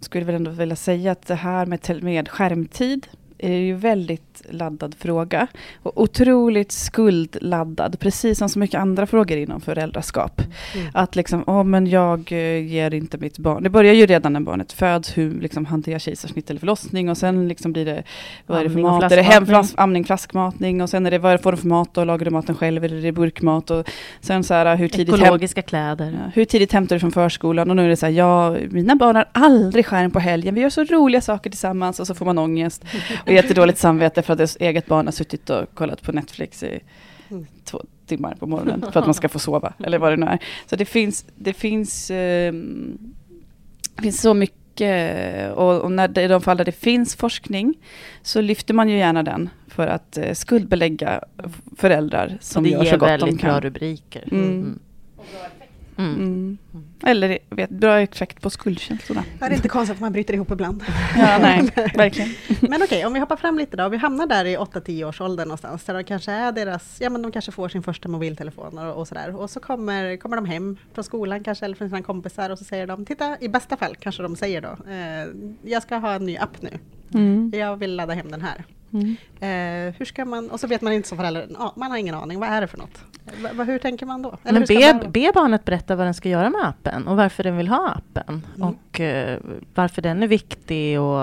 skulle 0.00 0.22
jag 0.22 0.26
väl 0.26 0.34
ändå 0.34 0.50
vilja 0.50 0.76
säga 0.76 1.12
att 1.12 1.26
det 1.26 1.34
här 1.34 1.66
med, 1.66 2.02
med 2.02 2.28
skärmtid 2.28 3.06
är 3.44 3.58
ju 3.58 3.74
väldigt 3.74 4.42
laddad 4.50 4.94
fråga. 4.98 5.46
Och 5.82 6.02
otroligt 6.02 6.72
skuldladdad, 6.72 8.00
precis 8.00 8.38
som 8.38 8.48
så 8.48 8.58
mycket 8.58 8.80
andra 8.80 9.06
frågor 9.06 9.38
inom 9.38 9.60
föräldraskap. 9.60 10.42
Mm. 10.74 10.86
Att 10.94 11.16
liksom, 11.16 11.44
åh 11.46 11.64
men 11.64 11.86
jag 11.86 12.32
eh, 12.32 12.66
ger 12.66 12.94
inte 12.94 13.18
mitt 13.18 13.38
barn, 13.38 13.62
det 13.62 13.70
börjar 13.70 13.94
ju 13.94 14.06
redan 14.06 14.32
när 14.32 14.40
barnet 14.40 14.72
föds, 14.72 15.16
hur 15.18 15.40
liksom 15.40 15.66
hanterar 15.66 15.98
kejsarsnitt 15.98 16.50
eller 16.50 16.60
förlossning 16.60 17.10
och 17.10 17.16
sen 17.16 17.48
liksom 17.48 17.72
blir 17.72 17.84
det, 17.84 18.02
vad 18.46 18.58
är 18.58 18.64
det 18.64 18.70
för 18.70 18.80
mat? 18.80 19.12
Är 19.12 19.16
det 19.16 19.22
hemflask, 19.22 19.74
amning, 19.76 20.04
flaskmatning 20.04 20.82
och 20.82 20.90
sen 20.90 21.06
är 21.06 21.10
det, 21.10 21.18
vad 21.18 21.40
får 21.40 21.52
du 21.52 21.58
för 21.58 21.68
mat 21.68 21.98
och 21.98 22.06
lagar 22.06 22.24
du 22.24 22.30
maten 22.30 22.54
själv 22.54 22.84
eller 22.84 22.96
är 22.96 23.02
det 23.02 23.12
burkmat? 23.12 23.70
Och 23.70 23.90
sen 24.20 24.44
så 24.44 24.54
här, 24.54 24.76
hur 24.76 24.88
tidigt 24.88 25.14
Ekologiska 25.14 25.62
kläder. 25.62 26.18
Ja, 26.24 26.30
hur 26.34 26.44
tidigt 26.44 26.72
hämtar 26.72 26.96
du 26.96 27.00
från 27.00 27.12
förskolan? 27.12 27.70
Och 27.70 27.76
nu 27.76 27.84
är 27.84 27.88
det 27.88 27.96
så 27.96 28.06
här, 28.06 28.12
ja, 28.12 28.56
mina 28.70 28.96
barn 28.96 29.16
har 29.16 29.28
aldrig 29.32 29.86
skärm 29.86 30.10
på 30.10 30.18
helgen, 30.18 30.54
vi 30.54 30.60
gör 30.60 30.70
så 30.70 30.84
roliga 30.84 31.20
saker 31.20 31.50
tillsammans 31.50 32.00
och 32.00 32.06
så 32.06 32.14
får 32.14 32.26
man 32.26 32.38
ångest. 32.38 32.84
Och 33.26 33.32
jättedåligt 33.34 33.78
samvete 33.78 34.22
för 34.22 34.32
att 34.32 34.38
ens 34.38 34.56
eget 34.60 34.86
barn 34.86 35.06
har 35.06 35.12
suttit 35.12 35.50
och 35.50 35.74
kollat 35.74 36.02
på 36.02 36.12
Netflix 36.12 36.62
i 36.62 36.80
mm. 37.30 37.46
två 37.64 37.84
timmar 38.06 38.34
på 38.34 38.46
morgonen 38.46 38.92
för 38.92 39.00
att 39.00 39.06
man 39.06 39.14
ska 39.14 39.28
få 39.28 39.38
sova, 39.38 39.72
eller 39.84 39.98
vad 39.98 40.12
det 40.12 40.16
nu 40.16 40.26
är. 40.26 40.38
Så 40.66 40.76
det 40.76 40.84
finns, 40.84 41.26
det 41.36 41.52
finns, 41.52 42.08
det 42.08 44.02
finns 44.02 44.20
så 44.20 44.34
mycket 44.34 44.54
och, 45.54 45.80
och, 45.80 45.92
när 45.92 46.08
det, 46.08 46.22
i 46.22 46.28
de 46.28 46.40
fall 46.40 46.56
där 46.56 46.64
det 46.64 46.72
finns 46.72 47.16
forskning 47.16 47.74
så 48.22 48.40
lyfter 48.40 48.74
man 48.74 48.88
ju 48.88 48.96
gärna 48.96 49.22
den 49.22 49.48
för 49.66 49.86
att 49.86 50.18
eh, 50.18 50.32
skuldbelägga 50.32 51.20
föräldrar 51.76 52.38
som 52.40 52.66
gör 52.66 52.84
så 52.84 52.96
gott 52.96 53.08
de 53.08 53.18
kan. 53.18 53.18
det 53.18 53.24
ger 53.24 53.28
väldigt 53.28 53.42
bra 53.42 53.60
rubriker. 53.60 54.28
Mm. 54.32 54.78
Mm. 55.96 56.58
Eller 57.06 57.38
vet, 57.50 57.70
bra 57.70 58.00
effekt 58.00 58.42
på 58.42 58.50
skuldkänslorna. 58.50 59.24
Det 59.38 59.44
är 59.44 59.52
inte 59.52 59.68
konstigt 59.68 59.94
att 59.94 60.00
man 60.00 60.12
bryter 60.12 60.34
ihop 60.34 60.50
ibland. 60.50 60.84
Ja, 61.16 61.38
nej, 61.38 61.70
verkligen. 61.94 62.30
Men 62.60 62.82
okej, 62.82 62.84
okay, 62.84 63.04
om 63.04 63.12
vi 63.12 63.20
hoppar 63.20 63.36
fram 63.36 63.58
lite 63.58 63.76
då. 63.76 63.88
Vi 63.88 63.96
hamnar 63.96 64.26
där 64.26 64.44
i 64.44 64.56
8-10 64.56 65.04
års 65.04 65.20
ålder 65.20 65.44
någonstans. 65.44 65.84
Där 65.84 65.94
de 65.94 66.04
kanske 66.04 66.32
är 66.32 66.52
deras, 66.52 67.00
ja 67.00 67.10
men 67.10 67.22
de 67.22 67.32
kanske 67.32 67.52
får 67.52 67.68
sin 67.68 67.82
första 67.82 68.08
mobiltelefon 68.08 68.78
och, 68.78 68.94
och 68.94 69.08
sådär. 69.08 69.36
Och 69.36 69.50
så 69.50 69.60
kommer, 69.60 70.16
kommer 70.16 70.36
de 70.36 70.46
hem 70.46 70.76
från 70.94 71.04
skolan 71.04 71.44
kanske, 71.44 71.64
eller 71.64 71.76
från 71.76 71.88
sina 71.88 72.02
kompisar 72.02 72.50
och 72.50 72.58
så 72.58 72.64
säger 72.64 72.86
de, 72.86 73.06
titta 73.06 73.36
i 73.40 73.48
bästa 73.48 73.76
fall 73.76 73.96
kanske 73.96 74.22
de 74.22 74.36
säger 74.36 74.60
då, 74.60 74.90
eh, 74.90 75.28
jag 75.72 75.82
ska 75.82 75.96
ha 75.96 76.12
en 76.12 76.26
ny 76.26 76.36
app 76.36 76.62
nu. 76.62 76.78
Mm. 77.14 77.52
Jag 77.54 77.76
vill 77.76 77.96
ladda 77.96 78.14
hem 78.14 78.30
den 78.30 78.42
här. 78.42 78.64
Mm. 78.94 79.16
Eh, 79.40 79.94
hur 79.98 80.04
ska 80.04 80.24
man, 80.24 80.50
och 80.50 80.60
så 80.60 80.66
vet 80.66 80.82
man 80.82 80.92
inte 80.92 81.08
som 81.08 81.18
förälder, 81.18 81.48
man 81.76 81.90
har 81.90 81.98
ingen 81.98 82.14
aning, 82.14 82.40
vad 82.40 82.48
är 82.48 82.60
det 82.60 82.66
för 82.66 82.78
något? 82.78 83.04
Va, 83.54 83.64
hur 83.64 83.78
tänker 83.78 84.06
man 84.06 84.22
då? 84.22 84.36
Eller 84.44 84.60
Men 84.60 85.00
be, 85.00 85.08
be 85.08 85.32
barnet 85.34 85.64
berätta 85.64 85.96
vad 85.96 86.06
den 86.06 86.14
ska 86.14 86.28
göra 86.28 86.50
med 86.50 86.68
appen 86.68 87.08
och 87.08 87.16
varför 87.16 87.42
den 87.42 87.56
vill 87.56 87.68
ha 87.68 87.90
appen. 87.90 88.46
Mm. 88.56 88.68
Och 88.68 89.00
eh, 89.00 89.38
varför 89.74 90.02
den 90.02 90.22
är 90.22 90.26
viktig 90.26 91.00
och 91.00 91.20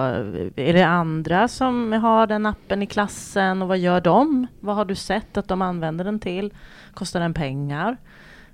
är 0.55 0.73
det 0.73 0.88
andra 0.88 1.47
som 1.47 1.93
har 1.93 2.27
den 2.27 2.45
appen 2.45 2.81
i 2.81 2.86
klassen 2.86 3.62
och 3.62 3.67
vad 3.67 3.77
gör 3.77 4.01
de? 4.01 4.47
Vad 4.60 4.75
har 4.75 4.86
du 4.86 4.95
sett 4.95 5.38
att 5.38 5.47
de 5.47 5.62
använder 5.62 6.05
den 6.05 6.19
till? 6.19 6.53
Kostar 6.93 7.19
den 7.19 7.34
pengar? 7.34 7.97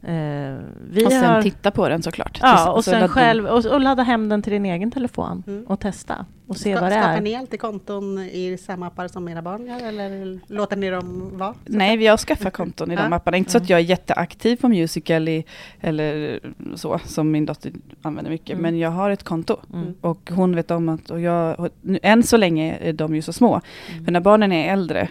Eh, 0.07 0.57
vi 0.89 1.05
och 1.05 1.11
sen 1.11 1.25
har, 1.25 1.41
titta 1.41 1.71
på 1.71 1.89
den 1.89 2.03
såklart. 2.03 2.39
Ja, 2.41 2.71
och, 2.71 2.85
sen 2.85 3.07
själv, 3.07 3.45
och, 3.45 3.65
och, 3.65 3.81
ladda 3.81 4.03
hem 4.03 4.29
den 4.29 4.41
till 4.41 4.53
din 4.53 4.65
egen 4.65 4.91
telefon 4.91 5.43
mm. 5.47 5.65
och 5.65 5.79
testa 5.79 6.25
och 6.47 6.57
se 6.57 6.71
Ska, 6.71 6.81
vad 6.81 6.91
det 6.91 6.95
är. 6.95 7.01
Skapar 7.01 7.21
ni 7.21 7.35
alltid 7.35 7.59
konton 7.59 8.19
i 8.19 8.57
samma 8.57 8.87
appar 8.87 9.07
som 9.07 9.27
era 9.27 9.41
barn 9.41 9.65
gör 9.65 9.87
eller 9.87 10.39
låter 10.47 10.75
ni 10.75 10.89
dem 10.89 11.37
vara? 11.37 11.53
Nej, 11.65 11.97
vi 11.97 12.07
har 12.07 12.17
skaffat 12.17 12.53
konton 12.53 12.91
i 12.91 12.95
de 12.95 13.13
apparna. 13.13 13.37
Inte 13.37 13.51
så 13.51 13.57
att 13.57 13.69
jag 13.69 13.79
är 13.79 13.83
jätteaktiv 13.83 14.55
på 14.55 14.67
Musical.ly 14.67 15.43
eller 15.81 16.39
så, 16.75 16.99
som 17.05 17.31
min 17.31 17.45
dotter 17.45 17.71
använder 18.01 18.31
mycket. 18.31 18.49
Mm. 18.49 18.61
Men 18.61 18.79
jag 18.79 18.89
har 18.89 19.09
ett 19.09 19.23
konto 19.23 19.57
mm. 19.73 19.93
och 20.01 20.31
hon 20.35 20.55
vet 20.55 20.71
om 20.71 20.89
att, 20.89 21.09
och 21.09 21.21
jag, 21.21 21.69
nu, 21.81 21.99
än 22.03 22.23
så 22.23 22.37
länge 22.37 22.77
är 22.81 22.93
de 22.93 23.15
ju 23.15 23.21
så 23.21 23.33
små. 23.33 23.61
Mm. 23.91 24.05
För 24.05 24.11
när 24.11 24.19
barnen 24.19 24.51
är 24.51 24.73
äldre, 24.73 25.09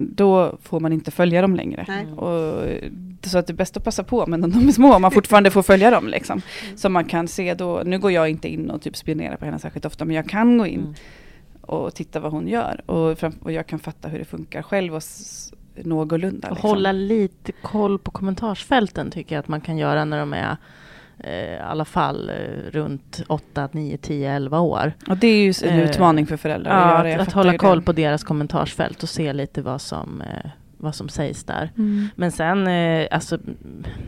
då 0.00 0.58
får 0.62 0.80
man 0.80 0.92
inte 0.92 1.10
följa 1.10 1.42
dem 1.42 1.56
längre. 1.56 2.06
Och, 2.16 2.64
så 3.22 3.38
att 3.38 3.46
det 3.46 3.52
är 3.52 3.54
bäst 3.54 3.76
att 3.76 3.84
passa 3.84 4.04
på, 4.04 4.26
men 4.26 4.40
de 4.40 4.68
är 4.68 4.72
små, 4.72 4.98
man 4.98 5.10
fortfarande 5.10 5.50
får 5.50 5.62
följa 5.62 5.90
dem. 5.90 6.08
Liksom. 6.08 6.42
Mm. 6.64 6.78
Så 6.78 6.88
man 6.88 7.04
kan 7.04 7.28
se 7.28 7.54
då, 7.54 7.82
nu 7.84 7.98
går 7.98 8.12
jag 8.12 8.28
inte 8.28 8.48
in 8.48 8.70
och 8.70 8.82
typ 8.82 8.96
spionerar 8.96 9.36
på 9.36 9.44
henne 9.44 9.58
särskilt 9.58 9.84
ofta, 9.84 10.04
men 10.04 10.16
jag 10.16 10.28
kan 10.28 10.58
gå 10.58 10.66
in 10.66 10.80
mm. 10.80 10.94
och 11.60 11.94
titta 11.94 12.20
vad 12.20 12.32
hon 12.32 12.48
gör. 12.48 12.90
Och, 12.90 13.18
fram, 13.18 13.32
och 13.42 13.52
jag 13.52 13.66
kan 13.66 13.78
fatta 13.78 14.08
hur 14.08 14.18
det 14.18 14.24
funkar 14.24 14.62
själv 14.62 14.94
och 14.94 15.02
någorlunda. 15.74 16.50
Liksom. 16.50 16.70
Hålla 16.70 16.92
lite 16.92 17.52
koll 17.52 17.98
på 17.98 18.10
kommentarsfälten 18.10 19.10
tycker 19.10 19.34
jag 19.34 19.40
att 19.40 19.48
man 19.48 19.60
kan 19.60 19.78
göra 19.78 20.04
när 20.04 20.18
de 20.18 20.32
är 20.32 20.56
i 21.24 21.58
alla 21.62 21.84
fall 21.84 22.30
eh, 22.30 22.70
runt 22.70 23.22
8, 23.28 23.68
9, 23.72 23.96
10, 23.96 24.32
11 24.32 24.60
år. 24.60 24.92
Och 25.08 25.16
det 25.16 25.26
är 25.26 25.42
ju 25.42 25.54
en 25.68 25.78
eh, 25.78 25.90
utmaning 25.90 26.26
för 26.26 26.36
föräldrar 26.36 26.70
ja, 26.72 26.94
att 26.94 27.08
göra. 27.08 27.22
Att, 27.22 27.32
hålla 27.32 27.58
koll 27.58 27.78
det. 27.78 27.84
på 27.84 27.92
deras 27.92 28.24
kommentarsfält 28.24 29.02
och 29.02 29.08
se 29.08 29.32
lite 29.32 29.62
vad 29.62 29.80
som 29.80 30.22
vad 30.80 30.94
som 30.94 31.08
sägs 31.08 31.44
där. 31.44 31.70
Mm. 31.78 32.08
Men 32.16 32.32
sen 32.32 32.66
eh, 32.66 33.08
alltså, 33.10 33.38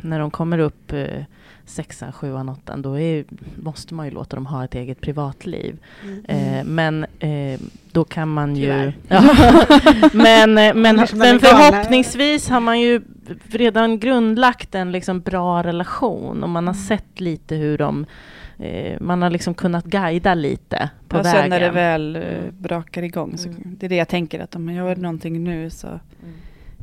när 0.01 0.18
de 0.18 0.31
kommer 0.31 0.59
upp 0.59 0.92
eh, 0.92 1.25
sexan, 1.72 2.12
sjuan, 2.12 2.48
åttan, 2.48 2.82
då 2.82 2.98
är, 2.98 3.24
måste 3.62 3.94
man 3.94 4.06
ju 4.06 4.12
låta 4.12 4.37
dem 4.37 4.46
ha 4.46 4.64
ett 4.64 4.74
eget 4.74 5.00
privatliv. 5.00 5.78
Mm. 6.04 6.24
Eh, 6.24 6.64
men 6.64 7.06
eh, 7.18 7.61
då 7.92 8.04
kan 8.04 8.28
man 8.28 8.56
ju... 8.56 8.92
Ja, 9.08 9.22
men 10.12 10.58
eh, 10.58 10.74
men, 10.74 10.96
men 11.14 11.40
förhoppningsvis 11.40 12.48
har 12.48 12.61
man 12.61 12.80
ju 12.80 13.02
redan 13.48 13.98
grundlagt 13.98 14.74
en 14.74 14.92
liksom 14.92 15.20
bra 15.20 15.62
relation 15.62 16.42
och 16.42 16.48
man 16.48 16.66
har 16.66 16.74
mm. 16.74 16.85
sett 16.85 17.20
lite 17.20 17.56
hur 17.56 17.78
de 17.78 18.06
eh, 18.58 19.00
man 19.00 19.22
har 19.22 19.30
liksom 19.30 19.54
kunnat 19.54 19.85
guida 19.85 20.35
lite 20.35 20.90
på 21.08 21.16
ja, 21.16 21.22
vägen. 21.22 21.40
Sen 21.40 21.50
när 21.50 21.61
det 21.61 21.70
väl 21.70 22.16
eh, 22.16 22.52
brakar 22.58 23.02
igång, 23.02 23.38
så 23.38 23.48
mm. 23.48 23.62
det 23.64 23.87
är 23.87 23.90
det 23.90 23.96
jag 23.96 24.08
tänker 24.08 24.40
att 24.40 24.56
om 24.56 24.64
man 24.64 24.74
gör 24.74 24.96
någonting 24.96 25.44
nu 25.44 25.70
så 25.70 25.87
mm 25.87 26.00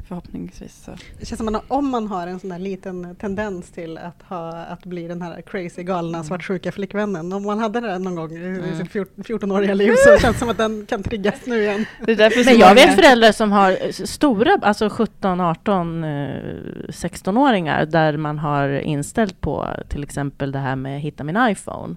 förhoppningsvis. 0.10 0.84
Så. 0.86 0.92
Det 1.20 1.26
känns 1.26 1.40
som 1.40 1.56
att 1.56 1.64
om 1.68 1.90
man 1.90 2.08
har 2.08 2.28
en 2.28 2.40
sån 2.40 2.50
där 2.50 2.60
liten 2.60 3.16
tendens 3.16 3.72
till 3.72 3.98
att, 3.98 4.24
ha, 4.30 4.52
att 4.52 4.86
bli 4.86 5.08
den 5.08 5.22
här 5.22 5.42
crazy 5.42 5.84
galna 5.84 6.18
mm. 6.18 6.28
svartsjuka 6.28 6.72
flickvännen, 6.72 7.34
om 7.34 7.44
man 7.44 7.60
hade 7.60 7.80
det 7.80 8.00
någon 8.00 8.16
gång 8.16 8.32
i 8.32 8.46
mm. 8.46 8.78
sitt 8.78 8.92
14-åriga 8.92 9.74
liv 9.74 9.94
så 9.98 10.20
känns 10.20 10.36
det 10.36 10.40
som 10.40 10.50
att 10.50 10.58
den 10.58 10.86
kan 10.86 11.04
triggas 11.04 11.46
nu 11.46 11.62
igen. 11.62 11.86
Men 12.46 12.60
jag 12.60 12.76
vet 12.76 12.96
föräldrar 12.96 13.32
som 13.32 13.52
har 13.52 13.92
stora, 14.06 14.60
alltså 14.62 14.90
17, 14.90 15.42
18, 15.42 16.06
16-åringar 16.06 17.86
där 17.86 18.18
man 18.18 18.40
har 18.40 18.70
inställt 18.70 19.42
på 19.42 19.68
till 19.90 20.04
exempel 20.04 20.52
det 20.52 20.60
här 20.60 20.76
med 20.76 21.02
hitta 21.02 21.24
min 21.24 21.38
iPhone 21.50 21.96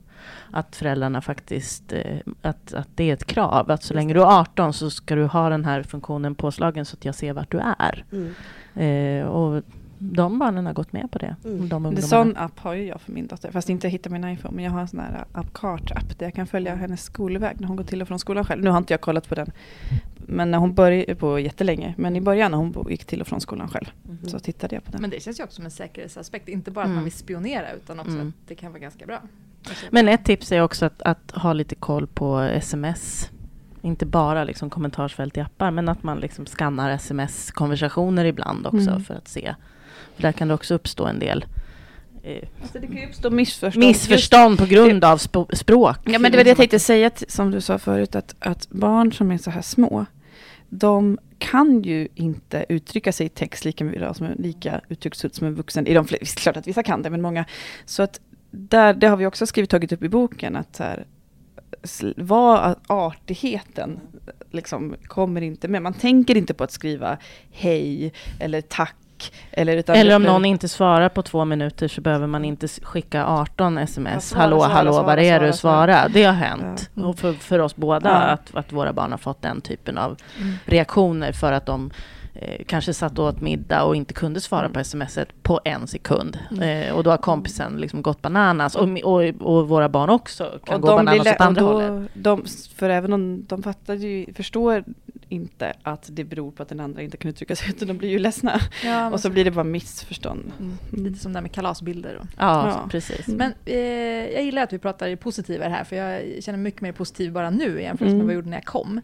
att 0.51 0.77
föräldrarna 0.77 1.21
faktiskt, 1.21 1.93
eh, 1.93 2.19
att, 2.43 2.75
att 2.75 2.89
det 2.95 3.11
är 3.11 3.15
ett 3.15 3.27
krav. 3.27 3.71
Att 3.71 3.83
så 3.83 3.95
länge 3.95 4.15
du 4.15 4.21
är 4.21 4.41
18 4.41 4.73
så 4.73 4.91
ska 4.91 5.15
du 5.15 5.25
ha 5.25 5.49
den 5.49 5.65
här 5.65 5.83
funktionen 5.83 6.35
påslagen 6.35 6.85
så 6.85 6.97
att 6.97 7.05
jag 7.05 7.15
ser 7.15 7.33
vart 7.33 7.51
du 7.51 7.59
är. 7.59 8.05
Mm. 8.13 8.35
Eh, 8.75 9.27
och 9.27 9.63
de 9.99 10.39
barnen 10.39 10.67
har 10.67 10.73
gått 10.73 10.93
med 10.93 11.11
på 11.11 11.19
det. 11.19 11.37
Mm. 11.45 11.69
De 11.69 11.87
en 11.87 12.03
sån 12.03 12.37
app 12.37 12.59
har 12.59 12.75
ju 12.75 12.85
jag 12.85 13.01
för 13.01 13.13
min 13.13 13.27
dotter, 13.27 13.51
fast 13.51 13.69
inte 13.69 13.89
hitta 13.89 14.11
min 14.11 14.25
iPhone, 14.25 14.55
men 14.55 14.65
jag 14.65 14.73
har 14.73 14.81
en 14.81 14.89
sån 14.89 15.01
här 15.01 15.25
app, 15.33 15.53
kartapp 15.53 16.19
där 16.19 16.27
jag 16.27 16.35
kan 16.35 16.47
följa 16.47 16.75
hennes 16.75 17.03
skolväg 17.03 17.61
när 17.61 17.69
hon 17.69 17.77
går 17.77 17.85
till 17.85 18.03
och 18.03 18.09
från 18.09 18.19
skolan 18.19 18.45
själv. 18.45 18.65
Nu 18.65 18.71
har 18.71 18.79
inte 18.79 18.93
jag 18.93 19.01
kollat 19.01 19.29
på 19.29 19.35
den 19.35 19.53
men 20.27 20.51
när 20.51 20.59
hon 20.59 20.75
började 20.75 21.15
på 21.15 21.39
jättelänge, 21.39 21.95
men 21.99 22.17
i 22.17 22.21
början 22.21 22.51
när 22.51 22.59
hon 22.59 22.87
gick 22.91 23.05
till 23.05 23.21
och 23.21 23.27
från 23.27 23.41
skolan 23.41 23.69
själv, 23.69 23.87
mm. 24.05 24.29
så 24.29 24.39
tittade 24.39 24.75
jag 24.75 24.85
på 24.85 24.93
den. 24.93 25.01
Men 25.01 25.11
det 25.11 25.23
känns 25.23 25.41
ju 25.41 25.45
också 25.45 25.57
som 25.57 25.65
en 25.65 25.71
säkerhetsaspekt, 25.71 26.49
inte 26.49 26.71
bara 26.71 26.85
att 26.85 26.89
man 26.89 26.93
mm. 26.93 27.05
vill 27.05 27.13
spionera 27.13 27.73
utan 27.73 28.01
också 28.01 28.13
mm. 28.13 28.29
att 28.29 28.49
det 28.49 28.55
kan 28.55 28.73
vara 28.73 28.81
ganska 28.81 29.07
bra. 29.07 29.23
Men 29.91 30.09
ett 30.09 30.25
tips 30.25 30.53
är 30.53 30.61
också 30.61 30.87
att, 30.87 31.03
att 31.03 31.31
ha 31.35 31.53
lite 31.53 31.75
koll 31.75 32.07
på 32.07 32.39
sms 32.39 33.31
inte 33.83 34.07
bara 34.07 34.45
liksom 34.45 34.71
kommentarsfält 34.71 35.37
i 35.37 35.41
appar, 35.41 35.71
men 35.71 35.89
att 35.89 36.03
man 36.03 36.21
liksom 36.21 36.47
skannar 36.47 36.91
sms-konversationer 36.91 38.25
ibland 38.25 38.67
också 38.67 38.91
mm. 38.91 39.05
för 39.05 39.15
att 39.15 39.29
se. 39.29 39.55
För 40.15 40.23
där 40.23 40.33
kan 40.33 40.49
det 40.49 40.55
också 40.55 40.75
uppstå 40.75 41.07
en 41.07 41.19
del 41.19 41.45
eh, 42.23 42.49
alltså 42.63 42.79
det 42.79 42.87
kan 42.87 42.97
ju 42.97 43.07
uppstå 43.07 43.31
missförstånd, 43.31 43.87
missförstånd 43.87 44.59
på 44.59 44.67
grund 44.67 45.05
av 45.05 45.19
språk. 45.53 45.99
Ja, 46.05 46.19
men 46.19 46.33
det 46.33 46.39
var 46.39 46.45
det 46.45 46.51
jag 46.51 46.57
tänkte 46.57 46.79
säga, 46.79 47.11
som 47.29 47.51
du 47.51 47.61
sa 47.61 47.79
förut, 47.79 48.15
att, 48.15 48.35
att 48.39 48.69
barn 48.71 49.13
som 49.13 49.31
är 49.31 49.39
så 49.39 49.51
här 49.51 49.63
små, 49.63 50.07
de 50.69 51.19
kan 51.39 51.83
ju 51.83 52.09
inte 52.15 52.65
uttrycka 52.69 53.13
sig 53.13 53.27
i 53.27 53.29
text 53.29 53.65
lika, 53.65 53.85
lika 54.39 54.81
uttrycksfullt 54.89 55.35
som 55.35 55.47
en 55.47 55.55
vuxen. 55.55 55.87
I 55.87 55.95
de 55.95 56.07
flesta, 56.07 56.41
klart 56.41 56.57
att 56.57 56.67
vissa 56.67 56.83
kan 56.83 57.03
det, 57.03 57.11
men 57.11 57.23
många. 57.23 57.45
Så 57.85 58.03
att 58.03 58.21
där, 58.53 58.95
det 58.95 59.07
har 59.07 59.17
vi 59.17 59.27
också 59.27 59.47
skrivit, 59.47 59.71
tagit 59.71 59.93
upp 59.93 60.03
i 60.03 60.09
boken, 60.09 60.57
att 60.57 60.79
här, 60.79 61.07
vad 62.17 62.77
artigheten 62.87 64.01
liksom 64.51 64.95
kommer 65.07 65.41
inte 65.41 65.69
med. 65.69 65.83
Man 65.83 65.95
tänker 65.95 66.37
inte 66.37 66.55
på 66.55 66.65
att 66.65 66.73
skriva 66.73 67.19
hej 67.51 68.13
eller 68.41 68.61
tack. 68.61 68.97
Eller, 69.51 69.91
eller 69.91 70.17
om 70.17 70.23
någon 70.23 70.45
inte 70.45 70.69
svarar 70.69 71.09
på 71.09 71.23
två 71.23 71.45
minuter 71.45 71.89
så 71.89 72.01
behöver 72.01 72.27
man 72.27 72.45
inte 72.45 72.69
skicka 72.69 73.27
18 73.27 73.79
sms. 73.79 74.29
Svara, 74.29 74.43
hallå, 74.43 74.61
svara, 74.61 74.73
hallå, 74.73 74.93
svara, 74.93 75.07
var 75.07 75.17
är 75.17 75.41
du? 75.41 75.53
Svara. 75.53 76.09
Det 76.09 76.25
har 76.25 76.33
hänt. 76.33 76.91
Ja. 76.95 77.07
Och 77.07 77.19
för, 77.19 77.33
för 77.33 77.59
oss 77.59 77.77
båda 77.77 78.11
ja. 78.11 78.17
att, 78.17 78.55
att 78.55 78.73
våra 78.73 78.93
barn 78.93 79.11
har 79.11 79.19
fått 79.19 79.43
den 79.43 79.61
typen 79.61 79.99
av 79.99 80.17
mm. 80.41 80.55
reaktioner 80.65 81.33
för 81.33 81.53
att 81.53 81.67
de 81.67 81.91
eh, 82.35 82.65
kanske 82.67 82.95
satt 82.95 83.19
åt 83.19 83.41
middag 83.41 83.85
och 83.85 83.97
inte 83.97 84.15
kunde 84.15 84.41
svara 84.41 84.69
på 84.69 84.85
smset 84.85 85.43
på 85.43 85.61
en 85.65 85.87
sekund. 85.87 86.39
Mm. 86.51 86.89
Eh, 86.89 86.95
och 86.95 87.05
då 87.05 87.11
har 87.11 87.19
kompisen 87.19 87.77
liksom 87.77 88.03
gått 88.03 88.23
bananas. 88.23 88.75
Och, 88.75 88.89
och, 89.05 89.23
och 89.41 89.69
våra 89.69 89.89
barn 89.89 90.11
också 90.11 90.59
kan 90.65 90.75
och 90.75 90.81
gå 90.81 90.97
bananas 90.97 91.27
åt 91.27 91.41
andra 91.41 91.61
då, 91.63 91.73
hållet. 91.73 92.11
De, 92.15 92.45
för 92.75 92.91
även 92.91 93.13
om 93.13 93.45
de 93.49 93.63
fattar 93.63 93.95
ju, 93.95 94.35
förstår 94.35 94.85
inte 95.29 95.73
att 95.83 96.09
det 96.13 96.25
beror 96.25 96.51
på 96.51 96.63
att 96.63 96.69
den 96.69 96.81
andra 96.81 97.03
inte 97.03 97.17
kan 97.17 97.29
uttrycka 97.29 97.57
sig, 97.57 97.69
utan 97.69 97.89
de 97.89 97.99
blir 97.99 98.09
ju 98.09 98.19
ledsna. 98.19 98.61
Ja, 98.85 99.11
och 99.11 99.21
så 99.21 99.31
blir 99.31 99.45
det 99.45 99.51
bara 99.51 99.65
missförstånd. 99.65 100.53
Mm. 100.59 100.79
mm. 100.93 101.05
Lite 101.05 101.19
som 101.19 101.33
det 101.33 101.39
här 101.39 101.43
med 101.43 101.53
kalasbilder. 101.53 102.19
Då. 102.21 102.27
Ja, 102.39 102.69
ja. 102.69 102.89
precis. 102.91 103.27
Men 103.29 103.55
eh, 103.65 103.77
jag 104.33 104.45
gillar 104.45 104.63
att 104.63 104.73
vi 104.73 104.79
pratar 104.79 105.17
positivare 105.17 105.69
här, 105.69 105.85
för 105.85 105.97
jag 105.97 106.43
känner 106.45 106.59
mycket 106.59 106.81
mer 106.81 106.93
positiv 106.93 107.33
bara 107.33 107.51
nu 107.51 107.81
i 107.81 107.83
jämförelse 107.83 108.17
med 108.17 108.25
mm. 108.25 108.27
vad 108.27 108.33
jag 108.33 108.37
gjorde 108.37 108.51
när 108.51 108.57
jag 108.57 108.65
kom. 108.65 109.01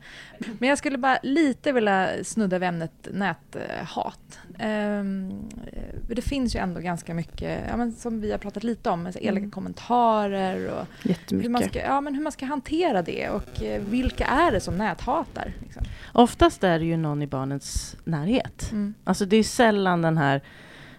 Men 0.58 0.68
jag 0.68 0.78
skulle 0.78 0.98
bara 0.98 1.18
lite 1.22 1.72
vilja 1.72 2.24
snudda 2.24 2.58
vid 2.58 2.68
ämnet 2.68 3.08
näthat. 3.12 4.38
Um, 4.64 5.48
det 6.08 6.22
finns 6.22 6.56
ju 6.56 6.60
ändå 6.60 6.80
ganska 6.80 7.14
mycket, 7.14 7.64
ja, 7.68 7.76
men 7.76 7.92
som 7.92 8.20
vi 8.20 8.30
har 8.30 8.38
pratat 8.38 8.64
lite 8.64 8.90
om, 8.90 9.06
elaka 9.06 9.38
mm. 9.38 9.50
kommentarer 9.50 10.70
och 10.70 10.86
hur 11.30 11.48
man, 11.48 11.62
ska, 11.62 11.80
ja, 11.80 12.00
men 12.00 12.14
hur 12.14 12.22
man 12.22 12.32
ska 12.32 12.46
hantera 12.46 13.02
det 13.02 13.28
och 13.28 13.62
eh, 13.62 13.82
vilka 13.82 14.24
är 14.24 14.52
det 14.52 14.60
som 14.60 14.78
näthatar? 14.78 15.52
Liksom? 15.62 15.82
Oftast 16.12 16.64
är 16.64 16.78
det 16.78 16.84
ju 16.84 16.96
någon 16.96 17.22
i 17.22 17.26
barnets 17.26 17.96
närhet. 18.04 18.68
Mm. 18.72 18.94
Alltså 19.04 19.26
det 19.26 19.36
är 19.36 19.42
sällan 19.42 20.02
den 20.02 20.18
här 20.18 20.42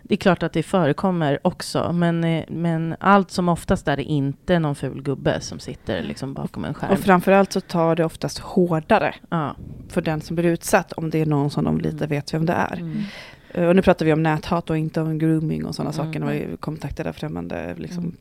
det 0.09 0.15
är 0.15 0.17
klart 0.17 0.43
att 0.43 0.53
det 0.53 0.63
förekommer 0.63 1.39
också, 1.41 1.93
men, 1.93 2.23
eh, 2.23 2.45
men 2.47 2.95
allt 2.99 3.31
som 3.31 3.49
oftast 3.49 3.87
är 3.87 3.97
det 3.97 4.03
inte 4.03 4.59
någon 4.59 4.75
ful 4.75 5.01
gubbe 5.01 5.41
som 5.41 5.59
sitter 5.59 6.03
liksom 6.03 6.33
bakom 6.33 6.65
en 6.65 6.73
skärm. 6.73 6.91
Och 6.91 6.99
framförallt 6.99 7.53
så 7.53 7.61
tar 7.61 7.95
det 7.95 8.05
oftast 8.05 8.39
hårdare 8.39 9.15
ja. 9.29 9.55
för 9.89 10.01
den 10.01 10.21
som 10.21 10.35
blir 10.35 10.45
utsatt, 10.45 10.93
om 10.93 11.09
det 11.09 11.21
är 11.21 11.25
någon 11.25 11.49
som 11.49 11.63
de 11.63 11.77
lite 11.77 11.97
mm. 11.97 12.09
vet 12.09 12.33
vem 12.33 12.45
det 12.45 12.53
är. 12.53 12.77
Mm. 12.77 13.03
Eh, 13.51 13.67
och 13.67 13.75
nu 13.75 13.81
pratar 13.81 14.05
vi 14.05 14.13
om 14.13 14.23
näthat 14.23 14.69
och 14.69 14.77
inte 14.77 15.01
om 15.01 15.19
grooming 15.19 15.65
och 15.65 15.75
sådana 15.75 15.93
mm. 15.93 16.05
saker, 16.05 16.19
när 16.19 16.33
vi 16.33 16.57
kontaktar 16.57 17.11
främmande 17.11 17.75
liksom, 17.77 18.03
mm. 18.03 18.15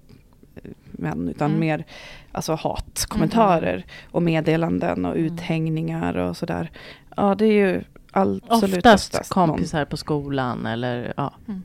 Män, 0.98 1.28
utan 1.28 1.48
mm. 1.50 1.60
mer 1.60 1.84
alltså 2.32 2.54
hatkommentarer 2.54 3.74
mm. 3.74 3.84
och 4.10 4.22
meddelanden 4.22 5.04
och 5.04 5.16
mm. 5.16 5.24
uthängningar 5.24 6.16
och 6.16 6.36
sådär. 6.36 6.70
Ja, 7.16 7.34
det 7.34 7.44
är 7.44 7.52
ju 7.52 7.82
absolut 8.12 8.76
oftast, 8.76 9.14
oftast 9.14 9.32
kompisar 9.32 9.78
någon. 9.78 9.86
på 9.86 9.96
skolan 9.96 10.66
eller 10.66 11.12
ja. 11.16 11.32
Mm. 11.48 11.62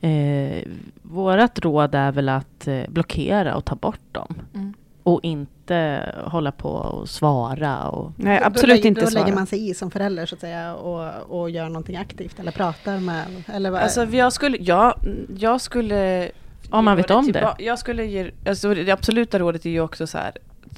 Eh, 0.00 0.62
vårat 1.02 1.58
råd 1.58 1.94
är 1.94 2.12
väl 2.12 2.28
att 2.28 2.68
eh, 2.68 2.82
blockera 2.88 3.56
och 3.56 3.64
ta 3.64 3.74
bort 3.74 4.12
dem. 4.12 4.34
Mm. 4.54 4.74
Och 5.02 5.20
inte 5.22 6.12
hålla 6.24 6.52
på 6.52 6.68
och 6.68 7.08
svara. 7.08 7.88
Och... 7.88 8.12
Nej, 8.16 8.40
absolut 8.44 8.82
då, 8.82 8.88
inte 8.88 9.00
Då 9.00 9.06
svara. 9.06 9.24
lägger 9.24 9.34
man 9.36 9.46
sig 9.46 9.70
i 9.70 9.74
som 9.74 9.90
förälder 9.90 10.26
så 10.26 10.34
att 10.34 10.40
säga 10.40 10.74
och, 10.74 11.40
och 11.40 11.50
gör 11.50 11.68
någonting 11.68 11.96
aktivt 11.96 12.38
eller 12.38 12.52
pratar 12.52 13.00
med... 13.00 13.24
Eller 13.46 13.70
vad? 13.70 13.80
Alltså 13.80 14.04
jag 14.04 14.32
skulle, 14.32 14.56
ja, 14.60 14.96
jag 15.36 15.60
skulle 15.60 16.30
om 16.70 16.84
man 16.84 16.96
vet 16.96 17.10
om 17.10 17.32
det. 17.32 17.54
Jag 17.58 17.78
skulle 17.78 18.06
ge, 18.06 18.30
alltså 18.46 18.74
det 18.74 18.90
absoluta 18.90 19.38
rådet 19.38 19.66
är 19.66 19.70
ju 19.70 19.80
också 19.80 20.06
så 20.06 20.18
här, 20.18 20.32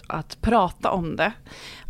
att 0.07 0.41
prata 0.41 0.91
om 0.91 1.17
det. 1.17 1.33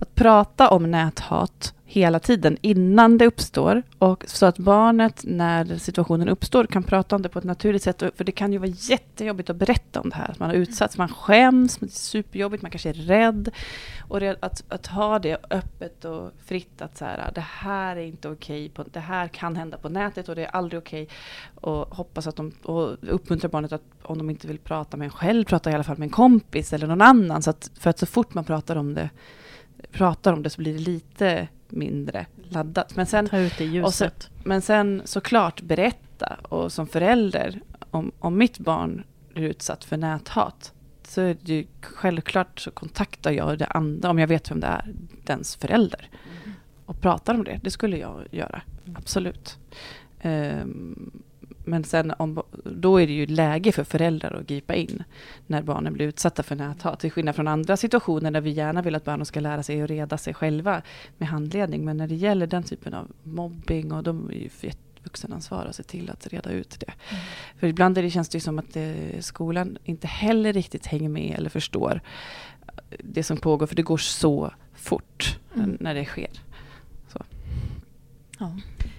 Att 0.00 0.14
prata 0.14 0.68
om 0.68 0.90
näthat 0.90 1.74
hela 1.88 2.18
tiden 2.18 2.58
innan 2.60 3.18
det 3.18 3.26
uppstår. 3.26 3.82
Och 3.98 4.24
så 4.26 4.46
att 4.46 4.58
barnet 4.58 5.20
när 5.24 5.78
situationen 5.78 6.28
uppstår 6.28 6.66
kan 6.66 6.82
prata 6.82 7.16
om 7.16 7.22
det 7.22 7.28
på 7.28 7.38
ett 7.38 7.44
naturligt 7.44 7.82
sätt. 7.82 8.02
För 8.16 8.24
det 8.24 8.32
kan 8.32 8.52
ju 8.52 8.58
vara 8.58 8.70
jättejobbigt 8.70 9.50
att 9.50 9.56
berätta 9.56 10.00
om 10.00 10.10
det 10.10 10.16
här. 10.16 10.30
Att 10.30 10.38
man 10.38 10.48
har 10.48 10.56
utsatts, 10.56 10.98
man 10.98 11.08
skäms, 11.08 11.76
det 11.76 11.86
är 11.86 11.90
superjobbigt, 11.90 12.62
man 12.62 12.70
kanske 12.70 12.88
är 12.88 12.94
rädd. 12.94 13.50
Och 14.08 14.22
att, 14.22 14.64
att 14.68 14.86
ha 14.86 15.18
det 15.18 15.38
öppet 15.50 16.04
och 16.04 16.32
fritt 16.44 16.82
att 16.82 16.96
så 16.96 17.04
här, 17.04 17.30
det 17.34 17.40
här 17.40 17.96
är 17.96 18.04
inte 18.04 18.28
okej, 18.28 18.70
okay, 18.74 18.84
det 18.92 19.00
här 19.00 19.28
kan 19.28 19.56
hända 19.56 19.76
på 19.78 19.88
nätet 19.88 20.28
och 20.28 20.34
det 20.34 20.44
är 20.44 20.56
aldrig 20.56 20.78
okej. 20.78 21.02
Okay. 21.02 21.16
Och 21.70 21.96
hoppas 21.96 22.26
att 22.26 22.36
de, 22.36 22.52
och 22.62 22.96
uppmuntra 23.00 23.48
barnet 23.48 23.72
att 23.72 23.82
om 24.02 24.18
de 24.18 24.30
inte 24.30 24.46
vill 24.46 24.58
prata 24.58 24.96
med 24.96 25.04
en 25.04 25.10
själv, 25.10 25.44
prata 25.44 25.70
i 25.70 25.74
alla 25.74 25.84
fall 25.84 25.98
med 25.98 26.06
en 26.06 26.10
kompis 26.10 26.72
eller 26.72 26.86
någon 26.86 27.02
annan. 27.02 27.42
Så 27.42 27.50
att, 27.50 27.70
för 27.80 27.90
att 27.90 27.98
så 27.98 28.06
fort 28.06 28.34
man 28.34 28.44
pratar 28.44 28.76
om 28.76 28.94
det 28.94 29.10
pratar 29.92 30.32
om 30.32 30.42
det 30.42 30.50
så 30.50 30.60
blir 30.60 30.72
det 30.72 30.78
lite 30.78 31.48
mindre 31.72 32.26
laddat. 32.48 32.96
Men 32.96 33.06
sen, 33.06 33.28
Ta 33.28 33.38
ut 33.38 33.58
det 33.58 33.64
ljuset. 33.64 34.22
Så, 34.22 34.48
men 34.48 34.62
sen 34.62 35.02
såklart 35.04 35.60
berätta 35.62 36.36
och 36.42 36.72
som 36.72 36.86
förälder 36.86 37.60
om, 37.90 38.12
om 38.18 38.38
mitt 38.38 38.58
barn 38.58 39.04
är 39.34 39.42
utsatt 39.42 39.84
för 39.84 39.96
näthat 39.96 40.72
så 41.08 41.20
är 41.20 41.36
det 41.40 41.54
ju 41.54 41.66
självklart 41.80 42.60
så 42.60 42.70
kontaktar 42.70 43.30
jag 43.30 43.58
det 43.58 43.66
andra, 43.66 44.10
om 44.10 44.18
jag 44.18 44.26
vet 44.26 44.50
vem 44.50 44.60
det 44.60 44.66
är, 44.66 44.94
dens 45.24 45.56
förälder. 45.56 46.08
Mm. 46.44 46.56
Och 46.86 47.00
pratar 47.00 47.34
om 47.34 47.44
det, 47.44 47.60
det 47.62 47.70
skulle 47.70 47.96
jag 47.96 48.26
göra, 48.30 48.62
absolut. 48.94 49.58
Um, 50.22 51.22
men 51.66 51.84
sen 51.84 52.12
om, 52.18 52.42
då 52.64 53.00
är 53.00 53.06
det 53.06 53.12
ju 53.12 53.26
läge 53.26 53.72
för 53.72 53.84
föräldrar 53.84 54.32
att 54.40 54.46
gripa 54.46 54.74
in 54.74 55.02
när 55.46 55.62
barnen 55.62 55.92
blir 55.92 56.06
utsatta 56.06 56.42
för 56.42 56.56
näthat. 56.56 57.00
Till 57.00 57.10
skillnad 57.10 57.36
från 57.36 57.48
andra 57.48 57.76
situationer 57.76 58.30
där 58.30 58.40
vi 58.40 58.50
gärna 58.50 58.82
vill 58.82 58.94
att 58.94 59.04
barnen 59.04 59.26
ska 59.26 59.40
lära 59.40 59.62
sig 59.62 59.82
att 59.82 59.90
reda 59.90 60.18
sig 60.18 60.34
själva 60.34 60.82
med 61.18 61.28
handledning. 61.28 61.84
Men 61.84 61.96
när 61.96 62.08
det 62.08 62.14
gäller 62.14 62.46
den 62.46 62.62
typen 62.62 62.94
av 62.94 63.12
mobbing 63.22 63.92
och 63.92 64.02
de 64.02 64.30
är 64.30 64.34
ju 64.34 64.50
vuxenansvar 65.06 65.64
att 65.64 65.76
se 65.76 65.82
till 65.82 66.10
att 66.10 66.26
reda 66.26 66.50
ut 66.50 66.80
det. 66.80 66.92
Mm. 67.08 67.22
För 67.58 67.66
ibland 67.66 67.98
är 67.98 68.02
det, 68.02 68.10
känns 68.10 68.28
det 68.28 68.40
som 68.40 68.58
att 68.58 68.72
det, 68.72 69.24
skolan 69.24 69.78
inte 69.84 70.06
heller 70.06 70.52
riktigt 70.52 70.86
hänger 70.86 71.08
med 71.08 71.34
eller 71.38 71.50
förstår 71.50 72.00
det 72.98 73.22
som 73.22 73.36
pågår. 73.36 73.66
För 73.66 73.76
det 73.76 73.82
går 73.82 73.96
så 73.96 74.52
fort 74.74 75.38
mm. 75.54 75.76
när 75.80 75.94
det 75.94 76.04
sker. 76.04 76.30
Så. 77.08 77.22
Ja. 78.38 78.52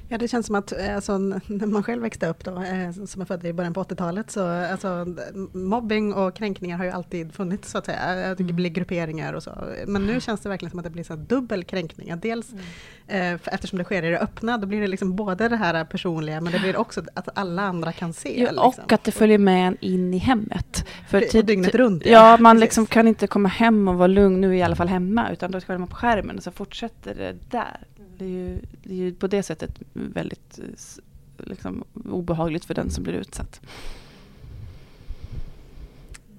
Ja, 0.09 0.17
det 0.17 0.27
känns 0.27 0.45
som 0.45 0.55
att 0.55 0.71
eh, 0.71 0.95
alltså, 0.95 1.17
när 1.17 1.65
man 1.65 1.83
själv 1.83 2.01
växte 2.01 2.27
upp, 2.27 2.43
då, 2.43 2.51
eh, 2.51 3.05
som 3.05 3.21
är 3.21 3.25
född 3.25 3.45
i 3.45 3.53
början 3.53 3.73
på 3.73 3.83
80-talet, 3.83 4.31
så 4.31 4.47
alltså, 4.47 5.05
mobbing 5.53 6.13
och 6.13 6.35
kränkningar 6.35 6.77
har 6.77 6.85
ju 6.85 6.91
alltid 6.91 7.33
funnits, 7.33 7.71
så 7.71 7.77
att 7.77 7.85
säga. 7.85 8.15
Det 8.15 8.43
mm. 8.43 8.55
blir 8.55 8.69
grupperingar 8.69 9.33
och 9.33 9.43
så. 9.43 9.51
Men 9.87 10.07
nu 10.07 10.21
känns 10.21 10.41
det 10.41 10.49
verkligen 10.49 10.69
som 10.69 10.79
att 10.79 10.83
det 10.83 10.89
blir 10.89 11.03
så 11.03 11.15
dubbel 11.15 11.63
kränkning. 11.63 12.19
Dels 12.19 12.51
mm. 12.51 12.63
eh, 13.07 13.53
eftersom 13.53 13.77
det 13.77 13.83
sker 13.83 14.03
i 14.03 14.09
det 14.09 14.19
öppna, 14.19 14.57
då 14.57 14.67
blir 14.67 14.81
det 14.81 14.87
liksom 14.87 15.15
både 15.15 15.49
det 15.49 15.55
här 15.55 15.85
personliga, 15.85 16.41
men 16.41 16.53
det 16.53 16.59
blir 16.59 16.77
också 16.77 17.01
att 17.13 17.29
alla 17.37 17.61
andra 17.61 17.91
kan 17.91 18.13
se. 18.13 18.41
Ja, 18.41 18.51
liksom. 18.51 18.83
Och 18.83 18.91
att 18.91 19.03
det 19.03 19.11
följer 19.11 19.37
med 19.37 19.67
en 19.67 19.77
in 19.79 20.13
i 20.13 20.17
hemmet. 20.17 20.87
För 21.09 21.21
tid, 21.21 21.45
dygnet 21.45 21.75
runt. 21.75 22.05
Ja, 22.05 22.11
ja 22.11 22.37
man 22.37 22.59
liksom 22.59 22.85
kan 22.85 23.07
inte 23.07 23.27
komma 23.27 23.49
hem 23.49 23.87
och 23.87 23.95
vara 23.95 24.07
lugn, 24.07 24.41
nu 24.41 24.47
är 24.47 24.51
jag 24.51 24.59
i 24.59 24.63
alla 24.63 24.75
fall 24.75 24.87
hemma, 24.87 25.31
utan 25.31 25.51
då 25.51 25.61
ska 25.61 25.77
man 25.77 25.87
på 25.87 25.95
skärmen 25.95 26.37
och 26.37 26.43
så 26.43 26.51
fortsätter 26.51 27.15
det 27.15 27.35
där. 27.49 27.77
Det 28.17 28.25
är 28.25 28.29
ju, 28.29 28.59
det 28.83 28.93
är 28.93 28.97
ju 28.97 29.13
på 29.13 29.27
det 29.27 29.43
sättet 29.43 29.71
väldigt 29.93 30.59
eh, 30.59 31.45
liksom, 31.47 31.83
obehagligt 31.93 32.65
för 32.65 32.73
den 32.73 32.89
som 32.91 33.03
blir 33.03 33.13
utsatt. 33.13 33.61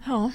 Ja, 0.05 0.33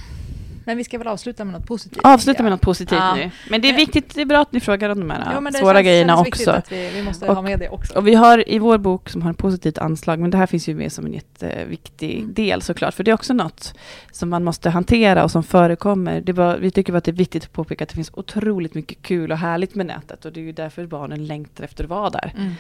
men 0.66 0.78
vi 0.78 0.84
ska 0.84 0.98
väl 0.98 1.08
avsluta 1.08 1.46
med 1.46 1.54
något 1.54 1.68
positivt? 1.68 2.02
Avsluta 2.04 2.44
med 2.44 2.52
något 2.52 2.62
positivt 2.62 3.00
ja. 3.00 3.16
nu. 3.16 3.32
Men 3.50 3.62
det 3.62 3.70
är 3.70 3.74
viktigt, 3.74 4.16
det 4.16 4.22
är 4.22 4.26
bra 4.26 4.42
att 4.42 4.52
ni 4.52 4.60
frågar 4.60 4.90
om 4.90 5.00
de 5.00 5.10
här 5.10 5.42
ja, 5.44 5.52
svåra 5.52 5.74
känns, 5.74 5.86
grejerna 5.86 6.16
känns 6.16 6.28
också. 6.28 6.52
Att 6.52 6.72
vi, 6.72 6.92
vi 6.94 7.04
måste 7.04 7.28
och, 7.28 7.36
ha 7.36 7.42
med 7.42 7.60
det 7.60 7.70
också. 7.70 7.94
Och 7.94 8.08
vi 8.08 8.16
har 8.16 8.50
i 8.50 8.60
vår 8.60 8.78
bok 8.78 9.10
som 9.10 9.22
har 9.22 9.30
en 9.30 9.36
positivt 9.36 9.78
anslag, 9.78 10.20
men 10.20 10.32
det 10.32 10.38
här 10.38 10.48
finns 10.48 10.68
ju 10.68 10.76
med 10.76 10.92
som 10.92 11.06
en 11.06 11.14
jätteviktig 11.14 12.20
mm. 12.20 12.34
del 12.34 12.62
såklart, 12.62 12.94
för 12.94 13.04
det 13.04 13.12
är 13.12 13.16
också 13.16 13.34
något 13.34 13.74
som 14.12 14.30
man 14.30 14.44
måste 14.44 14.70
hantera 14.70 15.24
och 15.24 15.32
som 15.32 15.44
förekommer. 15.44 16.22
Det 16.22 16.34
var, 16.34 16.58
vi 16.58 16.72
tycker 16.72 16.94
att 16.94 17.04
det 17.04 17.12
är 17.12 17.14
viktigt 17.14 17.44
att 17.44 17.54
påpeka 17.54 17.84
att 17.84 17.90
det 17.90 17.96
finns 17.96 18.12
otroligt 18.14 18.74
mycket 18.74 19.02
kul 19.02 19.32
och 19.32 19.38
härligt 19.38 19.76
med 19.76 19.86
nätet 19.86 20.26
och 20.26 20.34
det 20.34 20.40
är 20.40 20.44
ju 20.44 20.52
därför 20.52 20.86
barnen 20.86 21.26
längtar 21.26 21.64
efter 21.64 21.84
att 21.84 21.90
vara 21.90 22.10
där. 22.10 22.34
Mm 22.38 22.54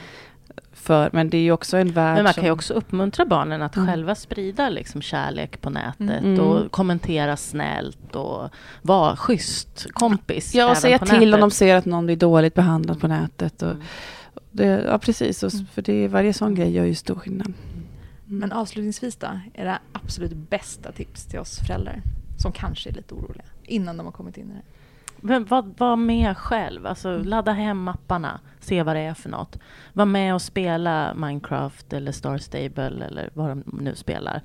för, 0.83 1.09
men 1.13 1.29
det 1.29 1.37
är 1.37 1.41
ju 1.41 1.51
också 1.51 1.77
en 1.77 1.91
värld 1.91 2.15
Men 2.15 2.23
man 2.23 2.33
kan 2.33 2.43
ju 2.43 2.51
också 2.51 2.73
uppmuntra 2.73 3.25
barnen 3.25 3.61
att 3.61 3.75
mm. 3.75 3.87
själva 3.87 4.15
sprida 4.15 4.69
liksom 4.69 5.01
kärlek 5.01 5.61
på 5.61 5.69
nätet 5.69 6.23
mm. 6.23 6.39
och 6.39 6.71
kommentera 6.71 7.37
snällt 7.37 8.15
och 8.15 8.49
vara 8.81 9.15
schysst 9.15 9.87
kompis. 9.93 10.55
Ja, 10.55 10.71
och 10.71 10.77
säga 10.77 10.99
till 10.99 11.19
nätet. 11.19 11.33
om 11.33 11.39
de 11.39 11.51
ser 11.51 11.75
att 11.75 11.85
någon 11.85 12.05
blir 12.05 12.15
dåligt 12.15 12.53
behandlad 12.53 13.01
på 13.01 13.07
nätet. 13.07 13.61
Och 13.61 13.71
mm. 13.71 13.83
det, 14.51 14.65
ja, 14.65 14.99
precis. 14.99 15.43
Och, 15.43 15.53
mm. 15.53 15.65
för 15.65 15.81
det, 15.81 16.07
varje 16.07 16.33
sån 16.33 16.55
grej 16.55 16.71
gör 16.71 16.85
ju 16.85 16.95
stor 16.95 17.15
skillnad. 17.15 17.47
Mm. 17.47 18.39
Men 18.39 18.51
avslutningsvis 18.51 19.15
då, 19.15 19.27
era 19.53 19.79
absolut 19.91 20.33
bästa 20.33 20.91
tips 20.91 21.25
till 21.25 21.39
oss 21.39 21.59
föräldrar 21.59 22.01
som 22.37 22.51
kanske 22.51 22.89
är 22.89 22.93
lite 22.93 23.13
oroliga 23.13 23.45
innan 23.63 23.97
de 23.97 24.05
har 24.05 24.11
kommit 24.11 24.37
in 24.37 24.51
i 24.51 24.53
det? 24.53 24.72
Men 25.26 25.45
var, 25.45 25.65
var 25.78 25.95
med 25.95 26.38
själv, 26.38 26.86
alltså 26.86 27.09
mm. 27.09 27.26
ladda 27.26 27.51
hem 27.51 27.88
apparna, 27.88 28.39
se 28.59 28.84
vad 28.84 28.95
det 28.95 28.99
är 28.99 29.13
för 29.13 29.30
något. 29.30 29.59
Var 29.93 30.05
med 30.05 30.36
och 30.36 30.41
spela 30.41 31.13
Minecraft 31.13 31.93
eller 31.93 32.11
Star 32.11 32.38
Stable 32.38 33.05
eller 33.05 33.30
vad 33.34 33.49
de 33.49 33.63
nu 33.65 33.95
spelar. 33.95 34.41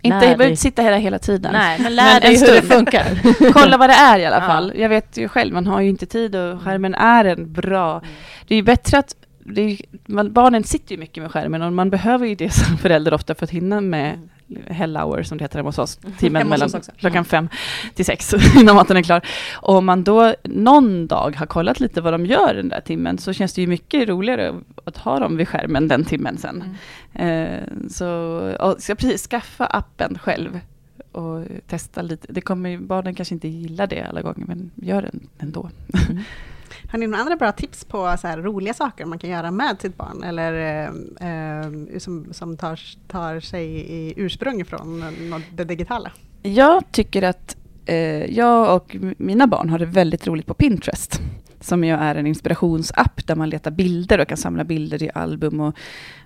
Inte, 0.00 0.14
jag 0.14 0.20
behöver 0.20 0.48
inte 0.48 0.62
sitta 0.62 0.82
här 0.82 0.98
hela 0.98 1.18
tiden. 1.18 1.52
Nej, 1.52 1.80
men 1.80 1.96
lär 1.96 2.20
dig 2.20 2.40
hur 2.40 2.46
det 2.46 2.62
funkar. 2.62 3.04
Kolla 3.52 3.76
vad 3.76 3.90
det 3.90 3.94
är 3.94 4.18
i 4.18 4.26
alla 4.26 4.40
fall. 4.46 4.72
Ja. 4.74 4.80
Jag 4.82 4.88
vet 4.88 5.16
ju 5.16 5.28
själv, 5.28 5.54
man 5.54 5.66
har 5.66 5.80
ju 5.80 5.88
inte 5.88 6.06
tid 6.06 6.36
och 6.36 6.62
skärmen 6.62 6.94
är 6.94 7.24
en 7.24 7.52
bra... 7.52 7.98
Mm. 7.98 8.14
Det 8.46 8.54
är 8.54 8.56
ju 8.56 8.62
bättre 8.62 8.98
att 8.98 9.16
är, 9.56 9.76
man, 10.06 10.32
barnen 10.32 10.64
sitter 10.64 10.92
ju 10.92 10.98
mycket 10.98 11.22
med 11.22 11.32
skärmen 11.32 11.62
och 11.62 11.72
man 11.72 11.90
behöver 11.90 12.26
ju 12.26 12.34
det 12.34 12.50
som 12.50 12.78
förälder 12.78 13.14
ofta 13.14 13.34
för 13.34 13.44
att 13.44 13.50
hinna 13.50 13.80
med 13.80 14.14
mm 14.14 14.28
hell 14.66 14.96
hour 14.96 15.22
som 15.22 15.38
det 15.38 15.44
heter 15.44 15.58
hemma 15.58 15.68
hos 15.68 15.78
oss, 15.78 15.98
timmen 16.18 16.48
mellan 16.48 16.70
klockan 16.96 17.24
fem 17.24 17.48
till 17.94 18.04
sex 18.04 18.34
innan 18.60 18.76
maten 18.76 18.96
är 18.96 19.02
klar. 19.02 19.26
Och 19.52 19.74
om 19.74 19.86
man 19.86 20.04
då 20.04 20.34
någon 20.44 21.06
dag 21.06 21.36
har 21.36 21.46
kollat 21.46 21.80
lite 21.80 22.00
vad 22.00 22.14
de 22.14 22.26
gör 22.26 22.54
den 22.54 22.68
där 22.68 22.80
timmen 22.80 23.18
så 23.18 23.32
känns 23.32 23.52
det 23.54 23.60
ju 23.60 23.66
mycket 23.66 24.08
roligare 24.08 24.54
att 24.84 24.96
ha 24.96 25.18
dem 25.18 25.36
vid 25.36 25.48
skärmen 25.48 25.88
den 25.88 26.04
timmen 26.04 26.38
sen. 26.38 26.64
Mm. 27.12 27.52
Eh, 27.52 27.88
så, 27.88 28.08
och, 28.60 28.82
så 28.82 28.94
precis, 28.94 29.26
skaffa 29.26 29.66
appen 29.66 30.18
själv 30.18 30.60
och 31.12 31.44
testa 31.66 32.02
lite. 32.02 32.32
Det 32.32 32.40
kommer, 32.40 32.78
barnen 32.78 33.14
kanske 33.14 33.34
inte 33.34 33.48
gilla 33.48 33.86
det 33.86 34.02
alla 34.02 34.22
gånger 34.22 34.46
men 34.46 34.70
gör 34.74 35.02
det 35.02 35.10
ändå. 35.38 35.70
Mm. 36.10 36.22
Har 36.92 36.98
ni 36.98 37.06
några 37.06 37.20
andra 37.20 37.36
bra 37.36 37.52
tips 37.52 37.84
på 37.84 38.16
så 38.20 38.26
här 38.26 38.38
roliga 38.38 38.74
saker 38.74 39.04
man 39.04 39.18
kan 39.18 39.30
göra 39.30 39.50
med 39.50 39.80
sitt 39.80 39.96
barn? 39.96 40.22
Eller 40.22 40.52
eh, 40.52 41.28
eh 41.28 41.98
som, 41.98 42.26
som 42.32 42.56
tar, 42.56 42.80
tar 43.08 43.40
sig 43.40 43.66
i 43.74 44.14
ursprung 44.16 44.64
från 44.64 45.04
det 45.52 45.64
digitala? 45.64 46.12
Jag 46.42 46.92
tycker 46.92 47.22
att 47.22 47.56
eh, 47.86 48.24
jag 48.36 48.76
och 48.76 48.96
mina 49.18 49.46
barn 49.46 49.70
har 49.70 49.78
det 49.78 49.86
väldigt 49.86 50.26
roligt 50.26 50.46
på 50.46 50.54
Pinterest 50.54 51.20
som 51.60 51.84
ju 51.84 51.94
är 51.94 52.14
en 52.14 52.26
inspirationsapp 52.26 53.26
där 53.26 53.36
man 53.36 53.50
letar 53.50 53.70
bilder 53.70 54.20
och 54.20 54.28
kan 54.28 54.36
samla 54.36 54.64
bilder 54.64 55.02
i 55.02 55.10
album 55.14 55.60
och 55.60 55.76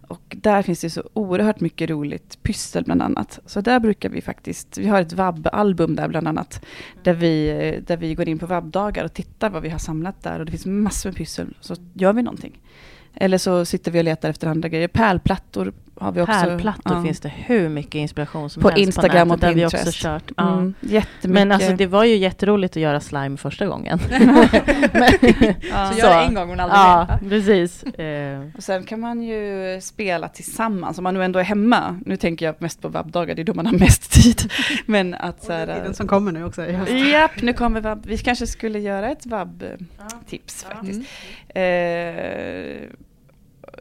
och 0.08 0.36
där 0.40 0.62
finns 0.62 0.80
det 0.80 0.90
så 0.90 1.02
oerhört 1.12 1.60
mycket 1.60 1.90
roligt 1.90 2.42
pyssel 2.42 2.84
bland 2.84 3.02
annat. 3.02 3.38
Så 3.46 3.60
där 3.60 3.80
brukar 3.80 4.08
vi 4.08 4.20
faktiskt, 4.20 4.78
vi 4.78 4.86
har 4.86 5.00
ett 5.00 5.12
vab-album 5.12 5.96
där 5.96 6.08
bland 6.08 6.28
annat, 6.28 6.64
där 7.02 7.14
vi, 7.14 7.82
där 7.86 7.96
vi 7.96 8.14
går 8.14 8.28
in 8.28 8.38
på 8.38 8.46
vab-dagar 8.46 9.04
och 9.04 9.14
tittar 9.14 9.50
vad 9.50 9.62
vi 9.62 9.68
har 9.68 9.78
samlat 9.78 10.22
där 10.22 10.38
och 10.38 10.44
det 10.46 10.50
finns 10.50 10.66
massor 10.66 11.10
med 11.10 11.16
pyssel, 11.16 11.56
så 11.60 11.76
gör 11.94 12.12
vi 12.12 12.22
någonting. 12.22 12.60
Eller 13.14 13.38
så 13.38 13.64
sitter 13.64 13.90
vi 13.90 14.00
och 14.00 14.04
letar 14.04 14.30
efter 14.30 14.48
andra 14.48 14.68
grejer. 14.68 14.88
Pärlplattor 14.88 15.72
har 16.00 16.12
vi 16.12 16.20
också. 16.20 16.32
Pärlplattor 16.32 16.96
ja. 16.96 17.02
finns 17.02 17.20
det 17.20 17.32
hur 17.36 17.68
mycket 17.68 17.94
inspiration 17.94 18.50
som 18.50 18.62
på 18.62 18.68
helst 18.68 18.82
Instagram 18.82 19.28
på 19.28 19.34
nätet, 19.34 19.48
och 19.48 19.54
Pinterest. 19.54 20.02
Där 20.02 20.10
vi 20.10 20.16
också 20.16 20.26
kört. 20.26 20.32
Ja. 20.36 20.52
Mm, 20.52 20.74
jättemycket. 20.80 21.30
Men 21.30 21.52
alltså 21.52 21.72
det 21.72 21.86
var 21.86 22.04
ju 22.04 22.16
jätteroligt 22.16 22.76
att 22.76 22.82
göra 22.82 23.00
slime 23.00 23.36
första 23.36 23.66
gången. 23.66 24.00
men, 24.10 24.22
ja. 25.70 25.92
Så 25.92 25.98
gör 25.98 26.18
det 26.18 26.24
en 26.24 26.34
gång 26.34 26.48
men 26.48 26.60
aldrig 26.60 26.78
ja, 26.78 27.18
mer. 27.22 27.28
precis. 27.28 27.82
Eh. 27.82 28.40
Och 28.56 28.62
sen 28.62 28.84
kan 28.84 29.00
man 29.00 29.22
ju 29.22 29.80
spela 29.80 30.28
tillsammans 30.28 30.98
om 30.98 31.04
man 31.04 31.14
nu 31.14 31.24
ändå 31.24 31.38
är 31.38 31.44
hemma. 31.44 32.00
Nu 32.06 32.16
tänker 32.16 32.46
jag 32.46 32.54
mest 32.58 32.82
på 32.82 32.88
vabbdagar, 32.88 33.34
det 33.34 33.42
är 33.42 33.44
då 33.44 33.54
man 33.54 33.66
har 33.66 33.78
mest 33.78 34.12
tid. 34.12 34.52
men 34.86 35.14
att 35.14 35.44
så 35.44 35.52
här, 35.52 35.66
den 35.66 35.94
som 35.94 36.08
kommer 36.08 36.32
nu 36.32 36.44
också. 36.44 36.66
Japp, 36.66 37.42
nu 37.42 37.52
kommer 37.52 37.80
vabb. 37.80 38.06
Vi 38.06 38.18
kanske 38.18 38.46
skulle 38.46 38.78
göra 38.78 39.10
ett 39.10 39.26
vabb-tips 39.26 40.64
faktiskt. 40.64 41.10
Mm. 41.54 42.76
Eh, 42.78 43.05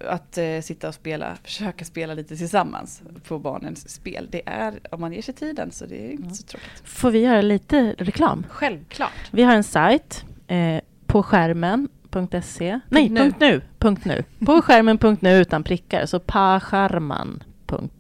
att 0.02 0.38
eh, 0.38 0.62
sitta 0.62 0.88
och 0.88 0.94
spela, 0.94 1.38
försöka 1.44 1.86
spela 1.86 2.14
lite 2.14 2.38
tillsammans 2.38 3.02
på 3.28 3.40
barnens 3.40 3.90
spel. 3.90 4.28
Det 4.32 4.42
är, 4.46 4.80
om 4.92 5.02
man 5.02 5.14
ger 5.14 5.22
sig 5.22 5.34
tiden, 5.34 5.72
så 5.72 5.86
det 5.86 6.06
är 6.06 6.12
inte 6.12 6.24
mm. 6.24 6.36
så 6.36 6.44
tråkigt. 6.44 6.82
Får 6.84 7.12
vi 7.12 7.20
göra 7.20 7.42
lite 7.42 7.96
reklam? 7.98 8.46
Självklart. 8.50 9.30
Vi 9.32 9.44
har 9.44 9.56
en 9.56 9.64
sajt, 9.64 10.26
eh, 10.48 10.80
på 11.06 11.24
skärmen.se. 11.24 12.80
Nej, 12.90 13.10
nu. 13.10 13.20
Punkt 13.20 13.38
nu. 13.40 13.62
Punkt 13.80 14.06
nu. 14.06 14.24
På 14.46 14.62
skärmen.nu 14.62 15.42
utan 15.42 15.64
prickar, 15.64 16.06
så 16.06 16.20
paskärman 16.20 17.44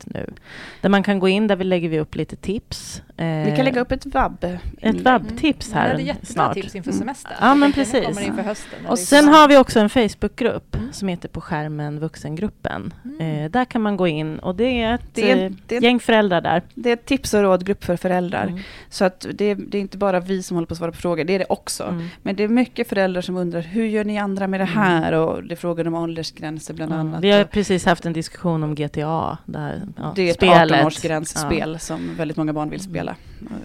nu. 0.03 0.33
Där 0.81 0.89
man 0.89 1.03
kan 1.03 1.19
gå 1.19 1.27
in, 1.27 1.47
där 1.47 1.55
vi 1.55 1.63
lägger 1.63 1.89
vi 1.89 1.99
upp 1.99 2.15
lite 2.15 2.35
tips. 2.35 3.01
Vi 3.17 3.53
kan 3.55 3.65
lägga 3.65 3.81
upp 3.81 3.91
ett 3.91 4.05
vab. 4.05 4.43
Ett 4.81 5.01
vabbtips 5.01 5.73
här 5.73 5.85
mm. 5.85 5.97
Det 5.97 6.03
är 6.03 6.05
jättebra 6.05 6.53
tips 6.53 6.75
inför 6.75 6.91
semestern. 6.91 7.33
Ja, 7.41 7.55
men 7.55 7.73
precis. 7.73 8.21
Inför 8.21 8.41
hösten, 8.41 8.85
och 8.87 8.99
sen 8.99 9.27
har 9.27 9.47
vi 9.47 9.57
också 9.57 9.79
en 9.79 9.89
Facebookgrupp 9.89 10.75
mm. 10.75 10.93
som 10.93 11.07
heter 11.07 11.29
På 11.29 11.41
skärmen 11.41 11.99
vuxengruppen. 11.99 12.93
Mm. 13.05 13.43
Eh, 13.43 13.51
där 13.51 13.65
kan 13.65 13.81
man 13.81 13.97
gå 13.97 14.07
in 14.07 14.39
och 14.39 14.55
det 14.55 14.81
är 14.81 14.95
ett 14.95 15.01
det 15.13 15.31
är, 15.31 15.45
eh, 15.45 15.51
det 15.67 15.75
är, 15.75 15.81
gäng 15.81 15.99
föräldrar 15.99 16.41
där. 16.41 16.61
Det 16.73 16.89
är 16.89 16.93
ett 16.93 17.05
tips 17.05 17.33
och 17.33 17.41
rådgrupp 17.41 17.83
för 17.83 17.97
föräldrar. 17.97 18.47
Mm. 18.47 18.59
Så 18.89 19.05
att 19.05 19.25
det, 19.33 19.53
det, 19.53 19.77
är 19.77 19.81
inte 19.81 19.97
bara 19.97 20.19
vi 20.19 20.43
som 20.43 20.55
håller 20.55 20.67
på 20.67 20.73
att 20.73 20.77
svara 20.77 20.91
på 20.91 20.97
frågor, 20.97 21.23
det 21.23 21.33
är 21.33 21.39
det 21.39 21.45
också. 21.49 21.83
Mm. 21.83 22.07
Men 22.21 22.35
det 22.35 22.43
är 22.43 22.47
mycket 22.47 22.89
föräldrar 22.89 23.21
som 23.21 23.37
undrar, 23.37 23.61
hur 23.61 23.85
gör 23.85 24.03
ni 24.03 24.17
andra 24.17 24.47
med 24.47 24.59
det 24.59 24.63
mm. 24.63 24.77
här? 24.77 25.11
Och 25.13 25.43
det 25.43 25.55
frågar 25.55 25.87
om 25.87 25.93
åldersgränser 25.93 26.73
bland 26.73 26.93
annat. 26.93 27.23
Vi 27.23 27.31
har 27.31 27.43
precis 27.43 27.85
haft 27.85 28.05
en 28.05 28.13
diskussion 28.13 28.63
om 28.63 28.75
GTA, 28.75 29.37
där 29.45 29.81
ja, 29.97 30.13
det 30.15 30.29
är 30.29 30.31
ett 30.31 30.41
18-årsgränsspel 30.41 31.71
ja. 31.73 31.79
som 31.79 32.15
väldigt 32.17 32.37
många 32.37 32.53
barn 32.53 32.69
vill 32.69 32.79
mm. 32.79 32.93
Spela. 33.05 33.15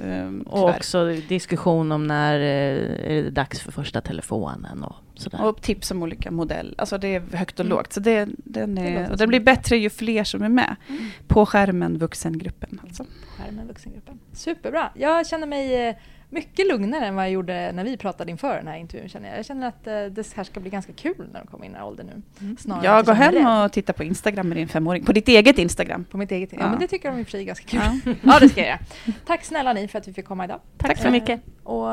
Mm. 0.04 0.42
och 0.42 0.68
också 0.68 1.06
diskussion 1.28 1.92
om 1.92 2.06
när 2.06 2.40
eh, 2.40 3.18
är 3.18 3.22
det 3.22 3.30
dags 3.30 3.60
för 3.60 3.72
första 3.72 4.00
telefonen 4.00 4.84
och 4.84 4.96
sådär. 5.14 5.44
Och 5.44 5.62
tips 5.62 5.90
om 5.90 6.02
olika 6.02 6.30
modeller. 6.30 6.74
Alltså 6.78 6.98
det 6.98 7.14
är 7.14 7.20
högt 7.36 7.60
och 7.60 7.66
mm. 7.66 7.76
lågt. 7.76 7.92
Så 7.92 8.00
det, 8.00 8.28
den, 8.36 8.78
är, 8.78 9.08
det, 9.08 9.16
det 9.16 9.26
blir 9.26 9.40
bättre 9.40 9.76
ju 9.76 9.90
fler 9.90 10.24
som 10.24 10.42
är 10.42 10.48
med. 10.48 10.76
Mm. 10.88 11.06
På 11.26 11.46
skärmen 11.46 11.98
vuxengruppen. 11.98 12.80
Alltså. 12.84 13.04
Skärmen 13.38 13.66
vuxengruppen. 13.66 14.18
Superbra. 14.32 14.90
Jag 14.94 15.26
känner 15.26 15.46
mig 15.46 15.88
eh, 15.88 15.94
mycket 16.30 16.66
lugnare 16.66 17.06
än 17.06 17.14
vad 17.14 17.24
jag 17.24 17.32
gjorde 17.32 17.72
när 17.72 17.84
vi 17.84 17.96
pratade 17.96 18.30
inför 18.30 18.56
den 18.56 18.68
här 18.68 18.76
intervjun. 18.76 19.08
Känner 19.08 19.28
jag. 19.28 19.38
jag 19.38 19.46
känner 19.46 19.68
att 19.68 19.86
uh, 19.86 20.14
det 20.14 20.34
här 20.34 20.44
ska 20.44 20.60
bli 20.60 20.70
ganska 20.70 20.92
kul 20.92 21.28
när 21.32 21.40
de 21.40 21.46
kommer 21.46 21.64
in 21.64 21.70
i 21.70 21.74
den 21.74 21.80
här 21.80 21.88
åldern 21.88 22.06
nu. 22.06 22.22
Mm. 22.40 22.56
Snarare 22.56 22.86
jag 22.86 23.06
går 23.06 23.12
hem 23.12 23.34
rädd. 23.34 23.64
och 23.64 23.72
tittar 23.72 23.92
på 23.92 24.04
Instagram 24.04 24.48
med 24.48 24.56
din 24.56 24.68
femåring. 24.68 25.04
På 25.04 25.12
ditt 25.12 25.28
eget 25.28 25.58
Instagram. 25.58 26.04
På 26.04 26.18
mitt 26.18 26.32
eget? 26.32 26.52
Ja, 26.52 26.58
ja 26.60 26.70
men 26.70 26.78
det 26.78 26.88
tycker 26.88 27.10
de 27.10 27.18
i 27.18 27.22
och 27.22 27.26
för 27.26 27.30
sig 27.30 27.40
är 27.40 27.44
ganska 27.44 27.66
kul. 27.66 27.80
Ja. 28.04 28.14
ja, 28.32 28.38
det 28.40 28.48
ska 28.48 28.60
jag 28.60 28.68
göra. 28.68 28.80
Tack 29.26 29.44
snälla 29.44 29.72
ni 29.72 29.88
för 29.88 29.98
att 29.98 30.08
vi 30.08 30.12
fick 30.12 30.26
komma 30.26 30.44
idag. 30.44 30.60
Tack, 30.76 30.90
Tack 30.90 31.02
så 31.02 31.10
mycket. 31.10 31.40
Och 31.62 31.88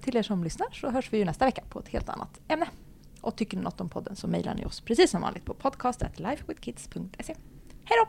till 0.00 0.16
er 0.16 0.22
som 0.22 0.44
lyssnar 0.44 0.66
så 0.72 0.90
hörs 0.90 1.12
vi 1.12 1.18
ju 1.18 1.24
nästa 1.24 1.44
vecka 1.44 1.62
på 1.68 1.78
ett 1.78 1.88
helt 1.88 2.08
annat 2.08 2.40
ämne. 2.48 2.66
Och 3.20 3.36
tycker 3.36 3.56
ni 3.56 3.62
något 3.62 3.80
om 3.80 3.88
podden 3.88 4.16
så 4.16 4.28
mejlar 4.28 4.54
ni 4.54 4.64
oss 4.64 4.80
precis 4.80 5.10
som 5.10 5.20
vanligt 5.20 5.44
på 5.44 5.54
podcast.lifewithkids.se. 5.54 7.34
Hej 7.84 7.98
då! 8.00 8.08